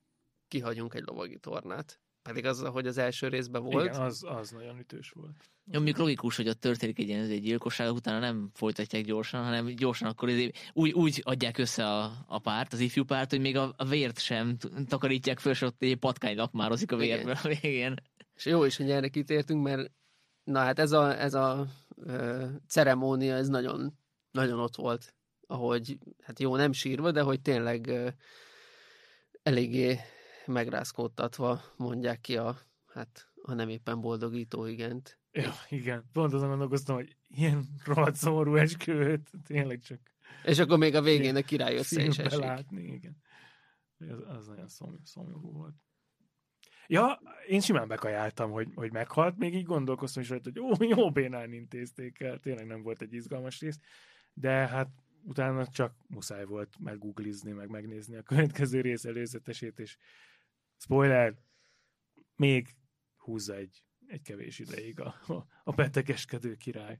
kihagyunk 0.47 0.93
egy 0.93 1.03
lovagi 1.05 1.38
tornát. 1.38 1.99
Pedig 2.21 2.45
az, 2.45 2.61
hogy 2.61 2.88
az 2.88 2.97
első 2.97 3.27
részben 3.27 3.63
volt. 3.63 3.86
Igen, 3.86 4.01
az, 4.01 4.23
az 4.27 4.49
nagyon 4.51 4.80
ütős 4.80 5.09
volt. 5.09 5.49
Jó, 5.71 5.75
mondjuk 5.75 5.97
logikus, 5.97 6.36
hogy 6.36 6.47
ott 6.47 6.59
történik 6.59 6.99
egy 6.99 7.07
ilyen 7.07 7.30
egy 7.30 7.41
gyilkosság, 7.41 7.91
utána 7.91 8.19
nem 8.19 8.49
folytatják 8.53 9.03
gyorsan, 9.03 9.43
hanem 9.43 9.65
gyorsan 9.65 10.07
akkor 10.07 10.30
úgy, 10.73 10.91
úgy 10.91 11.21
adják 11.25 11.57
össze 11.57 11.86
a, 11.86 12.11
a 12.27 12.39
párt, 12.39 12.73
az 12.73 12.80
ifjú 12.80 13.03
párt, 13.03 13.30
hogy 13.30 13.39
még 13.39 13.57
a, 13.57 13.73
a 13.77 13.86
vért 13.86 14.19
sem 14.19 14.57
takarítják 14.88 15.39
föl, 15.39 15.51
és 15.51 15.61
ott 15.61 15.82
egy 15.82 15.97
patkány 15.97 16.36
lakmározik 16.36 16.91
a 16.91 16.95
vérből 16.95 17.36
a 17.43 17.47
végén. 17.47 17.93
És 18.36 18.45
jó 18.45 18.63
is, 18.63 18.77
hogy 18.77 18.91
erre 18.91 19.07
kitértünk, 19.07 19.63
mert 19.63 19.91
Na 20.44 20.60
hát 20.60 20.80
ez 20.80 20.92
a, 20.92 21.20
ez 21.20 21.34
a 21.34 21.68
ö, 21.96 22.46
ceremónia, 22.68 23.36
ez 23.36 23.48
nagyon, 23.48 23.98
nagyon 24.32 24.60
ott 24.60 24.76
volt, 24.76 25.14
ahogy, 25.48 25.98
hát 26.22 26.40
jó, 26.40 26.56
nem 26.56 26.72
sírva, 26.72 27.12
de 27.12 27.22
hogy 27.22 27.42
tényleg 27.42 27.88
ö, 27.88 28.10
eléggé 29.44 30.00
megrázkódtatva 30.46 31.62
mondják 31.78 32.22
ki 32.22 32.38
a, 32.38 32.58
hát, 32.88 33.32
a 33.42 33.54
nem 33.54 33.70
éppen 33.70 34.02
boldogító 34.02 34.66
igent. 34.66 35.20
Ja, 35.32 35.54
igen, 35.70 36.10
pont 36.12 36.34
azon 36.34 36.48
gondolkoztam, 36.50 36.96
hogy 36.96 37.16
ilyen 37.28 37.68
rohadt 37.86 38.16
szomorú 38.16 38.56
esküvőt, 38.56 39.30
tényleg 39.46 39.80
csak... 39.80 40.00
És 40.44 40.60
akkor 40.60 40.78
még 40.78 40.96
a 40.96 41.02
végén 41.02 41.36
a 41.36 41.42
király 41.42 41.78
össze 41.78 42.04
is 42.04 42.18
esik. 42.18 42.40
látni, 42.40 42.84
igen. 42.84 43.18
Az, 43.98 44.38
az 44.38 44.48
nagyon 44.48 45.00
szomorú 45.04 45.52
volt. 45.52 45.76
Ja, 46.92 47.22
én 47.48 47.62
simán 47.62 47.88
bekajáltam, 47.88 48.52
hogy, 48.52 48.68
hogy 48.76 48.92
meghalt, 48.92 49.38
még 49.38 49.56
így 49.56 49.66
gondolkoztam 49.66 50.22
is 50.22 50.30
rajta, 50.30 50.50
hogy 50.54 50.56
jó, 50.56 50.88
jó 50.98 51.12
bénán 51.12 51.54
intézték 51.54 52.20
el, 52.20 52.40
tényleg 52.40 52.66
nem 52.66 52.82
volt 52.82 53.02
egy 53.02 53.14
izgalmas 53.14 53.60
rész, 53.60 53.80
de 54.34 54.50
hát 54.50 54.90
utána 55.24 55.68
csak 55.68 55.96
muszáj 56.08 56.46
volt 56.46 56.80
meggooglizni, 56.80 57.52
meg 57.52 57.70
megnézni 57.70 58.16
a 58.16 58.22
következő 58.22 58.82
rész 58.82 59.06
előzetesét, 59.06 59.80
és 59.80 59.98
spoiler, 60.78 61.36
még 62.36 62.76
húzza 63.18 63.56
egy, 63.56 63.84
egy 64.08 64.22
kevés 64.22 64.60
ideig 64.60 65.00
a, 65.00 65.16
a, 65.28 65.46
a 65.64 65.72
betegeskedő 65.72 66.56
király. 66.56 67.00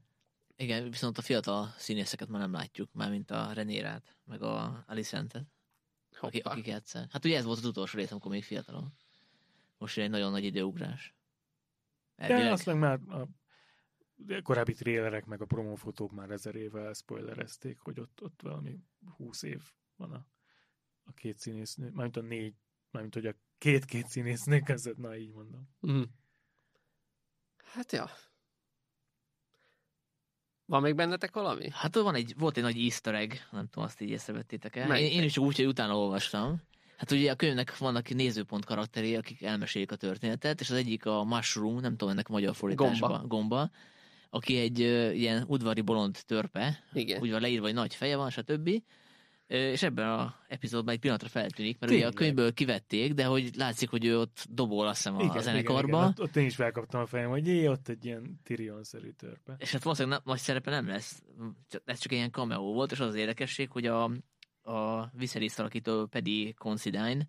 Igen, 0.56 0.90
viszont 0.90 1.18
a 1.18 1.22
fiatal 1.22 1.74
színészeket 1.76 2.28
már 2.28 2.40
nem 2.40 2.52
látjuk, 2.52 2.92
már 2.92 3.10
mint 3.10 3.30
a 3.30 3.52
Renérát, 3.52 4.18
meg 4.24 4.42
a 4.42 4.84
Alicent-et, 4.86 5.46
akik, 6.20 6.46
akik 6.46 6.68
egyszer. 6.68 7.06
Hát 7.10 7.24
ugye 7.24 7.36
ez 7.36 7.44
volt 7.44 7.58
az 7.58 7.64
utolsó 7.64 7.98
rész, 7.98 8.10
amikor 8.10 8.30
még 8.30 8.44
fiatalon. 8.44 8.94
Most 9.80 9.98
egy 9.98 10.10
nagyon 10.10 10.30
nagy 10.30 10.44
időugrás. 10.44 11.14
Elvileg. 12.14 12.44
De 12.44 12.52
azt 12.52 12.66
meg 12.66 12.78
már 12.78 13.00
a 13.08 13.28
korábbi 14.42 14.74
trélerek, 14.74 15.24
meg 15.24 15.40
a 15.40 15.46
promófotók 15.46 16.12
már 16.12 16.30
ezer 16.30 16.54
éve 16.54 16.92
spoilerezték, 16.92 17.78
hogy 17.78 18.00
ott, 18.00 18.22
ott 18.22 18.42
valami 18.42 18.78
húsz 19.16 19.42
év 19.42 19.62
van 19.96 20.12
a, 20.12 20.26
a 21.02 21.12
két 21.12 21.38
színésznő, 21.38 21.90
mármint 21.90 22.16
a 22.16 22.20
négy, 22.20 22.54
mármint 22.90 23.14
hogy 23.14 23.26
a 23.26 23.34
két-két 23.58 24.06
színésznő 24.06 24.60
között, 24.60 24.96
na 24.96 25.16
így 25.16 25.32
mondom. 25.32 25.68
Mm. 25.90 26.02
Hát 27.56 27.92
ja. 27.92 28.10
Van 30.64 30.82
még 30.82 30.94
bennetek 30.94 31.34
valami? 31.34 31.70
Hát 31.70 31.94
van 31.94 32.14
egy, 32.14 32.34
volt 32.38 32.56
egy 32.56 32.62
nagy 32.62 32.78
easter 32.78 33.14
egg, 33.14 33.32
nem 33.50 33.68
tudom, 33.68 33.84
azt 33.84 34.00
így 34.00 34.10
észrevettétek 34.10 34.76
el. 34.76 34.88
Melyik? 34.88 35.12
Én, 35.12 35.18
én 35.18 35.24
is 35.24 35.38
úgy, 35.38 35.56
hogy 35.56 35.66
utána 35.66 35.96
olvastam. 35.96 36.62
Hát 37.00 37.10
ugye 37.10 37.30
a 37.30 37.34
könyvnek 37.34 37.78
vannak 37.78 38.08
nézőpont 38.08 38.64
karakterei, 38.64 39.16
akik 39.16 39.42
elmesélik 39.42 39.92
a 39.92 39.96
történetet, 39.96 40.60
és 40.60 40.70
az 40.70 40.76
egyik 40.76 41.06
a 41.06 41.24
Mushroom, 41.24 41.80
nem 41.80 41.90
tudom 41.90 42.08
ennek 42.08 42.28
a 42.28 42.32
magyar 42.32 42.54
fordításban, 42.54 43.10
Gomba. 43.10 43.26
gomba 43.26 43.70
aki 44.30 44.58
egy 44.58 44.80
ö, 44.80 45.10
ilyen 45.10 45.44
udvari 45.46 45.80
bolond 45.80 46.18
törpe, 46.26 46.84
Igen. 46.92 47.20
úgy 47.20 47.30
van 47.30 47.40
leírva, 47.40 47.64
hogy 47.64 47.74
nagy 47.74 47.94
feje 47.94 48.16
van, 48.16 48.30
stb. 48.30 48.68
Ö, 49.46 49.70
És 49.70 49.82
ebben 49.82 50.08
a 50.08 50.34
epizódban 50.48 50.94
egy 50.94 51.00
pillanatra 51.00 51.28
feltűnik, 51.28 51.78
mert 51.78 51.92
ugye 51.92 52.06
a 52.06 52.10
Tényleg. 52.10 52.14
könyvből 52.14 52.52
kivették, 52.54 53.14
de 53.14 53.24
hogy 53.24 53.50
látszik, 53.56 53.88
hogy 53.90 54.04
ő 54.04 54.18
ott 54.18 54.46
dobol 54.50 54.86
azt 54.86 54.96
hiszem 54.96 55.16
a, 55.16 55.34
a 55.34 55.40
zenekarba. 55.40 55.96
Igen, 55.96 56.08
ott, 56.08 56.20
ott, 56.20 56.36
én 56.36 56.46
is 56.46 56.54
felkaptam 56.54 57.00
a 57.00 57.06
fejem, 57.06 57.30
hogy 57.30 57.46
jé, 57.46 57.66
ott 57.66 57.88
egy 57.88 58.04
ilyen 58.04 58.40
Tyrion-szerű 58.44 59.10
törpe. 59.10 59.54
És 59.58 59.72
hát 59.72 59.82
valószínűleg 59.82 60.20
nagy 60.24 60.38
szerepe 60.38 60.70
nem 60.70 60.86
lesz. 60.88 61.22
Ez 61.84 61.98
csak 61.98 62.12
ilyen 62.12 62.30
cameo 62.30 62.72
volt, 62.72 62.92
és 62.92 63.00
az 63.00 63.06
az 63.08 63.14
érdekesség, 63.14 63.70
hogy 63.70 63.86
a, 63.86 64.10
a 64.62 65.06
Viserys 65.12 65.58
alakító 65.58 66.06
Paddy 66.06 66.54
Considine, 66.58 67.28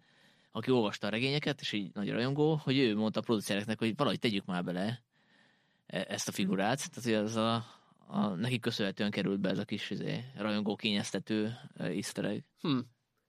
aki 0.52 0.72
olvasta 0.72 1.08
a 1.08 1.10
regényeket, 1.10 1.62
és 1.62 1.72
így 1.72 1.92
nagy 1.94 2.10
rajongó, 2.10 2.56
hogy 2.64 2.78
ő 2.78 2.96
mondta 2.96 3.20
a 3.20 3.24
producereknek, 3.24 3.80
hogy 3.80 3.96
valahogy 3.96 4.20
tegyük 4.20 4.46
már 4.46 4.64
bele 4.64 5.04
e- 5.86 6.06
ezt 6.08 6.28
a 6.28 6.32
figurát. 6.32 6.90
Tehát, 6.90 7.04
hogy 7.04 7.26
az 7.26 7.36
a, 7.36 7.66
a, 8.08 8.28
neki 8.28 8.60
köszönhetően 8.60 9.12
került 9.12 9.40
be 9.40 9.50
ez 9.50 9.58
a 9.58 9.66
kis 9.66 9.90
izé, 9.90 10.24
rajongó 10.38 10.76
kényeztető 10.76 11.58
e, 11.78 11.86
easter 11.86 12.26
egg. 12.26 12.42
Hm. 12.62 12.80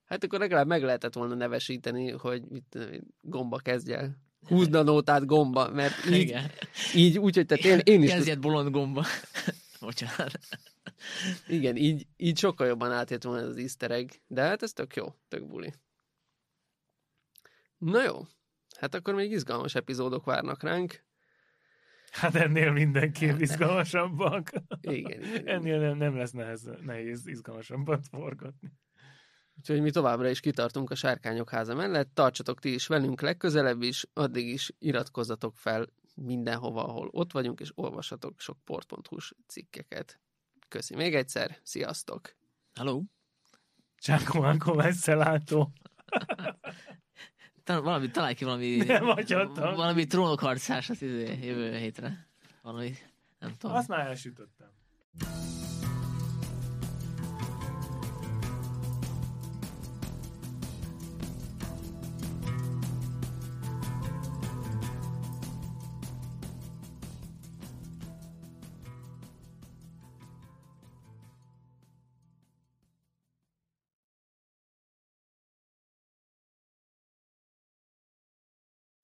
Hát 0.04 0.24
akkor 0.24 0.38
legalább 0.38 0.66
meg 0.66 0.82
lehetett 0.82 1.14
volna 1.14 1.34
nevesíteni, 1.34 2.10
hogy 2.10 2.42
mit, 2.48 2.74
én, 2.74 3.02
gomba 3.20 3.56
kezdj 3.56 3.92
el. 3.92 4.16
Húzd 4.46 4.74
a 4.74 4.82
nótát 4.82 5.26
gomba, 5.26 5.70
mert 5.70 6.06
így, 6.06 6.20
Igen. 6.20 6.50
így 6.94 7.18
úgy, 7.18 7.34
hogy 7.34 7.46
tehát 7.46 7.64
én, 7.64 7.80
én 7.94 8.02
is 8.02 8.10
Kezdjed 8.10 8.38
bolond 8.38 8.70
gomba. 8.70 9.04
Bocsánat. 9.80 10.38
Igen, 11.48 11.76
így, 11.76 12.06
így 12.16 12.38
sokkal 12.38 12.66
jobban 12.66 12.92
átjött 12.92 13.22
volna 13.22 13.46
az 13.46 13.56
easter 13.56 13.90
egg, 13.90 14.10
de 14.26 14.42
hát 14.42 14.62
ez 14.62 14.72
tök 14.72 14.96
jó, 14.96 15.14
tök 15.28 15.46
buli. 15.46 15.72
Na 17.78 18.02
jó, 18.02 18.20
hát 18.78 18.94
akkor 18.94 19.14
még 19.14 19.30
izgalmas 19.30 19.74
epizódok 19.74 20.24
várnak 20.24 20.62
ránk. 20.62 21.04
Hát 22.12 22.34
ennél 22.34 22.72
mindenképp 22.72 23.38
izgalmasabbak. 23.38 24.50
Igen, 24.80 25.22
igen. 25.22 25.46
Ennél 25.46 25.80
nem, 25.80 25.96
nem 25.96 26.16
lesz 26.16 26.30
nehez, 26.30 26.68
nehéz 26.80 27.26
izgalmasabbat 27.26 28.06
forgatni. 28.08 28.72
Úgyhogy 29.58 29.80
mi 29.80 29.90
továbbra 29.90 30.28
is 30.28 30.40
kitartunk 30.40 30.90
a 30.90 30.94
Sárkányok 30.94 31.50
háza 31.50 31.74
mellett, 31.74 32.14
tartsatok 32.14 32.60
ti 32.60 32.74
is 32.74 32.86
velünk 32.86 33.20
legközelebb 33.20 33.82
is, 33.82 34.06
addig 34.12 34.48
is 34.48 34.72
iratkozzatok 34.78 35.56
fel 35.56 35.86
mindenhova, 36.14 36.84
ahol 36.84 37.08
ott 37.12 37.32
vagyunk, 37.32 37.60
és 37.60 37.72
olvassatok 37.74 38.40
sok 38.40 38.58
port.hu-s 38.64 39.34
cikkeket. 39.46 40.20
Köszi 40.72 40.94
még 40.94 41.14
egyszer, 41.14 41.58
sziasztok! 41.62 42.34
Hello? 42.74 43.02
Csákó 43.98 44.44
Ánkó 44.44 44.74
messzelátó. 44.74 45.72
Tal- 47.64 47.82
valami, 47.82 48.10
találj 48.10 48.34
ki 48.34 48.44
valami, 48.44 48.76
Nem 48.76 49.04
hagyhatom. 49.04 49.74
valami 49.74 50.06
trónokharcásat 50.06 51.00
izé, 51.00 51.38
jövő 51.46 51.76
hétre. 51.76 52.28
Valami, 52.62 52.94
nem 53.38 53.56
tudom. 53.58 53.76
Azt 53.76 53.88
már 53.88 54.06
elsütöttem. 54.06 54.70